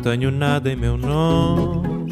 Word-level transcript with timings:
tenho 0.00 0.30
nada 0.30 0.70
em 0.70 0.76
meu 0.76 0.96
nome. 0.96 2.10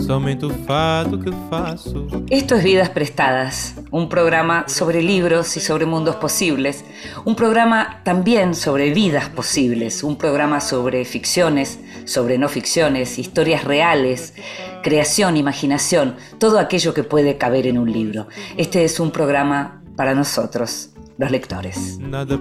Somente 0.00 0.44
o 0.44 0.50
fato 0.64 1.18
que 1.18 1.30
faço. 1.48 2.06
Esto 2.30 2.54
es 2.54 2.62
Vidas 2.62 2.88
Prestadas, 2.88 3.74
un 3.90 4.08
programa 4.08 4.66
sobre 4.68 5.02
libros 5.02 5.56
y 5.56 5.60
sobre 5.60 5.86
mundos 5.86 6.16
posibles, 6.16 6.84
un 7.24 7.34
programa 7.34 8.00
también 8.04 8.54
sobre 8.54 8.90
vidas 8.90 9.28
posibles, 9.28 10.02
un 10.02 10.16
programa 10.16 10.60
sobre 10.60 11.04
ficciones, 11.04 11.80
sobre 12.04 12.38
no 12.38 12.48
ficciones, 12.48 13.18
historias 13.18 13.64
reales, 13.64 14.34
creación, 14.82 15.36
imaginación, 15.36 16.16
todo 16.38 16.58
aquello 16.58 16.94
que 16.94 17.02
puede 17.02 17.36
caber 17.36 17.66
en 17.66 17.78
un 17.78 17.92
libro. 17.92 18.28
Este 18.56 18.84
es 18.84 19.00
un 19.00 19.10
programa 19.10 19.82
para 19.96 20.14
nosotros, 20.14 20.90
los 21.18 21.30
lectores. 21.30 21.98
Nada. 21.98 22.40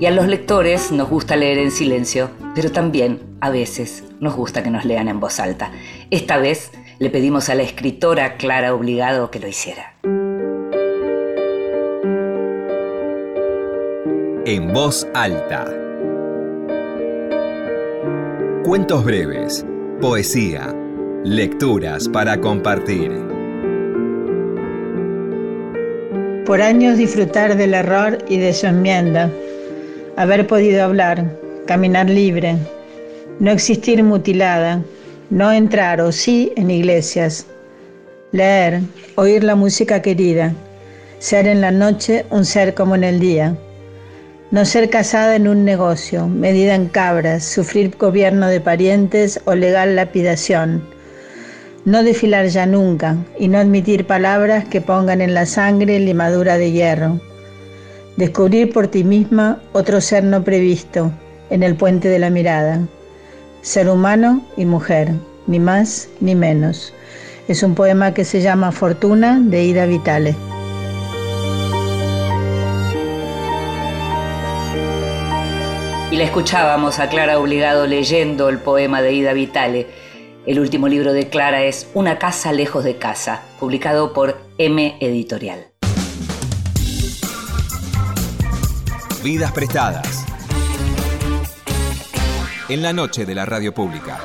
Y 0.00 0.06
a 0.06 0.10
los 0.10 0.26
lectores 0.26 0.90
nos 0.92 1.10
gusta 1.10 1.36
leer 1.36 1.58
en 1.58 1.70
silencio, 1.70 2.30
pero 2.54 2.72
también 2.72 3.20
a 3.40 3.50
veces 3.50 4.02
nos 4.18 4.34
gusta 4.34 4.62
que 4.62 4.70
nos 4.70 4.86
lean 4.86 5.08
en 5.08 5.20
voz 5.20 5.38
alta. 5.38 5.70
Esta 6.10 6.38
vez 6.38 6.72
le 6.98 7.10
pedimos 7.10 7.50
a 7.50 7.54
la 7.54 7.62
escritora 7.62 8.38
Clara 8.38 8.74
Obligado 8.74 9.30
que 9.30 9.40
lo 9.40 9.46
hiciera. 9.46 9.94
En 14.46 14.72
voz 14.72 15.06
alta. 15.12 15.66
Cuentos 18.64 19.04
breves, 19.04 19.66
poesía, 20.00 20.74
lecturas 21.24 22.08
para 22.08 22.40
compartir. 22.40 23.30
por 26.50 26.62
años 26.62 26.98
disfrutar 26.98 27.56
del 27.56 27.74
error 27.74 28.18
y 28.28 28.38
de 28.38 28.52
su 28.52 28.66
enmienda, 28.66 29.30
haber 30.20 30.46
podido 30.46 30.84
hablar, 30.84 31.24
caminar 31.66 32.10
libre, 32.10 32.54
no 33.38 33.50
existir 33.50 34.04
mutilada, 34.04 34.82
no 35.30 35.50
entrar 35.50 35.98
o 36.02 36.12
sí 36.12 36.52
en 36.56 36.70
iglesias, 36.70 37.46
leer, 38.30 38.82
oír 39.14 39.42
la 39.42 39.54
música 39.54 40.02
querida, 40.02 40.52
ser 41.20 41.46
en 41.46 41.62
la 41.62 41.70
noche 41.70 42.26
un 42.28 42.44
ser 42.44 42.74
como 42.74 42.94
en 42.96 43.04
el 43.04 43.18
día, 43.18 43.56
no 44.50 44.66
ser 44.66 44.90
casada 44.90 45.36
en 45.36 45.48
un 45.48 45.64
negocio, 45.64 46.26
medida 46.26 46.74
en 46.74 46.88
cabras, 46.88 47.42
sufrir 47.42 47.96
gobierno 47.96 48.46
de 48.48 48.60
parientes 48.60 49.40
o 49.46 49.54
legal 49.54 49.96
lapidación, 49.96 50.86
no 51.86 52.02
desfilar 52.02 52.44
ya 52.48 52.66
nunca 52.66 53.16
y 53.38 53.48
no 53.48 53.56
admitir 53.56 54.06
palabras 54.06 54.66
que 54.66 54.82
pongan 54.82 55.22
en 55.22 55.32
la 55.32 55.46
sangre 55.46 55.98
limadura 55.98 56.58
de 56.58 56.72
hierro. 56.72 57.29
Descubrir 58.16 58.72
por 58.72 58.88
ti 58.88 59.04
misma 59.04 59.60
otro 59.72 60.00
ser 60.00 60.24
no 60.24 60.42
previsto 60.44 61.12
en 61.50 61.62
el 61.62 61.74
puente 61.76 62.08
de 62.08 62.18
la 62.18 62.30
mirada. 62.30 62.80
Ser 63.62 63.88
humano 63.88 64.42
y 64.56 64.64
mujer, 64.64 65.12
ni 65.46 65.58
más 65.58 66.08
ni 66.20 66.34
menos. 66.34 66.92
Es 67.48 67.62
un 67.62 67.74
poema 67.74 68.14
que 68.14 68.24
se 68.24 68.40
llama 68.40 68.72
Fortuna 68.72 69.40
de 69.40 69.64
Ida 69.64 69.86
Vitale. 69.86 70.36
Y 76.10 76.16
la 76.16 76.24
escuchábamos 76.24 76.98
a 76.98 77.08
Clara 77.08 77.38
Obligado 77.38 77.86
leyendo 77.86 78.48
el 78.48 78.58
poema 78.58 79.00
de 79.00 79.12
Ida 79.12 79.32
Vitale 79.32 79.86
el 80.46 80.58
último 80.58 80.88
libro 80.88 81.12
de 81.12 81.28
Clara 81.28 81.64
es 81.64 81.90
Una 81.92 82.18
casa 82.18 82.50
lejos 82.52 82.82
de 82.82 82.96
casa, 82.96 83.42
publicado 83.60 84.14
por 84.14 84.38
M 84.56 84.96
Editorial. 84.98 85.66
Vidas 89.22 89.52
prestadas. 89.52 90.24
En 92.70 92.82
la 92.82 92.94
noche 92.94 93.26
de 93.26 93.34
la 93.34 93.44
radio 93.44 93.74
pública. 93.74 94.18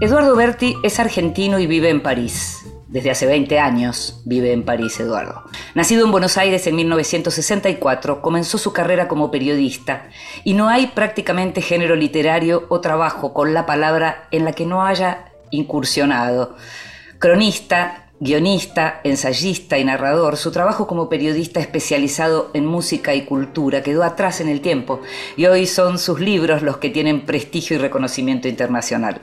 Eduardo 0.00 0.36
Berti 0.36 0.76
es 0.84 1.00
argentino 1.00 1.58
y 1.58 1.66
vive 1.66 1.90
en 1.90 2.00
París. 2.00 2.61
Desde 2.92 3.10
hace 3.10 3.24
20 3.24 3.58
años 3.58 4.20
vive 4.26 4.52
en 4.52 4.64
París 4.64 5.00
Eduardo. 5.00 5.44
Nacido 5.74 6.04
en 6.04 6.12
Buenos 6.12 6.36
Aires 6.36 6.66
en 6.66 6.76
1964, 6.76 8.20
comenzó 8.20 8.58
su 8.58 8.74
carrera 8.74 9.08
como 9.08 9.30
periodista 9.30 10.10
y 10.44 10.52
no 10.52 10.68
hay 10.68 10.88
prácticamente 10.88 11.62
género 11.62 11.96
literario 11.96 12.66
o 12.68 12.82
trabajo 12.82 13.32
con 13.32 13.54
la 13.54 13.64
palabra 13.64 14.28
en 14.30 14.44
la 14.44 14.52
que 14.52 14.66
no 14.66 14.84
haya 14.84 15.32
incursionado. 15.50 16.54
Cronista, 17.18 18.10
guionista, 18.20 19.00
ensayista 19.04 19.78
y 19.78 19.84
narrador, 19.84 20.36
su 20.36 20.52
trabajo 20.52 20.86
como 20.86 21.08
periodista 21.08 21.60
especializado 21.60 22.50
en 22.52 22.66
música 22.66 23.14
y 23.14 23.24
cultura 23.24 23.82
quedó 23.82 24.04
atrás 24.04 24.42
en 24.42 24.50
el 24.50 24.60
tiempo 24.60 25.00
y 25.38 25.46
hoy 25.46 25.66
son 25.66 25.98
sus 25.98 26.20
libros 26.20 26.60
los 26.60 26.76
que 26.76 26.90
tienen 26.90 27.24
prestigio 27.24 27.76
y 27.76 27.80
reconocimiento 27.80 28.48
internacional. 28.48 29.22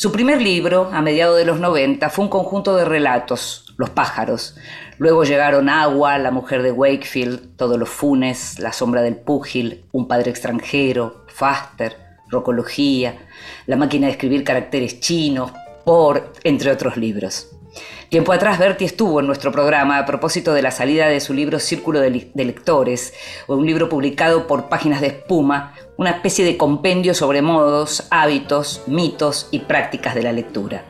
Su 0.00 0.12
primer 0.12 0.40
libro, 0.40 0.88
a 0.94 1.02
mediados 1.02 1.36
de 1.36 1.44
los 1.44 1.60
90, 1.60 2.08
fue 2.08 2.24
un 2.24 2.30
conjunto 2.30 2.74
de 2.74 2.86
relatos, 2.86 3.74
Los 3.76 3.90
pájaros. 3.90 4.56
Luego 4.96 5.24
llegaron 5.24 5.68
Agua, 5.68 6.16
La 6.16 6.30
mujer 6.30 6.62
de 6.62 6.72
Wakefield, 6.72 7.54
Todos 7.58 7.78
los 7.78 7.90
funes, 7.90 8.58
La 8.58 8.72
sombra 8.72 9.02
del 9.02 9.16
púgil, 9.16 9.84
Un 9.92 10.08
padre 10.08 10.30
extranjero, 10.30 11.26
Faster, 11.28 11.98
Rocología, 12.30 13.18
La 13.66 13.76
máquina 13.76 14.06
de 14.06 14.12
escribir 14.12 14.42
caracteres 14.42 15.00
chinos, 15.00 15.52
Por, 15.84 16.32
entre 16.44 16.70
otros 16.70 16.96
libros. 16.96 17.59
Tiempo 18.08 18.32
atrás 18.32 18.58
Berti 18.58 18.84
estuvo 18.84 19.20
en 19.20 19.26
nuestro 19.26 19.52
programa 19.52 19.98
a 19.98 20.06
propósito 20.06 20.52
de 20.52 20.62
la 20.62 20.72
salida 20.72 21.06
de 21.06 21.20
su 21.20 21.32
libro 21.32 21.60
Círculo 21.60 22.00
de, 22.00 22.10
Lectores, 22.34 23.14
un 23.46 23.64
libro 23.64 23.88
publicado 23.88 24.46
por 24.46 24.68
Páginas 24.68 25.00
de 25.00 25.08
Espuma, 25.08 25.74
una 25.96 26.10
especie 26.10 26.44
de 26.44 26.56
compendio 26.56 27.14
sobre 27.14 27.42
modos, 27.42 28.08
hábitos, 28.10 28.82
mitos 28.86 29.48
y 29.52 29.60
prácticas 29.60 30.14
de 30.16 30.22
la 30.24 30.32
lectura. 30.32 30.84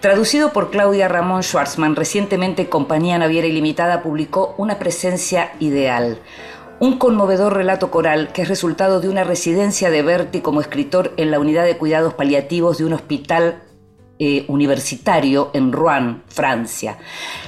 Traducido 0.00 0.52
por 0.52 0.70
Claudia 0.70 1.08
Ramón 1.08 1.42
Schwartzman, 1.42 1.96
recientemente 1.96 2.68
Compañía 2.68 3.16
Naviera 3.16 3.46
Ilimitada 3.46 4.02
publicó 4.02 4.54
Una 4.58 4.78
presencia 4.78 5.52
ideal, 5.60 6.18
un 6.78 6.98
conmovedor 6.98 7.54
relato 7.54 7.90
coral 7.90 8.32
que 8.32 8.42
es 8.42 8.48
resultado 8.48 9.00
de 9.00 9.08
una 9.08 9.24
residencia 9.24 9.88
de 9.88 10.02
Berti 10.02 10.42
como 10.42 10.60
escritor 10.60 11.14
en 11.16 11.30
la 11.30 11.38
unidad 11.38 11.64
de 11.64 11.78
cuidados 11.78 12.12
paliativos 12.12 12.76
de 12.76 12.84
un 12.84 12.92
hospital 12.92 13.62
eh, 14.18 14.44
universitario 14.48 15.50
en 15.54 15.72
Rouen, 15.72 16.22
Francia. 16.28 16.98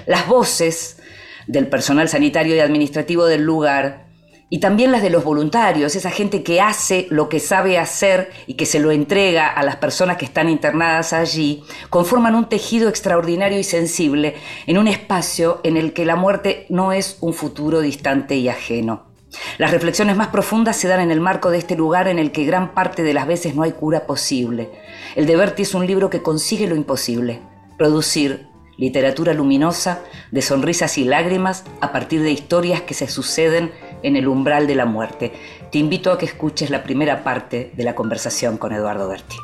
Las 0.06 0.26
voces 0.26 0.98
del 1.46 1.68
personal 1.68 2.08
sanitario 2.08 2.56
y 2.56 2.60
administrativo 2.60 3.26
del 3.26 3.42
lugar 3.42 4.06
y 4.48 4.60
también 4.60 4.92
las 4.92 5.02
de 5.02 5.10
los 5.10 5.24
voluntarios, 5.24 5.96
esa 5.96 6.10
gente 6.10 6.44
que 6.44 6.60
hace 6.60 7.08
lo 7.10 7.28
que 7.28 7.40
sabe 7.40 7.78
hacer 7.78 8.30
y 8.46 8.54
que 8.54 8.64
se 8.64 8.78
lo 8.78 8.92
entrega 8.92 9.48
a 9.48 9.64
las 9.64 9.76
personas 9.76 10.18
que 10.18 10.24
están 10.24 10.48
internadas 10.48 11.12
allí, 11.12 11.64
conforman 11.90 12.36
un 12.36 12.48
tejido 12.48 12.88
extraordinario 12.88 13.58
y 13.58 13.64
sensible 13.64 14.36
en 14.66 14.78
un 14.78 14.86
espacio 14.86 15.60
en 15.64 15.76
el 15.76 15.92
que 15.92 16.04
la 16.04 16.14
muerte 16.14 16.66
no 16.68 16.92
es 16.92 17.18
un 17.20 17.34
futuro 17.34 17.80
distante 17.80 18.36
y 18.36 18.48
ajeno. 18.48 19.15
Las 19.58 19.70
reflexiones 19.70 20.16
más 20.16 20.28
profundas 20.28 20.76
se 20.76 20.88
dan 20.88 21.00
en 21.00 21.10
el 21.10 21.20
marco 21.20 21.50
de 21.50 21.58
este 21.58 21.76
lugar 21.76 22.08
en 22.08 22.18
el 22.18 22.32
que 22.32 22.44
gran 22.44 22.74
parte 22.74 23.02
de 23.02 23.14
las 23.14 23.26
veces 23.26 23.54
no 23.54 23.62
hay 23.62 23.72
cura 23.72 24.06
posible. 24.06 24.70
El 25.14 25.26
de 25.26 25.36
Berti 25.36 25.62
es 25.62 25.74
un 25.74 25.86
libro 25.86 26.10
que 26.10 26.22
consigue 26.22 26.66
lo 26.66 26.76
imposible, 26.76 27.40
producir 27.78 28.46
literatura 28.76 29.32
luminosa 29.32 30.02
de 30.30 30.42
sonrisas 30.42 30.98
y 30.98 31.04
lágrimas 31.04 31.64
a 31.80 31.92
partir 31.92 32.22
de 32.22 32.30
historias 32.30 32.82
que 32.82 32.94
se 32.94 33.08
suceden 33.08 33.72
en 34.02 34.16
el 34.16 34.28
umbral 34.28 34.66
de 34.66 34.74
la 34.74 34.84
muerte. 34.84 35.32
Te 35.72 35.78
invito 35.78 36.12
a 36.12 36.18
que 36.18 36.26
escuches 36.26 36.70
la 36.70 36.82
primera 36.82 37.24
parte 37.24 37.72
de 37.74 37.84
la 37.84 37.94
conversación 37.94 38.58
con 38.58 38.72
Eduardo 38.72 39.08
Berti. 39.08 39.36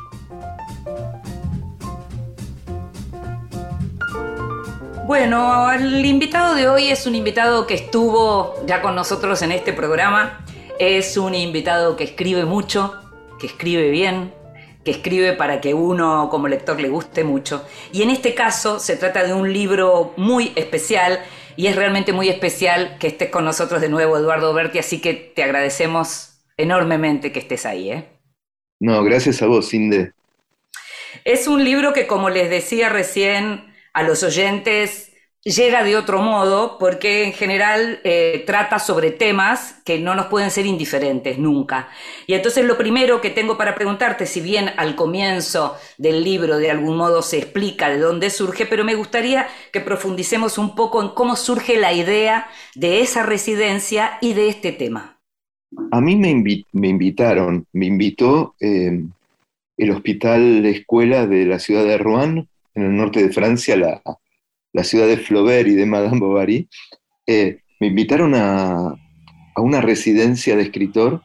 Bueno, 5.05 5.69
el 5.73 6.05
invitado 6.05 6.55
de 6.55 6.69
hoy 6.69 6.87
es 6.87 7.05
un 7.05 7.13
invitado 7.13 7.67
que 7.67 7.73
estuvo 7.73 8.55
ya 8.65 8.81
con 8.81 8.95
nosotros 8.95 9.41
en 9.41 9.51
este 9.51 9.73
programa. 9.73 10.45
Es 10.79 11.17
un 11.17 11.35
invitado 11.35 11.97
que 11.97 12.05
escribe 12.05 12.45
mucho, 12.45 13.01
que 13.37 13.47
escribe 13.47 13.91
bien, 13.91 14.33
que 14.85 14.91
escribe 14.91 15.33
para 15.33 15.59
que 15.59 15.73
uno 15.73 16.29
como 16.31 16.47
lector 16.47 16.79
le 16.79 16.87
guste 16.87 17.25
mucho. 17.25 17.65
Y 17.91 18.01
en 18.01 18.11
este 18.11 18.33
caso 18.33 18.79
se 18.79 18.95
trata 18.95 19.25
de 19.25 19.33
un 19.33 19.51
libro 19.51 20.13
muy 20.15 20.53
especial 20.55 21.19
y 21.57 21.67
es 21.67 21.75
realmente 21.75 22.13
muy 22.13 22.29
especial 22.29 22.95
que 22.97 23.07
estés 23.07 23.29
con 23.29 23.43
nosotros 23.43 23.81
de 23.81 23.89
nuevo, 23.89 24.17
Eduardo 24.17 24.53
Berti, 24.53 24.79
así 24.79 25.01
que 25.01 25.13
te 25.13 25.43
agradecemos 25.43 26.39
enormemente 26.55 27.33
que 27.33 27.39
estés 27.39 27.65
ahí. 27.65 27.91
¿eh? 27.91 28.05
No, 28.79 29.03
gracias 29.03 29.41
a 29.41 29.47
vos, 29.47 29.73
Inde. 29.73 30.13
Es 31.25 31.47
un 31.47 31.65
libro 31.65 31.91
que, 31.91 32.07
como 32.07 32.29
les 32.29 32.49
decía 32.49 32.87
recién 32.87 33.72
a 33.93 34.03
los 34.03 34.23
oyentes, 34.23 35.13
llega 35.43 35.83
de 35.83 35.97
otro 35.97 36.21
modo 36.21 36.77
porque 36.79 37.25
en 37.25 37.33
general 37.33 37.99
eh, 38.03 38.43
trata 38.45 38.79
sobre 38.79 39.11
temas 39.11 39.81
que 39.83 39.99
no 39.99 40.15
nos 40.15 40.27
pueden 40.27 40.51
ser 40.51 40.65
indiferentes 40.65 41.37
nunca. 41.37 41.89
Y 42.27 42.33
entonces 42.33 42.65
lo 42.65 42.77
primero 42.77 43.21
que 43.21 43.29
tengo 43.29 43.57
para 43.57 43.75
preguntarte, 43.75 44.25
si 44.25 44.41
bien 44.41 44.69
al 44.77 44.95
comienzo 44.95 45.75
del 45.97 46.23
libro 46.23 46.57
de 46.57 46.71
algún 46.71 46.95
modo 46.95 47.21
se 47.21 47.39
explica 47.39 47.89
de 47.89 47.99
dónde 47.99 48.29
surge, 48.29 48.65
pero 48.65 48.85
me 48.85 48.95
gustaría 48.95 49.47
que 49.71 49.81
profundicemos 49.81 50.57
un 50.57 50.75
poco 50.75 51.01
en 51.01 51.09
cómo 51.09 51.35
surge 51.35 51.77
la 51.77 51.93
idea 51.93 52.47
de 52.75 53.01
esa 53.01 53.23
residencia 53.23 54.17
y 54.21 54.33
de 54.33 54.47
este 54.47 54.71
tema. 54.71 55.19
A 55.91 55.99
mí 56.01 56.15
me, 56.15 56.29
invitaron, 56.87 57.65
me 57.73 57.87
invitó 57.87 58.55
eh, 58.59 59.01
el 59.77 59.91
Hospital 59.91 60.61
de 60.61 60.69
Escuela 60.69 61.25
de 61.25 61.45
la 61.45 61.59
ciudad 61.59 61.83
de 61.83 61.97
Rouen, 61.97 62.47
en 62.75 62.83
el 62.83 62.95
norte 62.95 63.21
de 63.21 63.33
Francia, 63.33 63.75
la, 63.75 64.01
la 64.73 64.83
ciudad 64.83 65.07
de 65.07 65.17
Flaubert 65.17 65.67
y 65.67 65.75
de 65.75 65.85
Madame 65.85 66.19
Bovary, 66.19 66.67
eh, 67.27 67.59
me 67.79 67.87
invitaron 67.87 68.33
a, 68.35 68.95
una 69.55 69.81
residencia 69.81 70.55
de 70.55 70.63
escritor 70.63 71.21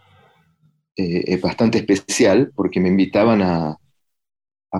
eh, 0.96 1.38
bastante 1.38 1.78
especial, 1.78 2.52
porque 2.54 2.80
me 2.80 2.88
invitaban 2.88 3.42
a, 3.42 3.76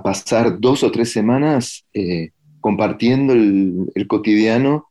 pasar 0.04 0.60
dos 0.60 0.84
o 0.84 0.92
tres 0.92 1.10
semanas 1.10 1.86
eh, 1.94 2.30
compartiendo 2.60 3.32
el, 3.32 3.90
el, 3.94 4.06
cotidiano 4.06 4.86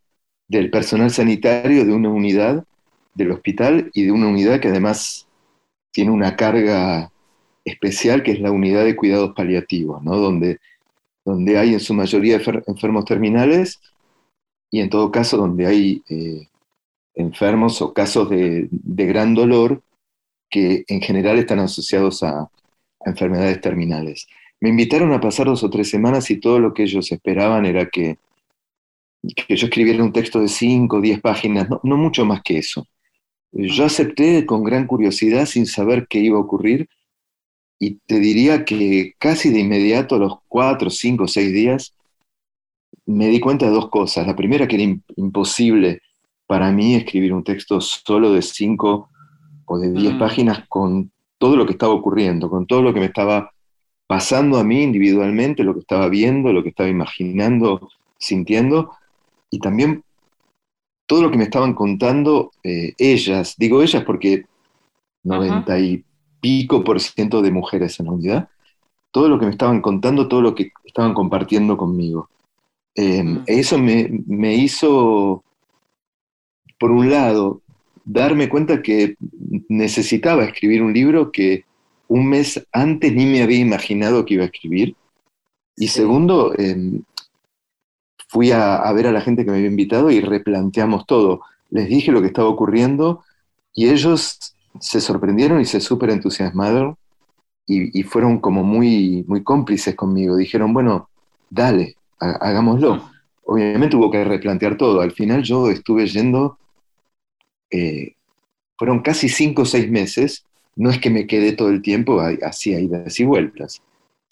del 0.47 0.71
personal 0.71 1.11
sanitario 1.11 1.85
de 1.85 1.93
una 1.93 2.09
unidad 2.09 2.65
del 3.13 3.31
hospital 3.31 3.91
y 3.93 4.05
de 4.05 4.11
una 4.11 4.27
unidad 4.27 4.59
que 4.59 4.69
además 4.69 5.27
tiene 5.91 6.11
una 6.11 6.35
carga 6.35 7.11
especial, 7.63 8.23
que 8.23 8.31
es 8.31 8.39
la 8.39 8.51
unidad 8.51 8.85
de 8.85 8.95
cuidados 8.95 9.33
paliativos, 9.35 10.01
¿no? 10.03 10.17
donde 10.17 10.59
donde 11.27 11.57
hay 11.57 11.73
en 11.73 11.81
su 11.81 11.93
mayoría 11.93 12.39
enfermos 12.67 13.03
terminales 13.03 13.81
y 14.71 14.79
en 14.79 14.89
todo 14.89 15.11
caso 15.11 15.35
donde 15.35 15.67
hay 15.67 16.01
eh, 16.07 16.47
enfermos 17.15 17.81
o 17.81 17.93
casos 17.93 18.29
de, 18.29 18.69
gran 18.71 19.35
dolor 19.35 19.83
que 20.49 20.85
en 20.87 21.01
general 21.01 21.37
están 21.37 21.59
asociados 21.59 22.23
a, 22.23 22.49
enfermedades 23.05 23.61
terminales. 23.61 24.25
Me 24.61 24.69
invitaron 24.69 25.11
a 25.13 25.19
pasar 25.19 25.47
dos 25.47 25.63
o 25.63 25.69
tres 25.69 25.89
semanas 25.89 26.31
y 26.31 26.39
todo 26.39 26.59
lo 26.59 26.73
que 26.73 26.83
ellos 26.83 27.11
esperaban 27.11 27.65
era 27.65 27.87
que, 27.87 28.17
que 29.21 29.55
yo 29.55 29.67
escribiera 29.67 30.03
un 30.03 30.13
texto 30.13 30.39
de 30.39 30.47
cinco 30.47 30.97
o 30.97 31.01
diez 31.01 31.19
páginas, 31.19 31.69
no, 31.69 31.81
no 31.83 31.97
mucho 31.97 32.25
más 32.25 32.41
que 32.41 32.57
eso. 32.59 32.87
Yo 33.51 33.83
acepté 33.85 34.45
con 34.45 34.63
gran 34.63 34.87
curiosidad, 34.87 35.45
sin 35.45 35.65
saber 35.65 36.07
qué 36.09 36.19
iba 36.19 36.37
a 36.37 36.41
ocurrir, 36.41 36.89
y 37.79 37.95
te 38.05 38.19
diría 38.19 38.65
que 38.65 39.13
casi 39.17 39.49
de 39.49 39.59
inmediato, 39.59 40.15
a 40.15 40.19
los 40.19 40.33
cuatro, 40.47 40.89
cinco, 40.89 41.27
seis 41.27 41.53
días, 41.53 41.93
me 43.05 43.27
di 43.27 43.39
cuenta 43.39 43.65
de 43.65 43.71
dos 43.71 43.89
cosas. 43.89 44.25
La 44.25 44.35
primera, 44.35 44.67
que 44.67 44.75
era 44.75 44.99
imposible 45.15 46.01
para 46.47 46.71
mí 46.71 46.95
escribir 46.95 47.33
un 47.33 47.43
texto 47.43 47.79
solo 47.81 48.31
de 48.31 48.41
cinco 48.41 49.09
o 49.65 49.77
de 49.77 49.91
diez 49.91 50.13
mm. 50.13 50.19
páginas 50.19 50.63
con 50.67 51.11
todo 51.37 51.55
lo 51.55 51.65
que 51.65 51.73
estaba 51.73 51.93
ocurriendo, 51.93 52.49
con 52.49 52.65
todo 52.65 52.81
lo 52.81 52.93
que 52.93 52.99
me 52.99 53.05
estaba 53.05 53.51
pasando 54.07 54.57
a 54.57 54.63
mí 54.63 54.81
individualmente, 54.81 55.63
lo 55.63 55.73
que 55.73 55.81
estaba 55.81 56.07
viendo, 56.07 56.53
lo 56.53 56.63
que 56.63 56.69
estaba 56.69 56.89
imaginando, 56.89 57.89
sintiendo, 58.17 58.91
y 59.51 59.59
también 59.59 60.03
todo 61.05 61.21
lo 61.21 61.31
que 61.31 61.37
me 61.37 61.43
estaban 61.43 61.73
contando 61.73 62.51
eh, 62.63 62.93
ellas. 62.97 63.55
Digo 63.57 63.81
ellas 63.81 64.03
porque 64.03 64.45
90 65.23 65.79
y 65.79 66.03
pico 66.39 66.83
por 66.83 66.99
ciento 66.99 67.41
de 67.41 67.51
mujeres 67.51 67.99
en 67.99 68.07
la 68.07 68.11
unidad, 68.11 68.49
todo 69.11 69.29
lo 69.29 69.39
que 69.39 69.45
me 69.45 69.51
estaban 69.51 69.81
contando, 69.81 70.27
todo 70.27 70.41
lo 70.41 70.55
que 70.55 70.71
estaban 70.85 71.13
compartiendo 71.13 71.77
conmigo. 71.77 72.29
Em, 72.95 73.33
mm. 73.33 73.43
Eso 73.47 73.77
me, 73.77 74.55
hizo, 74.55 75.43
por 76.79 76.91
un 76.91 77.09
lado, 77.09 77.61
darme 78.05 78.49
cuenta 78.49 78.81
que 78.81 79.15
necesitaba 79.69 80.45
escribir 80.45 80.81
un 80.81 80.93
libro 80.93 81.31
que 81.31 81.65
un 82.07 82.27
mes 82.27 82.65
antes 82.71 83.13
ni 83.13 83.25
me 83.25 83.43
había 83.43 83.59
imaginado 83.59 84.25
que 84.25 84.35
iba 84.35 84.43
a 84.43 84.47
escribir. 84.47 84.95
Y 85.75 85.89
segundo, 85.89 86.53
em, 86.57 87.01
fui 88.29 88.51
a, 88.51 88.77
a, 88.77 88.93
ver 88.93 89.07
a 89.07 89.11
la 89.11 89.21
gente 89.21 89.45
que 89.45 89.51
me 89.51 89.57
había 89.57 89.69
invitado 89.69 90.09
y 90.11 90.21
replanteamos 90.21 91.05
todo. 91.05 91.41
Les 91.69 91.87
dije 91.87 92.11
lo 92.11 92.21
que 92.21 92.27
estaba 92.27 92.49
ocurriendo 92.49 93.23
y 93.73 93.89
ellos 93.89 94.55
se 94.79 95.01
sorprendieron 95.01 95.61
y 95.61 95.65
se 95.65 95.79
súper 95.79 96.09
entusiasmaron 96.09 96.95
y, 97.69 98.03
fueron 98.03 98.39
como 98.39 98.63
muy, 98.63 99.25
muy 99.27 99.43
cómplices 99.43 99.93
conmigo. 99.93 100.37
Dijeron, 100.37 100.73
bueno, 100.73 101.09
dale, 101.49 101.97
hagámoslo. 102.17 103.09
Obviamente 103.43 103.97
hubo 103.97 104.09
que 104.09 104.23
replantear 104.23 104.77
todo. 104.77 105.01
Al 105.01 105.11
final 105.11 105.43
yo 105.43 105.69
estuve 105.69 106.07
yendo, 106.07 106.57
eh, 107.69 108.13
fueron 108.77 109.01
casi 109.01 109.27
cinco 109.27 109.63
o 109.63 109.65
seis 109.65 109.89
meses. 109.91 110.45
No 110.77 110.89
es 110.89 110.99
que 110.99 111.09
me 111.09 111.27
quedé 111.27 111.51
todo 111.53 111.69
el 111.69 111.81
tiempo 111.81 112.21
así, 112.21 112.71
idas 112.71 113.19
y 113.19 113.25
vueltas. 113.25 113.81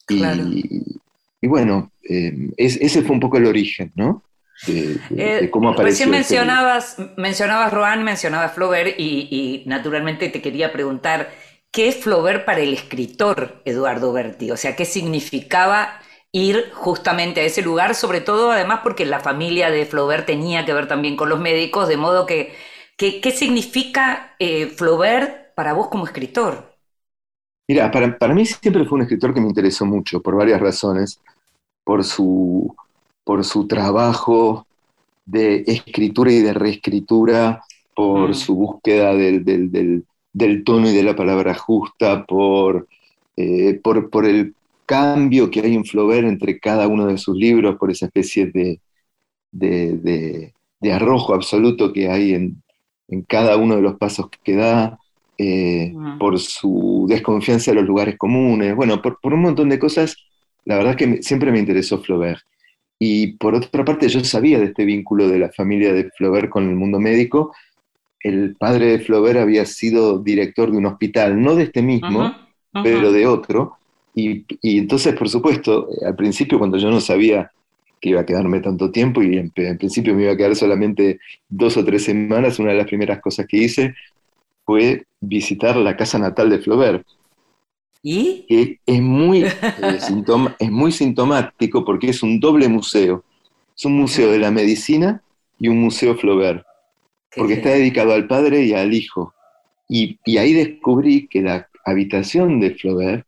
Y, 0.07 1.47
bueno, 1.47 1.91
eh, 2.07 2.51
ese 2.55 3.01
fue 3.01 3.15
un 3.15 3.19
poco 3.19 3.37
el 3.37 3.47
origen, 3.47 3.91
¿no? 3.95 4.23
Eh, 4.67 5.51
recién 5.77 6.09
mencionabas, 6.09 6.97
mencionabas 7.17 7.73
Rohan, 7.73 8.03
mencionabas 8.03 8.53
Flaubert 8.53 8.97
y, 8.97 9.63
naturalmente 9.65 10.29
te 10.29 10.41
quería 10.41 10.71
preguntar, 10.71 11.29
¿qué 11.71 11.89
es 11.89 11.97
Flaubert 11.97 12.45
para 12.45 12.61
el 12.61 12.73
escritor 12.73 13.61
Eduardo 13.65 14.13
Berti? 14.13 14.51
O 14.51 14.57
sea, 14.57 14.75
¿qué 14.75 14.85
significaba 14.85 15.99
ir 16.31 16.71
justamente 16.73 17.41
a 17.41 17.43
ese 17.43 17.61
lugar? 17.61 17.95
Sobre 17.95 18.21
todo, 18.21 18.51
además, 18.51 18.79
porque 18.81 19.05
la 19.05 19.19
familia 19.19 19.69
de 19.71 19.85
Flaubert 19.85 20.25
tenía 20.25 20.65
que 20.65 20.73
ver 20.73 20.87
también 20.87 21.17
con 21.17 21.29
los 21.29 21.39
médicos, 21.39 21.89
de 21.89 21.97
modo 21.97 22.25
que, 22.25 22.55
¿qué 22.97 23.31
significa 23.31 24.35
eh, 24.39 24.67
Flaubert 24.67 25.53
para 25.53 25.73
vos 25.73 25.89
como 25.89 26.05
escritor? 26.05 26.73
Mira, 27.67 27.91
para, 27.91 28.17
para 28.17 28.33
mí 28.33 28.45
siempre 28.45 28.85
fue 28.85 28.97
un 28.97 29.01
escritor 29.01 29.33
que 29.33 29.41
me 29.41 29.47
interesó 29.47 29.85
mucho, 29.85 30.21
por 30.21 30.35
varias 30.35 30.61
razones, 30.61 31.19
por 31.83 32.03
su 32.03 32.73
por 33.25 33.43
su 33.43 33.67
trabajo 33.67 34.65
de 35.25 35.65
escritura 35.67 36.31
y 36.31 36.39
de 36.39 36.53
reescritura, 36.53 37.63
por 37.93 38.29
mm. 38.29 38.33
su 38.35 38.55
búsqueda 38.55 39.13
del, 39.13 40.05
tono 40.63 40.89
y 40.89 40.93
de 40.93 41.03
la 41.03 41.15
palabra 41.15 41.55
justa, 41.55 42.25
eh, 43.35 43.79
por, 43.83 44.09
por, 44.09 44.25
el 44.25 44.53
cambio 44.85 45.49
que 45.49 45.61
hay 45.61 45.73
en 45.73 45.83
Flaubert 45.83 46.27
entre 46.27 46.59
cada 46.59 46.87
uno 46.87 47.07
de 47.07 47.17
sus 47.17 47.35
libros, 47.35 47.77
por 47.77 47.89
esa 47.89 48.05
especie 48.05 48.51
de, 48.51 48.79
de, 49.51 50.53
arrojo 50.93 51.33
absoluto 51.33 51.91
que 51.91 52.09
hay 52.09 52.33
en, 52.35 52.61
cada 53.27 53.57
uno 53.57 53.75
de 53.75 53.81
los 53.81 53.95
pasos 53.97 54.27
que 54.43 54.55
da, 54.55 54.99
eh, 55.37 55.91
mm. 55.95 56.19
por 56.19 56.39
su 56.39 57.05
desconfianza 57.09 57.71
de 57.71 57.75
los 57.75 57.85
lugares 57.85 58.17
comunes, 58.17 58.75
bueno, 58.75 59.01
por, 59.01 59.19
por, 59.19 59.33
un 59.33 59.41
montón 59.41 59.69
de 59.69 59.79
cosas, 59.79 60.15
la 60.63 60.77
verdad 60.77 60.95
que 60.95 61.23
siempre 61.23 61.51
me 61.51 61.59
interesó 61.59 61.99
Flaubert. 61.99 62.41
Y 62.99 63.33
por 63.33 63.55
otra 63.55 63.83
parte, 63.83 64.07
yo 64.07 64.23
sabía 64.23 64.59
de 64.59 64.65
este 64.65 64.85
vínculo 64.85 65.27
de 65.27 65.39
la 65.39 65.49
familia 65.51 65.93
de 65.93 66.09
Flaubert 66.11 66.49
con 66.49 66.69
el 66.69 66.75
mundo 66.75 66.99
médico. 66.99 67.53
El 68.19 68.55
padre 68.55 68.87
de 68.87 68.99
Flaubert 68.99 69.39
había 69.39 69.65
sido 69.65 70.19
director 70.19 70.71
de 70.71 70.77
un 70.77 70.85
hospital, 70.85 71.41
no 71.41 71.55
de 71.55 71.63
este 71.63 71.81
mismo, 71.81 72.35
pero 72.71 73.11
de 73.11 73.27
otro. 73.27 73.77
Y, 74.15 74.45
entonces, 74.61 75.13
por 75.13 75.27
supuesto, 75.27 75.89
al 76.05 76.15
principio, 76.15 76.57
cuando 76.57 76.77
yo 76.77 76.89
no 76.89 77.01
sabía 77.01 77.51
que 77.99 78.09
iba 78.09 78.21
a 78.21 78.25
quedarme 78.25 78.61
tanto 78.61 78.89
tiempo 78.91 79.21
y 79.21 79.37
en, 79.37 79.51
principio 79.51 80.15
me 80.15 80.23
iba 80.23 80.31
a 80.31 80.37
quedar 80.37 80.55
solamente 80.55 81.19
dos 81.49 81.75
o 81.75 81.83
tres 81.83 82.05
semanas, 82.05 82.59
una 82.59 82.71
de 82.71 82.77
las 82.77 82.87
primeras 82.87 83.19
cosas 83.19 83.45
que 83.47 83.57
hice 83.57 83.93
fue 84.65 85.03
visitar 85.19 85.75
la 85.75 85.97
casa 85.97 86.17
natal 86.17 86.49
de 86.49 86.59
Flaubert. 86.59 87.05
¿Y? 88.07 88.45
es, 88.85 89.01
muy, 89.01 89.43
eh, 89.45 90.53
es 90.59 90.71
muy 90.71 90.91
sintomático 90.91 91.83
porque 91.83 92.09
es 92.09 92.21
un 92.21 92.39
doble 92.39 92.67
museo. 92.67 93.23
Es 93.75 93.83
un 93.83 93.97
museo 93.97 94.31
de 94.31 94.37
la 94.37 94.51
medicina 94.51 95.23
y 95.57 95.69
un 95.69 95.81
museo 95.81 96.15
Flaubert, 96.15 96.63
porque 97.35 97.53
está 97.53 97.69
dedicado 97.69 98.13
al 98.13 98.27
padre 98.27 98.63
y 98.63 98.73
al 98.73 98.93
hijo. 98.93 99.33
Y, 99.89 100.19
ahí 100.37 100.53
descubrí 100.53 101.27
que 101.27 101.41
la 101.41 101.67
habitación 101.83 102.59
de 102.59 102.75
Flaubert 102.75 103.25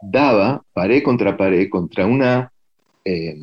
daba 0.00 0.64
pared 0.72 1.02
contra 1.02 1.36
pared 1.36 1.68
contra 1.68 2.06
una 2.06 2.50
eh, 3.04 3.36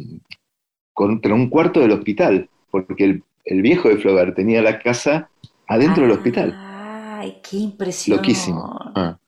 contra 0.93 1.35
un 1.35 1.47
cuarto 1.49 1.79
del 1.79 1.91
hospital, 1.91 2.49
porque 2.71 3.21
el, 3.45 3.61
viejo 3.61 3.87
de 3.87 3.97
Flaubert 3.97 4.35
tenía 4.35 4.63
la 4.63 4.79
casa 4.79 5.29
adentro 5.67 6.01
del 6.03 6.13
hospital. 6.13 6.55
Ay, 6.57 7.37
qué 7.47 7.57
impresión. 7.57 8.17
Loquísimo. 8.17 8.79
Ah. 8.95 9.19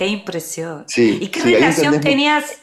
Qué 0.00 0.06
impresión. 0.06 0.86
¿Y 0.96 1.26
qué 1.26 1.42
relación 1.42 2.00
tenías? 2.00 2.58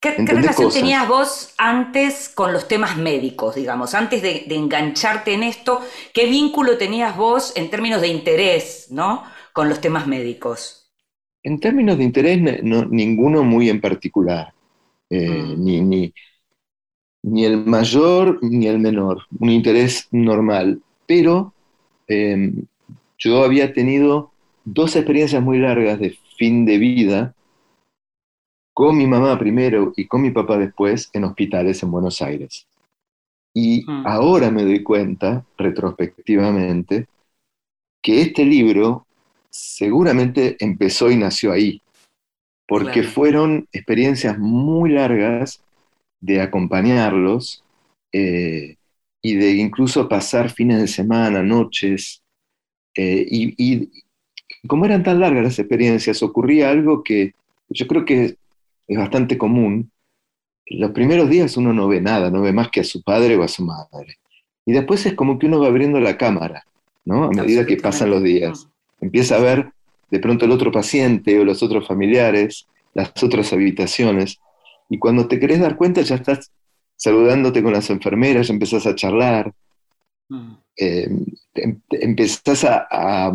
¿Qué, 0.00 0.16
relación 0.18 0.72
tenías 0.72 1.06
vos 1.06 1.54
antes 1.56 2.28
con 2.28 2.52
los 2.52 2.66
temas 2.66 2.96
médicos, 2.96 3.54
digamos? 3.54 3.94
Antes 3.94 4.20
de, 4.20 4.46
engancharte 4.48 5.32
en 5.32 5.44
esto, 5.44 5.80
¿qué 6.12 6.26
vínculo 6.26 6.76
tenías 6.78 7.16
vos 7.16 7.52
en 7.54 7.70
términos 7.70 8.00
de 8.00 8.08
interés, 8.08 8.88
¿no? 8.90 9.22
Con 9.52 9.68
los 9.68 9.80
temas 9.80 10.08
médicos. 10.08 10.90
En 11.44 11.60
términos 11.60 11.98
de 11.98 12.02
interés, 12.02 12.40
ninguno 12.64 13.44
muy 13.44 13.70
en 13.70 13.80
particular. 13.80 14.52
Eh, 15.08 15.30
mm. 15.30 15.64
ni, 15.64 16.12
ni, 17.22 17.44
el 17.44 17.58
mayor 17.58 18.40
ni 18.42 18.66
el 18.66 18.80
menor. 18.80 19.22
Un 19.38 19.50
interés 19.50 20.08
normal. 20.10 20.82
Pero 21.06 21.54
em, 22.08 22.64
yo 23.18 23.44
había 23.44 23.72
tenido 23.72 24.32
dos 24.64 24.96
experiencias 24.96 25.40
muy 25.40 25.58
largas 25.58 26.00
de 26.00 26.16
fin 26.42 26.64
de 26.64 26.76
vida 26.76 27.36
con 28.74 28.98
mi 28.98 29.06
mamá 29.06 29.38
primero 29.38 29.92
y 29.96 30.08
con 30.08 30.22
mi 30.22 30.32
papá 30.32 30.58
después 30.58 31.08
en 31.12 31.22
hospitales 31.22 31.80
en 31.84 31.92
Buenos 31.92 32.20
Aires. 32.20 32.66
Y 33.54 33.84
mm. 33.86 34.04
ahora 34.08 34.50
me 34.50 34.64
doy 34.64 34.82
cuenta, 34.82 35.46
retrospectivamente, 35.56 37.06
que 38.02 38.22
este 38.22 38.44
libro 38.44 39.06
seguramente 39.50 40.56
empezó 40.58 41.12
y 41.12 41.16
nació 41.16 41.52
ahí, 41.52 41.80
porque 42.66 43.04
fueron 43.04 43.68
experiencias 43.70 44.36
muy 44.36 44.90
largas 44.90 45.62
de 46.20 46.40
acompañarlos 46.40 47.62
eh, 48.10 48.74
y 49.22 49.36
de 49.36 49.52
incluso 49.52 50.08
pasar 50.08 50.50
fines 50.50 50.80
de 50.80 50.88
semana, 50.88 51.40
noches, 51.40 52.20
eh, 52.96 53.24
y, 53.30 53.54
y 53.56 54.01
como 54.66 54.84
eran 54.84 55.02
tan 55.02 55.20
largas 55.20 55.44
las 55.44 55.58
experiencias, 55.58 56.22
ocurría 56.22 56.70
algo 56.70 57.02
que 57.02 57.34
yo 57.68 57.86
creo 57.86 58.04
que 58.04 58.36
es 58.86 58.98
bastante 58.98 59.38
común. 59.38 59.90
Los 60.66 60.92
primeros 60.92 61.28
días 61.28 61.56
uno 61.56 61.72
no 61.72 61.88
ve 61.88 62.00
nada, 62.00 62.30
no 62.30 62.42
ve 62.42 62.52
más 62.52 62.70
que 62.70 62.80
a 62.80 62.84
su 62.84 63.02
padre 63.02 63.36
o 63.36 63.42
a 63.42 63.48
su 63.48 63.64
madre. 63.64 64.18
Y 64.64 64.72
después 64.72 65.04
es 65.06 65.14
como 65.14 65.38
que 65.38 65.46
uno 65.46 65.60
va 65.60 65.66
abriendo 65.66 65.98
la 66.00 66.16
cámara, 66.16 66.64
¿no? 67.04 67.24
A 67.24 67.30
medida 67.30 67.66
que 67.66 67.76
pasan 67.76 68.10
los 68.10 68.22
días. 68.22 68.68
Empieza 69.00 69.36
a 69.36 69.40
ver 69.40 69.72
de 70.10 70.20
pronto 70.20 70.44
el 70.44 70.52
otro 70.52 70.70
paciente 70.70 71.38
o 71.40 71.44
los 71.44 71.62
otros 71.62 71.88
familiares, 71.88 72.66
las 72.94 73.10
otras 73.22 73.52
habitaciones. 73.52 74.38
Y 74.88 74.98
cuando 74.98 75.26
te 75.26 75.40
querés 75.40 75.60
dar 75.60 75.76
cuenta 75.76 76.02
ya 76.02 76.16
estás 76.16 76.52
saludándote 76.96 77.62
con 77.62 77.72
las 77.72 77.90
enfermeras, 77.90 78.46
ya 78.46 78.54
empezás 78.54 78.86
a 78.86 78.94
charlar, 78.94 79.52
mm. 80.28 80.52
eh, 80.76 81.08
em, 81.54 81.80
empezás 81.90 82.64
a, 82.64 83.32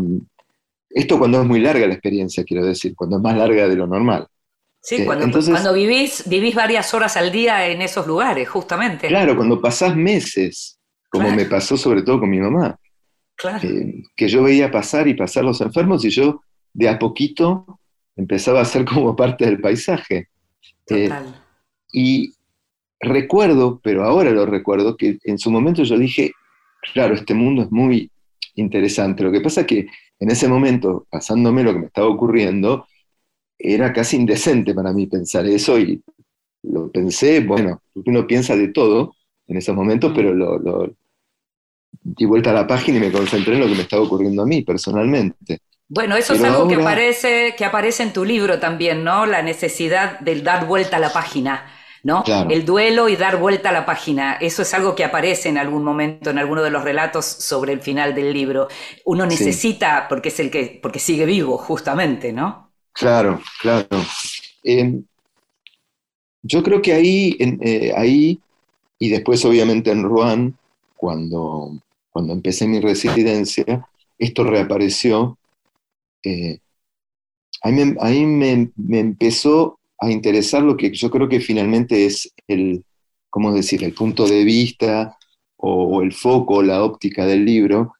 Esto 0.98 1.20
cuando 1.20 1.40
es 1.40 1.48
muy 1.48 1.60
larga 1.60 1.86
la 1.86 1.94
experiencia, 1.94 2.44
quiero 2.44 2.66
decir, 2.66 2.96
cuando 2.96 3.18
es 3.18 3.22
más 3.22 3.38
larga 3.38 3.68
de 3.68 3.76
lo 3.76 3.86
normal. 3.86 4.26
Sí, 4.82 4.96
eh, 4.96 5.06
cuando, 5.06 5.30
cuando 5.30 5.74
vivís, 5.74 6.24
vivís 6.28 6.56
varias 6.56 6.92
horas 6.92 7.16
al 7.18 7.32
día 7.32 7.68
en 7.68 7.84
esos 7.84 8.08
lugares, 8.08 8.50
justamente. 8.50 9.08
Claro, 9.08 9.36
cuando 9.36 9.62
pasás 9.62 9.96
meses, 9.96 10.80
como 11.08 11.30
me 11.30 11.46
pasó 11.46 11.78
sobre 11.78 12.02
todo 12.02 12.22
con 12.22 12.32
mi 12.32 12.40
mamá. 12.40 12.80
Claro. 13.36 13.70
Eh, 13.70 14.02
que 14.16 14.28
yo 14.28 14.42
veía 14.42 14.72
pasar 14.72 15.08
y 15.08 15.14
pasar 15.14 15.44
los 15.44 15.62
enfermos 15.62 16.04
y 16.04 16.10
yo 16.10 16.42
de 16.74 16.90
a 16.90 16.98
poquito 16.98 17.80
empezaba 18.16 18.62
a 18.62 18.66
ser 18.66 18.84
como 18.92 19.16
parte 19.16 19.46
del 19.46 19.62
paisaje. 19.62 20.30
Eh, 20.90 21.10
Total. 21.10 21.46
y 21.94 22.34
recuerdo, 23.00 23.80
pero 23.84 24.04
ahora 24.04 24.32
lo 24.32 24.48
recuerdo, 24.48 24.98
que 24.98 25.20
en 25.26 25.38
su 25.38 25.52
momento 25.52 25.84
yo 25.84 25.96
dije, 25.96 26.32
claro, 26.92 27.14
este 27.14 27.36
mundo 27.36 27.62
es 27.62 27.72
muy 27.72 28.10
interesante. 28.56 29.22
Lo 29.22 29.32
que 29.32 29.42
pasa 29.42 29.62
es 29.62 29.68
que 29.68 29.88
en 30.20 30.32
ese 30.32 30.48
momento, 30.48 31.06
pasándome 31.10 31.64
lo 31.64 31.74
que 31.74 31.80
me 31.80 31.86
estaba 31.88 32.08
ocurriendo, 32.08 32.88
era 33.58 33.92
casi 33.94 34.18
indecente 34.18 34.74
para 34.74 34.94
mí 34.94 35.08
pensar 35.08 35.46
eso 35.46 35.80
y 35.80 36.02
lo 36.64 36.92
pensé, 36.92 37.42
bueno, 37.42 37.82
uno 38.06 38.28
piensa 38.28 38.56
de 38.56 38.70
todo 38.70 39.16
en 39.48 39.58
esos 39.58 39.76
momentos, 39.76 40.12
pero 40.16 40.34
lo, 40.34 40.92
di 42.04 42.26
vuelta 42.26 42.52
a 42.52 42.54
la 42.54 42.68
página 42.68 42.98
y 42.98 43.02
me 43.02 43.12
concentré 43.12 43.54
en 43.56 43.62
lo 43.62 43.68
que 43.68 43.76
me 43.76 43.82
estaba 43.82 44.04
ocurriendo 44.04 44.44
a 44.44 44.46
mí 44.46 44.62
personalmente. 44.62 45.60
Bueno, 45.90 46.18
eso 46.18 46.34
es 46.34 46.44
algo 46.44 46.68
que, 46.68 46.76
aparece, 46.76 47.56
que 47.58 47.64
aparece 47.64 48.04
en 48.04 48.12
tu 48.12 48.26
libro 48.26 48.60
también, 48.60 49.06
¿no? 49.06 49.26
La 49.26 49.42
necesidad 49.42 50.20
de 50.20 50.42
dar 50.42 50.68
vuelta 50.68 50.98
a 50.98 51.00
la 51.00 51.14
página, 51.14 51.66
¿no? 52.08 52.24
El 52.50 52.64
duelo 52.64 53.10
y 53.10 53.18
dar 53.18 53.38
vuelta 53.38 53.68
a 53.68 53.74
la 53.74 53.86
página. 53.86 54.36
Eso 54.40 54.62
es 54.62 54.74
algo 54.74 54.96
que 54.96 55.04
aparece 55.04 55.50
en 55.50 55.58
algún 55.58 55.84
momento, 55.84 56.30
en 56.30 56.38
alguno 56.38 56.64
de 56.64 56.70
los 56.70 56.82
relatos 56.82 57.26
sobre 57.26 57.74
el 57.74 57.82
final 57.82 58.16
del 58.16 58.32
libro. 58.32 58.70
Uno 59.04 59.26
necesita, 59.26 60.08
porque 60.08 60.30
es 60.30 60.40
el 60.40 60.50
que, 60.50 60.80
porque 60.82 61.00
sigue 61.00 61.26
vivo, 61.26 61.58
justamente, 61.58 62.32
¿no? 62.32 62.72
Claro, 62.94 63.42
claro. 63.60 63.90
Em, 64.64 65.04
yo 66.44 66.64
creo 66.64 66.82
que 66.82 66.94
ahí, 66.94 67.36
eh, 67.40 67.92
ahí, 67.94 68.40
y 68.98 69.10
después 69.10 69.44
obviamente 69.44 69.92
en 69.92 70.04
Rouen, 70.04 70.58
cuando, 70.96 71.74
cuando 72.10 72.32
empecé 72.32 72.68
mi 72.68 72.80
residencia, 72.80 73.86
esto 74.18 74.46
reapareció. 74.46 75.38
Eh, 76.24 76.60
ahí, 77.62 78.26
me, 78.26 78.72
empezó 78.98 79.77
a 80.00 80.12
interesar 80.12 80.64
lo 80.64 80.78
que 80.78 80.92
yo 80.92 81.10
creo 81.10 81.28
que 81.28 81.40
finalmente 81.40 82.06
es 82.06 82.34
el, 82.48 82.84
¿cómo 83.30 83.54
decir?, 83.54 83.84
el 83.84 83.94
punto 83.94 84.28
de 84.28 84.44
vista 84.44 85.18
o 85.58 86.02
el 86.02 86.14
foco, 86.14 86.62
la 86.62 86.84
óptica 86.84 87.26
del 87.26 87.44
libro, 87.44 87.94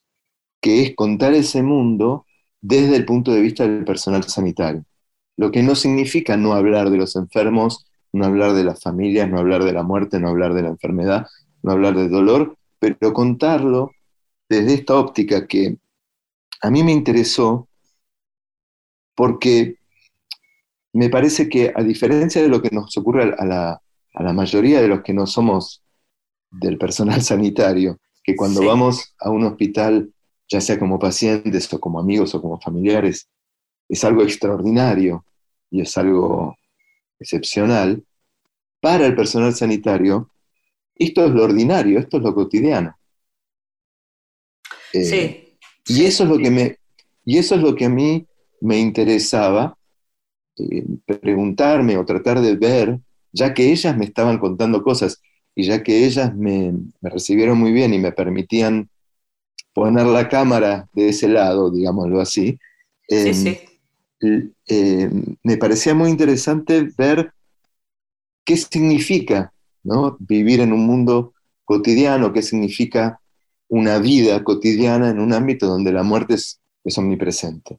que 0.62 0.84
es 0.84 0.96
contar 0.96 1.34
ese 1.34 1.64
mundo 1.64 2.26
desde 2.62 2.96
el 2.96 3.06
punto 3.06 3.32
de 3.32 3.42
vista 3.42 3.68
del 3.68 3.86
personal 3.86 4.24
sanitario. 4.24 4.84
Lo 5.38 5.52
que 5.52 5.64
no 5.64 5.76
significa 5.76 6.38
no 6.38 6.54
hablar 6.54 6.90
de 6.90 6.98
los 6.98 7.16
enfermos, 7.16 7.88
no 8.12 8.26
hablar 8.26 8.54
de 8.54 8.64
las 8.64 8.82
familias, 8.82 9.30
no 9.30 9.40
hablar 9.40 9.64
de 9.64 9.74
la 9.74 9.84
muerte, 9.84 10.20
no 10.20 10.30
hablar 10.30 10.54
de 10.54 10.64
la 10.64 10.70
enfermedad, 10.70 11.28
no 11.62 11.72
hablar 11.72 11.96
del 11.96 12.10
dolor, 12.10 12.58
pero 12.80 13.14
contarlo 13.14 13.92
desde 14.50 14.74
esta 14.74 14.96
óptica 14.96 15.48
que 15.48 15.78
a 16.62 16.70
mí 16.70 16.84
me 16.84 16.92
interesó 16.92 17.68
porque 19.16 19.77
me 20.98 21.10
parece 21.10 21.48
que 21.48 21.72
a 21.76 21.84
diferencia 21.84 22.42
de 22.42 22.48
lo 22.48 22.60
que 22.60 22.72
nos 22.72 22.98
ocurre 22.98 23.36
a 23.38 23.46
la, 23.46 23.82
a 24.16 24.24
la 24.24 24.34
mayoría 24.34 24.82
de 24.82 24.88
los 24.88 25.04
que 25.04 25.14
no 25.14 25.28
somos 25.28 25.84
del 26.50 26.80
personal 26.80 27.22
sanitario, 27.32 28.00
que 28.24 28.36
cuando 28.36 28.66
vamos 28.66 29.14
a 29.20 29.30
un 29.30 29.44
hospital 29.44 30.12
ya 30.50 30.60
sea 30.60 30.80
como 30.80 30.98
pacientes 30.98 31.72
o 31.72 31.80
como 31.80 32.00
amigos 32.00 32.34
o 32.34 32.42
como 32.42 32.60
familiares, 32.60 33.30
es 33.88 34.04
algo 34.04 34.24
extraordinario 34.24 35.24
y 35.70 35.82
es 35.82 35.96
algo 36.00 36.58
excepcional. 37.20 38.04
Para 38.82 39.06
el 39.06 39.16
personal 39.16 39.54
sanitario, 39.54 40.32
esto 40.96 41.26
es 41.26 41.32
lo 41.32 41.44
ordinario, 41.44 42.00
esto 42.00 42.18
es 42.18 42.24
lo 42.24 42.34
cotidiano. 42.34 42.98
Eh, 44.94 45.06
sí. 45.06 45.58
Y 45.94 46.06
eso 46.06 46.24
es 46.24 46.30
lo 46.30 46.40
que 46.40 46.50
me, 46.50 46.80
y 47.24 47.38
eso 47.38 47.54
es 47.54 47.62
lo 47.62 47.76
que 47.76 47.86
a 47.86 47.90
mí 47.90 48.26
me 48.62 48.80
interesaba 48.80 49.77
eh, 50.60 50.86
preguntarme 51.22 51.98
o 51.98 52.06
tratar 52.06 52.42
de 52.42 52.56
ver, 52.56 53.00
ya 53.32 53.54
que 53.54 53.72
ellas 53.72 53.96
me 53.98 54.06
estaban 54.06 54.38
contando 54.38 54.84
cosas 54.84 55.22
y 55.56 55.64
ya 55.64 55.84
que 55.84 56.06
ellas 56.06 56.36
me, 56.36 56.74
me 57.02 57.10
recibieron 57.10 57.58
muy 57.58 57.72
bien 57.72 57.94
y 57.94 58.00
me 58.00 58.12
permitían 58.12 58.90
poner 59.78 60.08
la 60.08 60.28
cámara 60.28 60.90
de 60.94 61.10
ese 61.10 61.28
lado, 61.28 61.70
digámoslo 61.70 62.20
así, 62.20 62.58
em, 63.08 63.56
em, 64.66 65.24
me 65.44 65.58
parecía 65.58 65.94
muy 65.94 66.10
interesante 66.10 66.90
ver 66.98 67.32
qué 68.44 68.58
significa 68.58 69.54
¿no? 69.84 70.18
vivir 70.20 70.62
en 70.62 70.74
un 70.74 70.84
mundo 70.84 71.36
cotidiano, 71.64 72.34
qué 72.34 72.42
significa 72.42 73.22
una 73.68 74.00
vida 74.00 74.44
cotidiana 74.44 75.12
en 75.12 75.20
un 75.20 75.32
ámbito 75.32 75.68
donde 75.68 75.92
la 75.92 76.02
muerte 76.02 76.34
es, 76.34 76.60
omnipresente. 76.98 77.78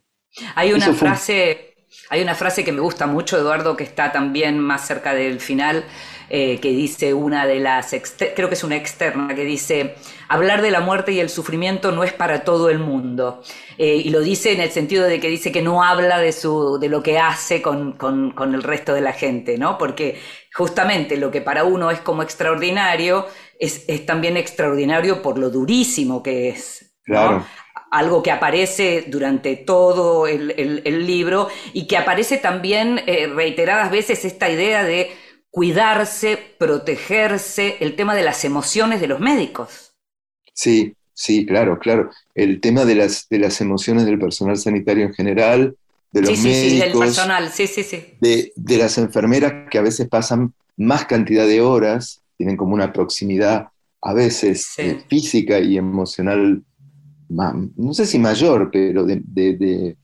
Hay 0.54 0.72
una 0.72 0.92
frase, 0.92 1.67
hay 2.10 2.22
una 2.22 2.34
frase 2.34 2.64
que 2.64 2.72
me 2.72 2.80
gusta 2.80 3.06
mucho, 3.06 3.36
Eduardo, 3.38 3.76
que 3.76 3.84
está 3.84 4.12
también 4.12 4.58
más 4.58 4.86
cerca 4.86 5.14
del 5.14 5.40
final, 5.40 5.84
eh, 6.30 6.58
que 6.60 6.70
dice 6.70 7.14
una 7.14 7.46
de 7.46 7.58
las, 7.58 7.94
creo 8.34 8.48
que 8.48 8.54
es 8.54 8.64
una 8.64 8.76
externa, 8.76 9.34
que 9.34 9.44
dice, 9.44 9.94
hablar 10.28 10.62
de 10.62 10.70
la 10.70 10.80
muerte 10.80 11.12
y 11.12 11.20
el 11.20 11.30
sufrimiento 11.30 11.92
no 11.92 12.04
es 12.04 12.12
para 12.12 12.44
todo 12.44 12.70
el 12.70 12.78
mundo. 12.78 13.42
Eh, 13.78 13.96
y 14.04 14.10
lo 14.10 14.20
dice 14.20 14.52
en 14.52 14.60
el 14.60 14.70
sentido 14.70 15.04
de 15.04 15.20
que 15.20 15.28
dice 15.28 15.52
que 15.52 15.62
no 15.62 15.82
habla 15.82 16.18
de, 16.18 16.32
su, 16.32 16.78
de 16.78 16.88
lo 16.88 17.02
que 17.02 17.18
hace 17.18 17.62
con, 17.62 17.92
con, 17.92 18.54
el 18.54 18.62
resto 18.62 18.94
de 18.94 19.00
la 19.00 19.12
gente, 19.12 19.56
¿no? 19.56 19.78
Porque 19.78 20.20
justamente 20.54 21.16
lo 21.16 21.30
que 21.30 21.40
para 21.40 21.64
uno 21.64 21.90
es 21.90 22.00
como 22.00 22.22
extraordinario, 22.22 23.26
es, 23.58 23.84
es 23.88 24.04
también 24.04 24.36
extraordinario 24.36 25.22
por 25.22 25.38
lo 25.38 25.50
durísimo 25.50 26.22
que 26.22 26.50
es. 26.50 26.84
Claro 27.04 27.46
algo 27.90 28.22
que 28.22 28.30
aparece 28.30 29.06
durante 29.08 29.56
todo 29.56 30.26
el, 30.26 30.52
el, 30.84 31.06
libro 31.06 31.48
y 31.72 31.86
que 31.86 31.96
aparece 31.96 32.36
también 32.36 33.00
eh, 33.06 33.26
reiteradas 33.26 33.90
veces 33.90 34.24
esta 34.24 34.50
idea 34.50 34.84
de 34.84 35.10
cuidarse, 35.50 36.38
protegerse, 36.58 37.76
el 37.80 37.96
tema 37.96 38.14
de 38.14 38.22
las 38.22 38.44
emociones 38.44 39.00
de 39.00 39.08
los 39.08 39.20
médicos. 39.20 39.94
Sí, 40.52 40.94
sí, 41.14 41.46
claro, 41.46 41.78
claro. 41.78 42.10
El 42.34 42.60
tema 42.60 42.84
de 42.84 42.94
las, 42.94 43.28
de 43.28 43.38
las 43.38 43.60
emociones 43.60 44.04
del 44.04 44.18
personal 44.18 44.56
sanitario 44.56 45.04
en 45.06 45.14
general, 45.14 45.76
de 46.12 46.22
los 46.22 46.38
médicos, 46.38 46.70
sí, 46.70 46.78
del 46.78 46.92
personal, 46.92 47.50
sí, 47.50 47.66
sí, 47.66 47.82
sí. 47.82 48.04
De, 48.20 48.52
las 48.76 48.98
enfermeras 48.98 49.68
que 49.70 49.78
a 49.78 49.82
veces 49.82 50.08
pasan 50.08 50.52
más 50.76 51.06
cantidad 51.06 51.46
de 51.46 51.60
horas, 51.60 52.20
tienen 52.36 52.56
como 52.56 52.74
una 52.74 52.92
proximidad 52.92 53.68
a 54.00 54.14
veces 54.14 54.64
Sí. 54.76 54.82
eh, 54.82 55.04
física 55.08 55.58
y 55.58 55.76
emocional, 55.76 56.62
no 57.28 57.92
sé 57.94 58.06
si 58.06 58.18
mayor, 58.18 58.70
pero 58.72 59.04
de, 59.04 59.20
de- 59.24 59.56
de- 59.56 59.96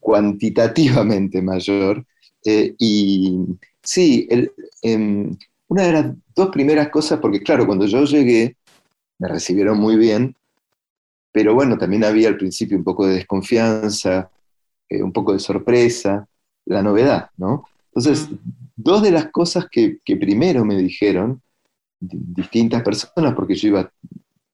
cuantitativamente 0.00 1.42
mayor. 1.42 2.04
Eh, 2.44 2.74
y 2.78 3.38
sí, 3.82 4.26
el- 4.30 4.52
em, 4.82 5.36
una 5.68 5.82
de 5.84 5.92
las 5.92 6.06
dos 6.34 6.48
primeras 6.50 6.88
cosas, 6.88 7.18
porque 7.20 7.40
claro, 7.42 7.66
cuando 7.66 7.86
yo 7.86 8.04
llegué, 8.04 8.56
me 9.18 9.28
recibieron 9.28 9.78
muy 9.78 9.96
bien, 9.96 10.34
pero 11.32 11.54
bueno, 11.54 11.78
también 11.78 12.04
había 12.04 12.28
al 12.28 12.36
principio 12.36 12.76
un 12.76 12.84
poco 12.84 13.06
de 13.06 13.14
desconfianza, 13.14 14.30
eh, 14.88 15.02
un 15.02 15.12
poco 15.12 15.32
de 15.32 15.38
sorpresa, 15.38 16.26
la 16.66 16.82
novedad, 16.82 17.30
¿no? 17.36 17.64
Entonces, 17.94 18.30
Mm. 18.30 18.34
dos 18.76 19.02
de 19.02 19.10
las 19.12 19.26
cosas 19.30 19.66
que, 19.70 19.98
que 20.04 20.16
primero 20.16 20.64
me 20.64 20.76
dijeron 20.76 21.40
di- 22.00 22.18
distintas 22.42 22.82
personas, 22.82 23.34
porque 23.34 23.54
yo 23.54 23.68
iba 23.68 23.92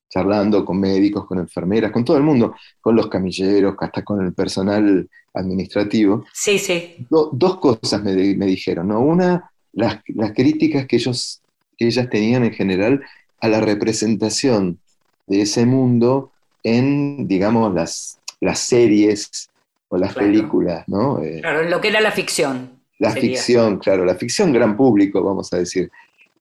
charlando 0.09 0.65
con 0.65 0.81
médicos, 0.81 1.27
con 1.27 1.38
enfermeras, 1.38 1.93
con 1.93 2.05
todo 2.05 2.17
el 2.17 2.23
mundo, 2.23 2.55
con 2.81 2.97
los 2.97 3.09
camilleros, 3.09 3.75
hasta 3.79 4.03
con 4.03 4.25
el 4.25 4.33
personal 4.33 5.09
administrativo, 5.35 6.25
Sí, 6.33 6.59
sí. 6.59 7.07
do- 7.11 7.31
dos 7.33 7.59
cosas 7.59 8.03
me, 8.03 8.12
me 8.35 8.47
dijeron, 8.47 8.88
¿no? 8.88 9.00
Una, 9.00 9.50
las, 9.73 10.00
las 10.09 10.33
críticas 10.33 10.87
que, 10.87 10.97
ellos, 10.97 11.41
que 11.77 11.87
ellas 11.87 12.09
tenían 12.11 12.45
en 12.45 12.53
general 12.53 13.03
a 13.41 13.49
la 13.49 13.61
representación 13.61 14.79
de 15.27 15.43
ese 15.43 15.67
mundo 15.67 16.33
en, 16.62 17.29
digamos, 17.29 17.73
las, 17.75 18.19
las 18.41 18.59
series 18.61 19.49
o 19.88 19.97
las 19.99 20.12
Claro. 20.15 20.27
películas, 20.29 20.85
¿no? 20.88 21.23
Eh, 21.23 21.41
Claro, 21.41 21.69
lo 21.69 21.81
que 21.81 21.88
era 21.88 22.00
la 22.00 22.12
ficción. 22.12 22.71
la 22.99 23.12
sería. 23.12 23.31
ficción, 23.37 23.79
claro, 23.79 24.05
la 24.05 24.17
ficción 24.17 24.53
gran 24.53 24.77
público, 24.77 25.23
vamos 25.23 25.53
a 25.53 25.59
decir. 25.59 25.91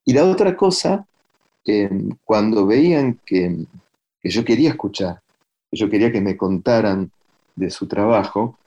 Y 0.04 0.12
la 0.14 0.24
otra 0.24 0.56
cosa, 0.56 1.06
cuando 2.24 2.66
veían 2.66 3.18
que, 3.24 3.64
que 4.20 4.30
yo 4.30 4.44
quería 4.44 4.70
escuchar, 4.70 5.20
que 5.70 5.76
yo 5.76 5.88
quería 5.88 6.12
que 6.12 6.20
me 6.20 6.36
contaran 6.36 7.10
de 7.56 7.70
su 7.70 7.86
trabajo, 7.86 8.58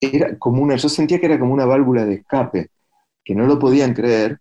era 0.00 0.38
como 0.38 0.62
una, 0.62 0.76
yo 0.76 0.88
sentía 0.88 1.20
que 1.20 1.26
era 1.26 1.38
como 1.38 1.52
una 1.52 1.66
válvula 1.66 2.04
de 2.04 2.14
escape, 2.14 2.70
que 3.24 3.34
no 3.34 3.46
lo 3.46 3.58
podían 3.58 3.94
creer, 3.94 4.38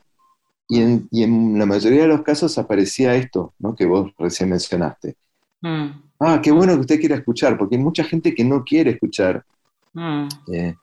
y 0.68 0.82
en, 0.82 1.08
y 1.12 1.24
en 1.24 1.58
la 1.58 1.66
mayoría 1.66 2.04
de 2.04 2.08
los 2.08 2.22
casos 2.22 2.58
aparecía 2.58 3.16
esto, 3.16 3.54
¿no? 3.60 3.76
que 3.76 3.86
vos 3.86 4.12
recién 4.18 4.50
mencionaste. 4.50 5.16
Mm, 5.62 6.10
Ah, 6.20 6.42
qué 6.44 6.52
bueno 6.52 6.74
que 6.74 6.82
usted 6.82 7.00
quiera 7.00 7.16
escuchar, 7.16 7.58
porque 7.58 7.78
hay 7.78 7.82
mucha 7.82 8.04
gente 8.04 8.36
que 8.36 8.44
no 8.44 8.64
quiere 8.66 8.92
escuchar 8.92 9.46
mm. 9.94 10.28
eh, 10.54 10.76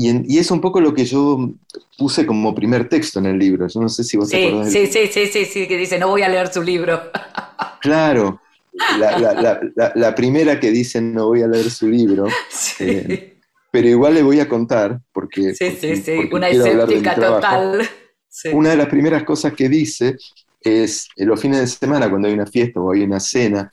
y, 0.00 0.08
en- 0.08 0.24
y 0.28 0.38
es 0.38 0.50
un 0.50 0.60
poco 0.60 0.80
lo 0.80 0.94
que 0.94 1.04
yo 1.04 1.50
puse 1.98 2.24
como 2.26 2.54
primer 2.54 2.88
texto 2.88 3.18
en 3.18 3.26
el 3.26 3.38
libro. 3.38 3.66
Yo 3.68 3.80
no 3.80 3.88
sé 3.88 4.04
si 4.04 4.16
vos 4.16 4.28
te 4.30 4.36
Sí, 4.36 4.46
acordás. 4.48 4.72
del- 4.72 4.86
sí, 4.88 4.92
sí, 4.92 5.10
sí, 5.12 5.26
sí, 5.32 5.44
sí, 5.44 5.68
que 5.68 5.76
dice, 5.76 5.98
no 5.98 6.08
voy 6.08 6.22
a 6.22 6.28
leer 6.28 6.52
su 6.52 6.62
libro. 6.62 7.00
Claro, 7.80 8.40
la, 8.98 9.18
la- 9.18 9.60
la- 9.74 9.92
la- 9.94 10.14
primera 10.14 10.60
que 10.60 10.70
dice 10.70 11.00
no 11.00 11.26
voy 11.28 11.42
a 11.42 11.46
leer 11.48 11.70
su 11.70 11.88
libro, 11.88 12.26
Sí, 12.50 12.84
Eh, 12.84 13.36
pero 13.70 13.88
igual 13.88 14.14
le 14.14 14.22
voy 14.22 14.38
a 14.40 14.48
contar 14.48 15.00
porque, 15.12 15.54
sí, 15.54 15.70
sí, 15.80 15.96
sí, 15.96 16.12
porque 16.16 16.34
una 16.36 16.48
escéptica 16.48 17.14
total. 17.14 17.88
Sí. 18.32 18.50
Una 18.52 18.70
de 18.70 18.76
las 18.76 18.86
primeras 18.86 19.24
cosas 19.24 19.54
que 19.54 19.68
dice 19.68 20.16
es 20.62 21.08
en 21.16 21.26
los 21.28 21.40
fines 21.40 21.58
de 21.60 21.66
semana 21.66 22.08
cuando 22.08 22.28
hay 22.28 22.34
una 22.34 22.46
fiesta 22.46 22.78
o 22.80 22.92
hay 22.92 23.02
una 23.02 23.18
cena 23.18 23.70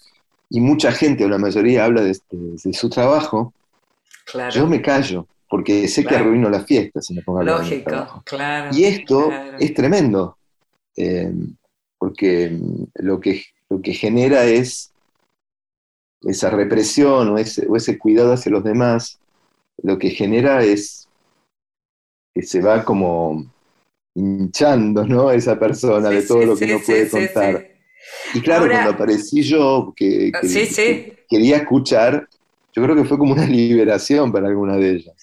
y 0.50 0.60
mucha 0.62 0.92
gente 0.92 1.24
o 1.26 1.30
la 1.30 1.38
mayoría 1.38 1.86
habla 1.86 2.02
de, 2.02 2.14
de- 2.32 2.56
de 2.64 2.74
su 2.74 2.90
trabajo, 2.90 3.54
claro. 4.26 4.52
yo 4.56 4.66
me 4.66 4.82
callo 4.82 5.28
porque 5.50 5.88
sé 5.88 6.06
que 6.06 6.16
arruino 6.16 6.50
la 6.50 6.64
fiesta 6.64 7.02
si 7.02 7.14
me 7.14 7.22
pongo 7.22 7.40
a 7.40 7.42
hablar 7.42 7.60
Lógico, 7.60 8.24
claro. 8.26 8.76
Y 8.76 8.84
esto 8.84 9.28
claro. 9.28 9.58
es 9.60 9.74
tremendo, 9.74 10.38
eh, 10.96 11.32
porque 11.98 12.50
mm, 12.50 12.84
lo 13.06 13.20
que, 13.20 13.44
lo 13.70 13.82
que 13.82 13.94
genera 13.94 14.44
es 14.46 14.92
esa 16.22 16.50
represión 16.50 17.30
o 17.30 17.38
ese, 17.38 17.66
o 17.68 17.76
ese 17.76 17.98
cuidado 17.98 18.34
hacia 18.34 18.52
los 18.52 18.64
demás, 18.64 19.20
lo 19.84 19.98
que 19.98 20.10
genera 20.10 20.64
es 20.64 21.08
que 22.34 22.42
se 22.42 22.62
va 22.62 22.84
como 22.84 23.46
hinchando, 24.16 25.06
¿no? 25.06 25.32
Esa 25.32 25.58
persona 25.60 26.10
de 26.10 26.24
todo 26.24 26.42
sí, 26.42 26.46
lo 26.46 26.56
que 26.58 26.66
sí, 26.66 26.72
no 26.72 26.80
puede 26.80 27.10
contar. 27.10 27.68
Y 28.34 28.42
claro, 28.42 28.64
Ahora- 28.64 28.74
cuando 28.76 28.92
aparecí 28.92 29.44
yo, 29.44 29.94
que 29.96 30.32
quería 31.30 31.58
escuchar, 31.58 32.28
yo 32.74 32.84
creo 32.84 32.96
que 32.96 33.06
fue 33.06 33.18
como 33.18 33.34
una 33.34 33.46
liberación 33.48 34.32
para 34.32 34.48
alguna 34.48 34.78
de 34.78 34.92
ellas. 34.92 35.16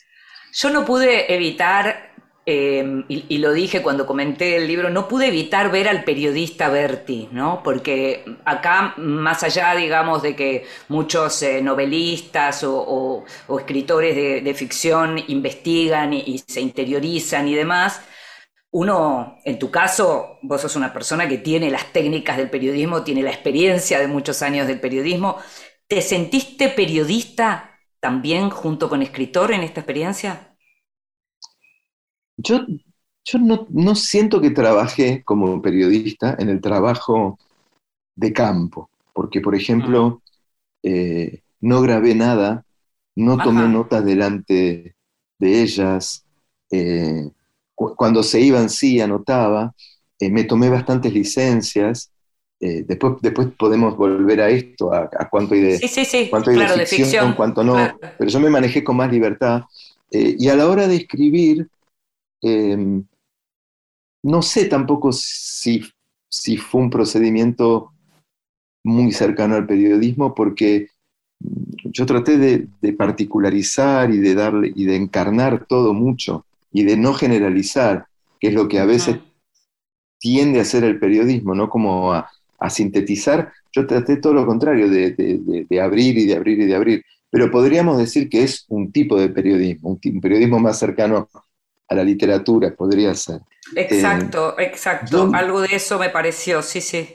Yo 0.55 0.71
no 0.71 0.85
pude 0.85 1.35
evitar, 1.35 2.15
eh, 2.47 3.05
y, 3.09 3.39
lo 3.39 3.53
dije 3.53 3.83
cuando 3.83 4.07
comenté 4.07 4.57
el 4.57 4.69
libro, 4.69 4.89
no 4.89 5.09
pude 5.09 5.27
evitar 5.27 5.71
ver 5.73 5.89
al 5.89 6.05
periodista 6.05 6.69
Berti, 6.69 7.29
¿no? 7.33 7.61
Porque 7.65 8.25
acá, 8.45 8.95
más 8.97 9.43
allá, 9.43 9.75
digamos, 9.75 10.23
de 10.23 10.37
que 10.37 10.65
muchos 10.89 11.43
eh, 11.43 11.61
novelistas 11.61 12.63
o, 12.65 13.25
escritores 13.59 14.15
de, 14.15 14.41
de 14.43 14.55
ficción 14.55 15.19
investigan 15.27 16.13
y, 16.13 16.21
y 16.21 16.39
se 16.39 16.61
interiorizan 16.61 17.49
y 17.49 17.55
demás, 17.55 18.01
uno, 18.71 19.39
en 19.45 19.59
tu 19.59 19.71
caso, 19.73 20.39
vos 20.43 20.61
sos 20.61 20.77
una 20.77 20.93
persona 20.93 21.29
que 21.29 21.39
tiene 21.39 21.71
las 21.71 21.93
técnicas 21.93 22.37
del 22.37 22.51
periodismo, 22.51 23.03
tiene 23.03 23.23
la 23.23 23.31
experiencia 23.31 23.99
de 23.99 24.07
muchos 24.07 24.43
años 24.43 24.69
del 24.69 24.81
periodismo. 24.81 25.39
¿Te 25.89 26.01
sentiste 26.01 26.69
periodista 26.69 27.74
también 28.05 28.51
junto 28.51 28.89
con 28.91 29.03
escritor 29.03 29.53
en 29.53 29.63
esta 29.63 29.81
experiencia? 29.81 30.57
Yo, 32.37 32.61
yo 33.25 33.39
no, 33.39 33.67
no 33.71 33.95
siento 33.95 34.41
que 34.41 34.51
trabajé 34.51 35.23
como 35.25 35.63
periodista 35.63 36.37
en 36.39 36.49
el 36.49 36.61
trabajo 36.61 37.39
de 38.17 38.33
campo, 38.35 38.91
porque, 39.15 39.43
por 39.43 39.57
ejemplo, 39.57 40.23
eh, 40.85 41.43
no 41.61 41.83
grabé 41.83 42.17
nada, 42.17 42.67
no 43.17 43.43
tomé 43.43 43.69
Ajá. 43.69 43.69
notas 43.69 44.05
delante 44.07 44.97
de 45.41 45.63
ellas, 45.63 46.27
eh, 46.73 47.31
cu- 47.77 47.97
cuando 47.97 48.25
se 48.25 48.41
iban 48.43 48.71
sí 48.71 49.01
anotaba, 49.03 49.75
eh, 50.21 50.31
me 50.31 50.45
tomé 50.45 50.71
bastantes 50.71 51.15
licencias, 51.15 52.13
eh, 52.61 52.85
después, 52.87 53.15
después 53.21 53.49
podemos 53.59 53.97
volver 53.97 54.41
a 54.41 54.49
esto, 54.49 54.93
a, 54.93 55.11
a 55.19 55.29
cuánto 55.29 55.55
hay 55.55 55.61
de, 55.61 55.79
Sí, 55.79 55.89
sí, 55.89 56.05
sí, 56.05 56.29
cuánto 56.31 56.51
hay 56.51 56.57
claro, 56.57 56.75
de 56.75 56.81
de 56.81 56.87
ficción, 56.87 57.35
cuánto 57.35 57.65
no, 57.65 57.75
claro. 57.75 57.99
pero 58.17 58.31
yo 58.31 58.41
me 58.41 58.51
manejé 58.51 58.85
con 58.85 58.97
más 58.97 59.11
libertad. 59.11 59.63
Eh, 60.11 60.37
y 60.39 60.49
a 60.49 60.57
la 60.57 60.69
hora 60.69 60.87
de 60.87 60.97
escribir, 60.97 61.69
eh, 62.43 63.03
no 64.23 64.43
sé 64.43 64.67
tampoco 64.67 65.11
si, 65.13 65.83
si 66.29 66.57
fue 66.57 66.81
un 66.81 66.91
procedimiento 66.91 67.93
muy 68.85 69.13
cercano 69.13 69.57
al 69.57 69.67
periodismo, 69.67 70.35
porque 70.35 70.89
mm, 71.41 71.91
yo 71.91 72.07
traté 72.07 72.39
de, 72.39 72.69
de 72.81 72.93
particularizar 72.93 74.11
y 74.11 74.19
de 74.19 74.35
darle 74.35 74.73
y 74.75 74.85
de 74.85 74.97
encarnar 74.97 75.67
todo 75.67 75.93
mucho 75.93 76.47
y 76.73 76.85
de 76.85 76.97
no 76.97 77.15
generalizar, 77.15 78.07
que 78.41 78.49
es 78.49 78.55
lo 78.55 78.69
que 78.69 78.79
a 78.79 78.85
veces 78.85 79.19
tiende 80.19 80.61
a 80.61 80.63
hacer 80.63 80.85
el 80.85 80.99
periodismo, 80.99 81.55
no 81.55 81.69
como 81.69 82.13
a, 82.13 82.31
a 82.65 82.71
sintetizar. 82.71 83.53
Yo 83.73 83.87
traté 83.87 84.17
todo 84.17 84.33
lo 84.35 84.47
contrario, 84.47 84.89
de, 84.89 85.11
de- 85.13 85.39
de- 85.39 85.67
de 85.69 85.81
abrir 85.81 86.17
y 86.19 86.27
de 86.27 86.35
abrir 86.37 86.59
y 86.61 86.67
de 86.67 86.75
abrir. 86.75 87.05
Pero 87.31 87.51
podríamos 87.51 87.99
decir 87.99 88.29
que 88.29 88.43
es 88.45 88.65
un 88.69 88.91
tipo 88.93 89.19
de 89.21 89.29
periodismo, 89.29 89.99
un, 90.03 90.21
periodismo 90.21 90.59
más 90.61 90.79
cercano 90.79 91.29
a 91.89 91.95
la 91.95 92.05
literatura, 92.05 92.75
podría 92.75 93.15
ser. 93.15 93.41
Exacto, 93.77 94.59
exacto. 94.59 95.29
yo- 95.29 95.35
Algo 95.35 95.61
de 95.61 95.69
eso 95.77 95.99
me 95.99 96.11
pareció, 96.11 96.63
sí, 96.63 96.81
sí. 96.81 97.07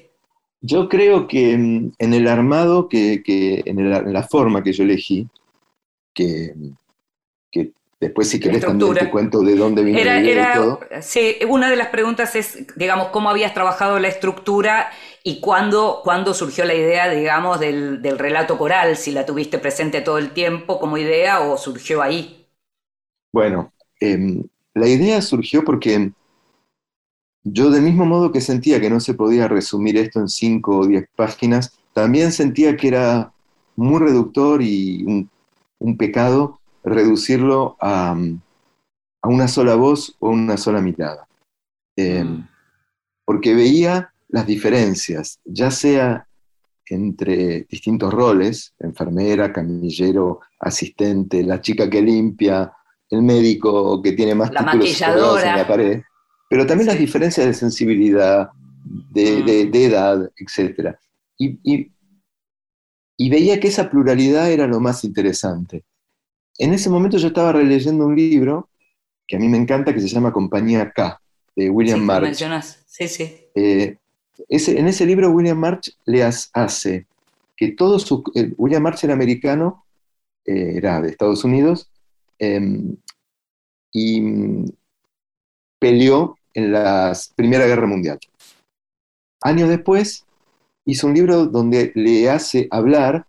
Yo 0.61 0.89
creo 0.89 1.25
que 1.27 1.57
mm, 1.57 1.91
en 1.97 2.13
el 2.13 2.27
armado, 2.27 2.89
que, 2.89 3.23
que 3.23 3.63
en, 3.65 3.79
el- 3.79 3.93
en 4.07 4.13
la 4.13 4.23
forma 4.23 4.61
que 4.61 4.73
yo 4.73 4.83
elegí, 4.83 5.27
que, 6.13 6.53
que 7.51 7.71
después 7.99 8.29
si 8.29 8.39
querés 8.39 8.65
también 8.65 8.95
te 8.97 9.09
cuento 9.09 9.41
de 9.43 9.55
dónde 9.55 9.83
vino 9.83 9.97
Era, 9.99 10.13
la 10.13 10.21
idea 10.21 10.31
y 10.31 10.31
era, 10.31 10.53
todo. 10.53 10.79
sí, 11.01 11.37
una 11.47 11.69
de 11.69 11.75
las 11.75 11.87
preguntas 11.89 12.35
es, 12.35 12.65
digamos, 12.75 13.07
cómo 13.09 13.29
habías 13.29 13.53
trabajado 13.53 13.99
la 13.99 14.07
estructura 14.07 14.91
y 15.23 15.39
cuándo, 15.41 16.01
cuándo 16.03 16.33
surgió 16.33 16.65
la 16.65 16.75
idea, 16.75 17.09
digamos, 17.09 17.59
del, 17.59 18.01
del 18.01 18.19
relato 18.19 18.57
coral, 18.57 18.97
si 18.97 19.11
la 19.11 19.25
tuviste 19.25 19.57
presente 19.59 20.01
todo 20.01 20.17
el 20.17 20.31
tiempo 20.31 20.79
como 20.79 20.97
idea 20.97 21.41
o 21.41 21.57
surgió 21.57 22.01
ahí. 22.01 22.47
Bueno, 23.33 23.73
em, 23.99 24.43
la 24.73 24.87
idea 24.87 25.21
surgió 25.21 25.63
porque 25.63 26.11
yo 27.43 27.69
del 27.71 27.81
mismo 27.83 28.05
modo 28.05 28.31
que 28.31 28.41
sentía 28.41 28.79
que 28.81 28.89
no 28.89 28.99
se 28.99 29.13
podía 29.13 29.47
resumir 29.47 29.97
esto 29.97 30.19
en 30.19 30.27
cinco 30.29 30.79
o 30.79 30.87
diez 30.87 31.05
páginas, 31.15 31.77
también 31.93 32.31
sentía 32.31 32.75
que 32.77 32.87
era 32.89 33.31
muy 33.75 33.99
reductor 33.99 34.61
y 34.61 35.03
un, 35.03 35.29
un 35.79 35.97
pecado 35.97 36.58
reducirlo 36.89 37.77
a, 37.79 38.15
a 39.21 39.27
una 39.27 39.47
sola 39.47 39.75
voz 39.75 40.15
o 40.19 40.29
una 40.29 40.57
sola 40.57 40.81
mirada. 40.81 41.27
Em, 41.95 42.37
Mm. 42.37 42.47
porque 43.25 43.53
veía 43.53 44.13
las 44.29 44.47
diferencias, 44.47 45.39
ya 45.43 45.69
sea 45.69 46.27
entre 46.85 47.67
distintos 47.69 48.11
roles, 48.13 48.73
enfermera, 48.79 49.53
camillero, 49.53 50.39
asistente, 50.59 51.43
la 51.43 51.61
chica 51.61 51.89
que 51.89 52.01
limpia, 52.01 52.71
el 53.09 53.21
médico 53.21 54.01
que 54.01 54.13
tiene 54.13 54.33
más 54.33 54.51
La 54.51 54.71
títulos 54.71 55.43
en 55.43 55.55
la 55.55 55.67
pared, 55.67 56.01
pero 56.49 56.65
también 56.65 56.87
las 56.87 56.97
diferencias 56.97 57.45
de 57.45 57.53
sensibilidad, 57.53 58.49
de, 59.11 59.69
edad, 59.71 60.31
etc. 60.37 60.95
Y, 61.37 61.59
y, 63.17 63.29
veía 63.29 63.59
que 63.59 63.67
esa 63.67 63.89
pluralidad 63.89 64.51
era 64.51 64.65
lo 64.65 64.79
más 64.79 65.03
interesante. 65.03 65.83
En 66.59 66.73
ese 66.73 66.89
momento 66.89 67.17
yo 67.17 67.29
estaba 67.29 67.53
releyendo 67.53 68.05
un 68.05 68.15
libro 68.15 68.69
que 69.25 69.37
a 69.37 69.39
mí 69.39 69.47
me 69.47 69.57
encanta, 69.57 69.93
que 69.93 70.01
se 70.01 70.09
llama 70.09 70.33
Compañía 70.33 70.91
K, 70.91 71.21
de 71.55 71.69
William 71.69 71.99
sí, 71.99 72.05
March. 72.05 72.23
mencionas. 72.23 72.83
Sí, 72.85 73.07
sí. 73.07 73.37
Eh, 73.55 73.95
ese, 74.49 74.77
en 74.77 74.87
ese 74.87 75.05
libro 75.05 75.31
William 75.31 75.57
March 75.57 75.95
le 76.05 76.23
hace 76.23 77.07
que 77.55 77.71
todo 77.71 77.97
su... 77.97 78.23
William 78.57 78.83
March 78.83 79.03
era 79.03 79.13
americano, 79.13 79.85
eh, 80.45 80.73
era 80.75 81.01
de 81.01 81.09
Estados 81.09 81.43
Unidos, 81.45 81.89
em, 82.37 82.97
y 83.91 84.19
mm, 84.19 84.65
peleó 85.79 86.37
en 86.53 86.73
la 86.73 87.17
Primera 87.35 87.65
Guerra 87.67 87.87
Mundial. 87.87 88.19
Años 89.41 89.69
después, 89.69 90.25
hizo 90.85 91.07
un 91.07 91.13
libro 91.13 91.45
donde 91.45 91.93
le 91.95 92.29
hace 92.29 92.67
hablar 92.69 93.25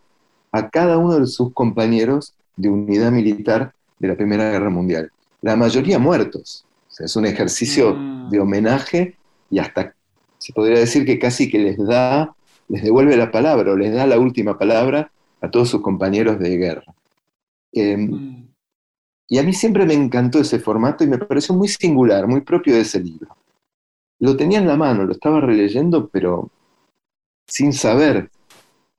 a 0.51 0.69
cada 0.69 0.99
uno 0.99 1.21
de 1.21 1.27
sus 1.27 1.53
compañeros 1.53 2.35
de 2.61 2.69
unidad 2.69 3.11
militar 3.13 3.73
de 3.99 4.09
la 4.09 4.17
Primera 4.17 4.51
Guerra 4.51 4.71
Mundial. 4.71 5.11
La 5.43 5.57
mayoría 5.57 5.99
muertos. 5.99 6.65
es 6.99 7.17
un 7.17 7.25
ejercicio 7.25 7.95
Mm. 7.95 8.29
de 8.29 8.41
homenaje 8.41 9.17
y 9.51 9.59
hasta 9.59 9.95
se 10.37 10.53
podría 10.53 10.79
decir 10.81 11.07
que 11.07 11.19
casi 11.19 11.49
que 11.51 11.59
les 11.59 11.79
da, 11.79 12.35
les 12.69 12.83
devuelve 12.83 13.17
la 13.17 13.31
palabra 13.31 13.73
o 13.73 13.77
les 13.77 13.95
da 13.95 14.07
la 14.07 14.19
última 14.19 14.59
palabra 14.59 15.11
a 15.41 15.51
todos 15.51 15.71
sus 15.71 15.81
compañeros 15.81 16.39
de 16.39 16.59
guerra. 16.59 16.85
Em, 17.73 18.11
Mm. 18.11 18.49
y 19.29 19.39
a 19.39 19.43
mí 19.43 19.55
siempre 19.55 19.87
me 19.87 19.95
encantó 19.95 20.41
ese 20.41 20.59
formato 20.59 21.03
y 21.03 21.07
me 21.07 21.17
pareció 21.17 21.55
muy 21.55 21.69
singular, 21.69 22.27
muy 22.27 22.43
propio 22.43 22.75
de 22.75 22.81
ese 22.83 23.01
libro. 23.01 23.35
Lo 24.19 24.37
tenía 24.37 24.59
en 24.59 24.67
la 24.69 24.77
mano, 24.77 25.05
lo 25.05 25.13
estaba 25.13 25.41
releyendo, 25.41 26.07
pero 26.09 26.51
sin 27.47 27.73
saber 27.73 28.29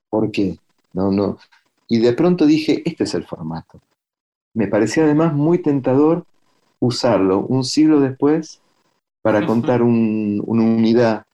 por 0.10 0.32
qué. 0.32 0.58
No, 0.94 1.12
no. 1.12 1.38
Y 1.94 2.00
de 2.00 2.14
pronto 2.14 2.46
dije, 2.46 2.82
este 2.86 3.04
es 3.04 3.14
el 3.16 3.26
formato. 3.26 3.82
Me 4.54 4.68
parecía 4.68 5.04
además 5.04 5.34
muy 5.34 5.58
tentador 5.60 6.24
usarlo 6.80 7.40
un 7.40 7.66
siglo 7.66 8.00
después 8.00 8.62
para 9.22 9.46
contar 9.46 9.82
un- 9.84 10.42
una 10.48 10.64
unidad, 10.64 11.26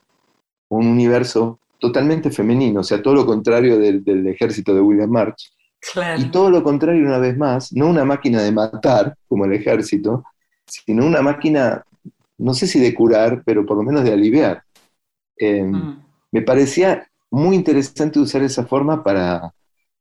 un 0.70 0.88
universo 0.88 1.60
totalmente 1.80 2.32
femenino, 2.32 2.80
o 2.80 2.84
sea, 2.84 3.04
todo 3.04 3.14
lo 3.14 3.26
contrario 3.26 3.78
del, 3.78 4.04
del 4.04 4.26
ejército 4.28 4.74
de 4.74 4.82
William 4.82 5.12
March. 5.12 5.52
Claro. 5.94 6.20
Y 6.20 6.32
todo 6.32 6.50
lo 6.50 6.64
contrario, 6.64 7.06
una 7.06 7.20
vez 7.20 7.38
más, 7.38 7.72
no 7.72 7.88
una 7.88 8.04
máquina 8.04 8.42
de 8.42 8.52
matar, 8.52 9.16
como 9.30 9.46
el 9.46 9.54
ejército, 9.54 10.24
sino 10.66 11.06
una 11.06 11.22
máquina, 11.22 11.84
no 12.40 12.56
sé 12.56 12.66
si 12.66 12.80
de 12.80 12.96
curar, 12.96 13.44
pero 13.46 13.64
por 13.64 13.78
lo 13.78 13.84
menos 13.84 14.04
de 14.04 14.12
aliviar. 14.12 14.64
Eh, 15.38 15.64
Mm. 15.64 16.04
Me 16.32 16.42
parecía 16.42 17.08
muy 17.32 17.56
interesante 17.56 18.20
usar 18.20 18.42
esa 18.42 18.66
forma 18.66 19.04
para 19.04 19.54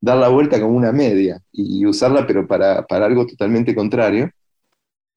dar 0.06 0.18
la 0.18 0.28
vuelta 0.28 0.60
como 0.60 0.76
una 0.76 0.92
media 0.92 1.40
y 1.52 1.84
usarla, 1.84 2.26
pero 2.26 2.46
para, 2.46 2.86
para 2.86 3.06
algo 3.06 3.26
totalmente 3.26 3.74
contrario, 3.74 4.30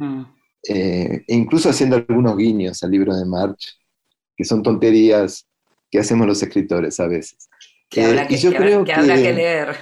Mm. 0.02 0.24
eh, 0.70 1.24
e 1.28 1.36
incluso 1.36 1.70
haciendo 1.70 1.98
algunos 1.98 2.38
guiños 2.38 2.82
al 2.84 2.92
libro 2.92 3.14
de 3.16 3.26
March, 3.26 3.78
que 4.38 4.46
son 4.46 4.64
tonterías 4.64 5.46
que 5.92 6.00
hacemos 6.00 6.26
los 6.26 6.42
escritores 6.42 7.00
a 7.00 7.08
veces. 7.08 7.50
Que 7.90 8.02
Eh, 8.02 8.06
habrá 8.06 8.24
y 8.26 8.28
que, 8.30 8.38
yo 8.38 8.52
que 8.52 8.58
creo 8.58 8.84
que 8.86 8.94
habrá 8.94 9.16
que- 9.16 9.24
que 9.24 9.34
leer. 9.34 9.76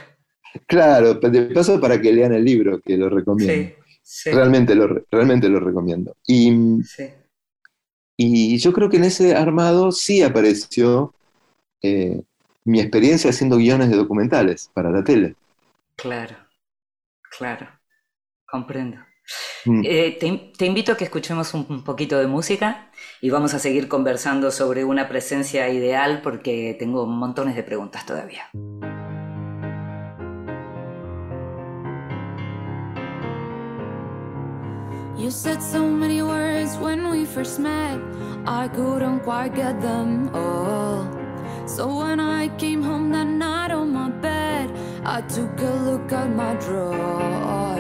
Claro, 0.66 1.14
de 1.16 1.42
paso 1.54 1.80
para 1.80 2.02
que 2.02 2.12
lean 2.12 2.34
el 2.34 2.44
libro, 2.44 2.80
que 2.82 2.98
lo 2.98 3.10
recomiendo. 3.10 3.54
Sí, 3.54 3.74
sí, 4.02 4.32
Realmente, 4.32 4.74
lo, 4.74 4.88
re- 4.88 5.04
realmente 5.12 5.48
lo 5.50 5.60
recomiendo. 5.60 6.16
Y, 6.26 6.52
sí. 6.84 7.06
y 8.18 8.58
yo 8.58 8.74
creo 8.74 8.90
que 8.90 8.98
en 8.98 9.04
ese 9.04 9.36
armado 9.36 9.92
sí 9.92 10.24
apareció 10.24 11.14
eh, 11.84 12.24
mi 12.68 12.82
experiencia 12.82 13.30
haciendo 13.30 13.56
guiones 13.56 13.90
de 13.90 13.96
documentales 13.96 14.70
para 14.74 14.92
la 14.92 15.02
tele. 15.02 15.36
Claro, 15.96 16.36
claro. 17.38 17.68
Comprendo. 18.46 18.98
Mm. 19.66 19.82
Eh, 19.86 20.18
te, 20.20 20.52
te 20.58 20.66
invito 20.66 20.92
a 20.92 20.98
que 20.98 21.06
escuchemos 21.06 21.54
un, 21.54 21.66
un 21.70 21.84
poquito 21.84 22.18
de 22.20 22.28
música 22.28 22.92
y 23.22 23.30
vamos 23.30 23.54
a 23.54 23.60
seguir 23.60 23.88
conversando 23.88 24.52
sobre 24.52 24.84
una 24.84 25.08
presencia 25.08 25.70
ideal 25.70 26.22
porque 26.22 26.76
tengo 26.78 27.06
montones 27.06 27.56
de 27.56 27.64
preguntas 27.64 28.06
todavía. 28.06 28.50
You 35.18 35.32
said 35.32 35.62
so 35.62 35.88
many 35.88 36.22
words 36.22 36.78
when 36.78 37.10
we 37.10 37.26
first 37.26 37.60
met. 37.60 38.00
I 38.46 38.68
couldn't 38.68 39.22
quite 39.22 39.56
get 39.56 39.82
them 39.82 40.30
all. 40.34 41.27
So 41.68 41.98
when 41.98 42.22
I 42.22 42.48
came 42.58 42.82
home 42.82 43.12
that 43.12 43.28
night 43.28 43.72
on 43.72 43.92
my 43.92 44.10
bed, 44.10 44.72
I 45.04 45.20
took 45.22 45.60
a 45.60 45.74
look 45.84 46.14
at 46.14 46.30
my 46.34 46.56
drawer. 46.56 47.76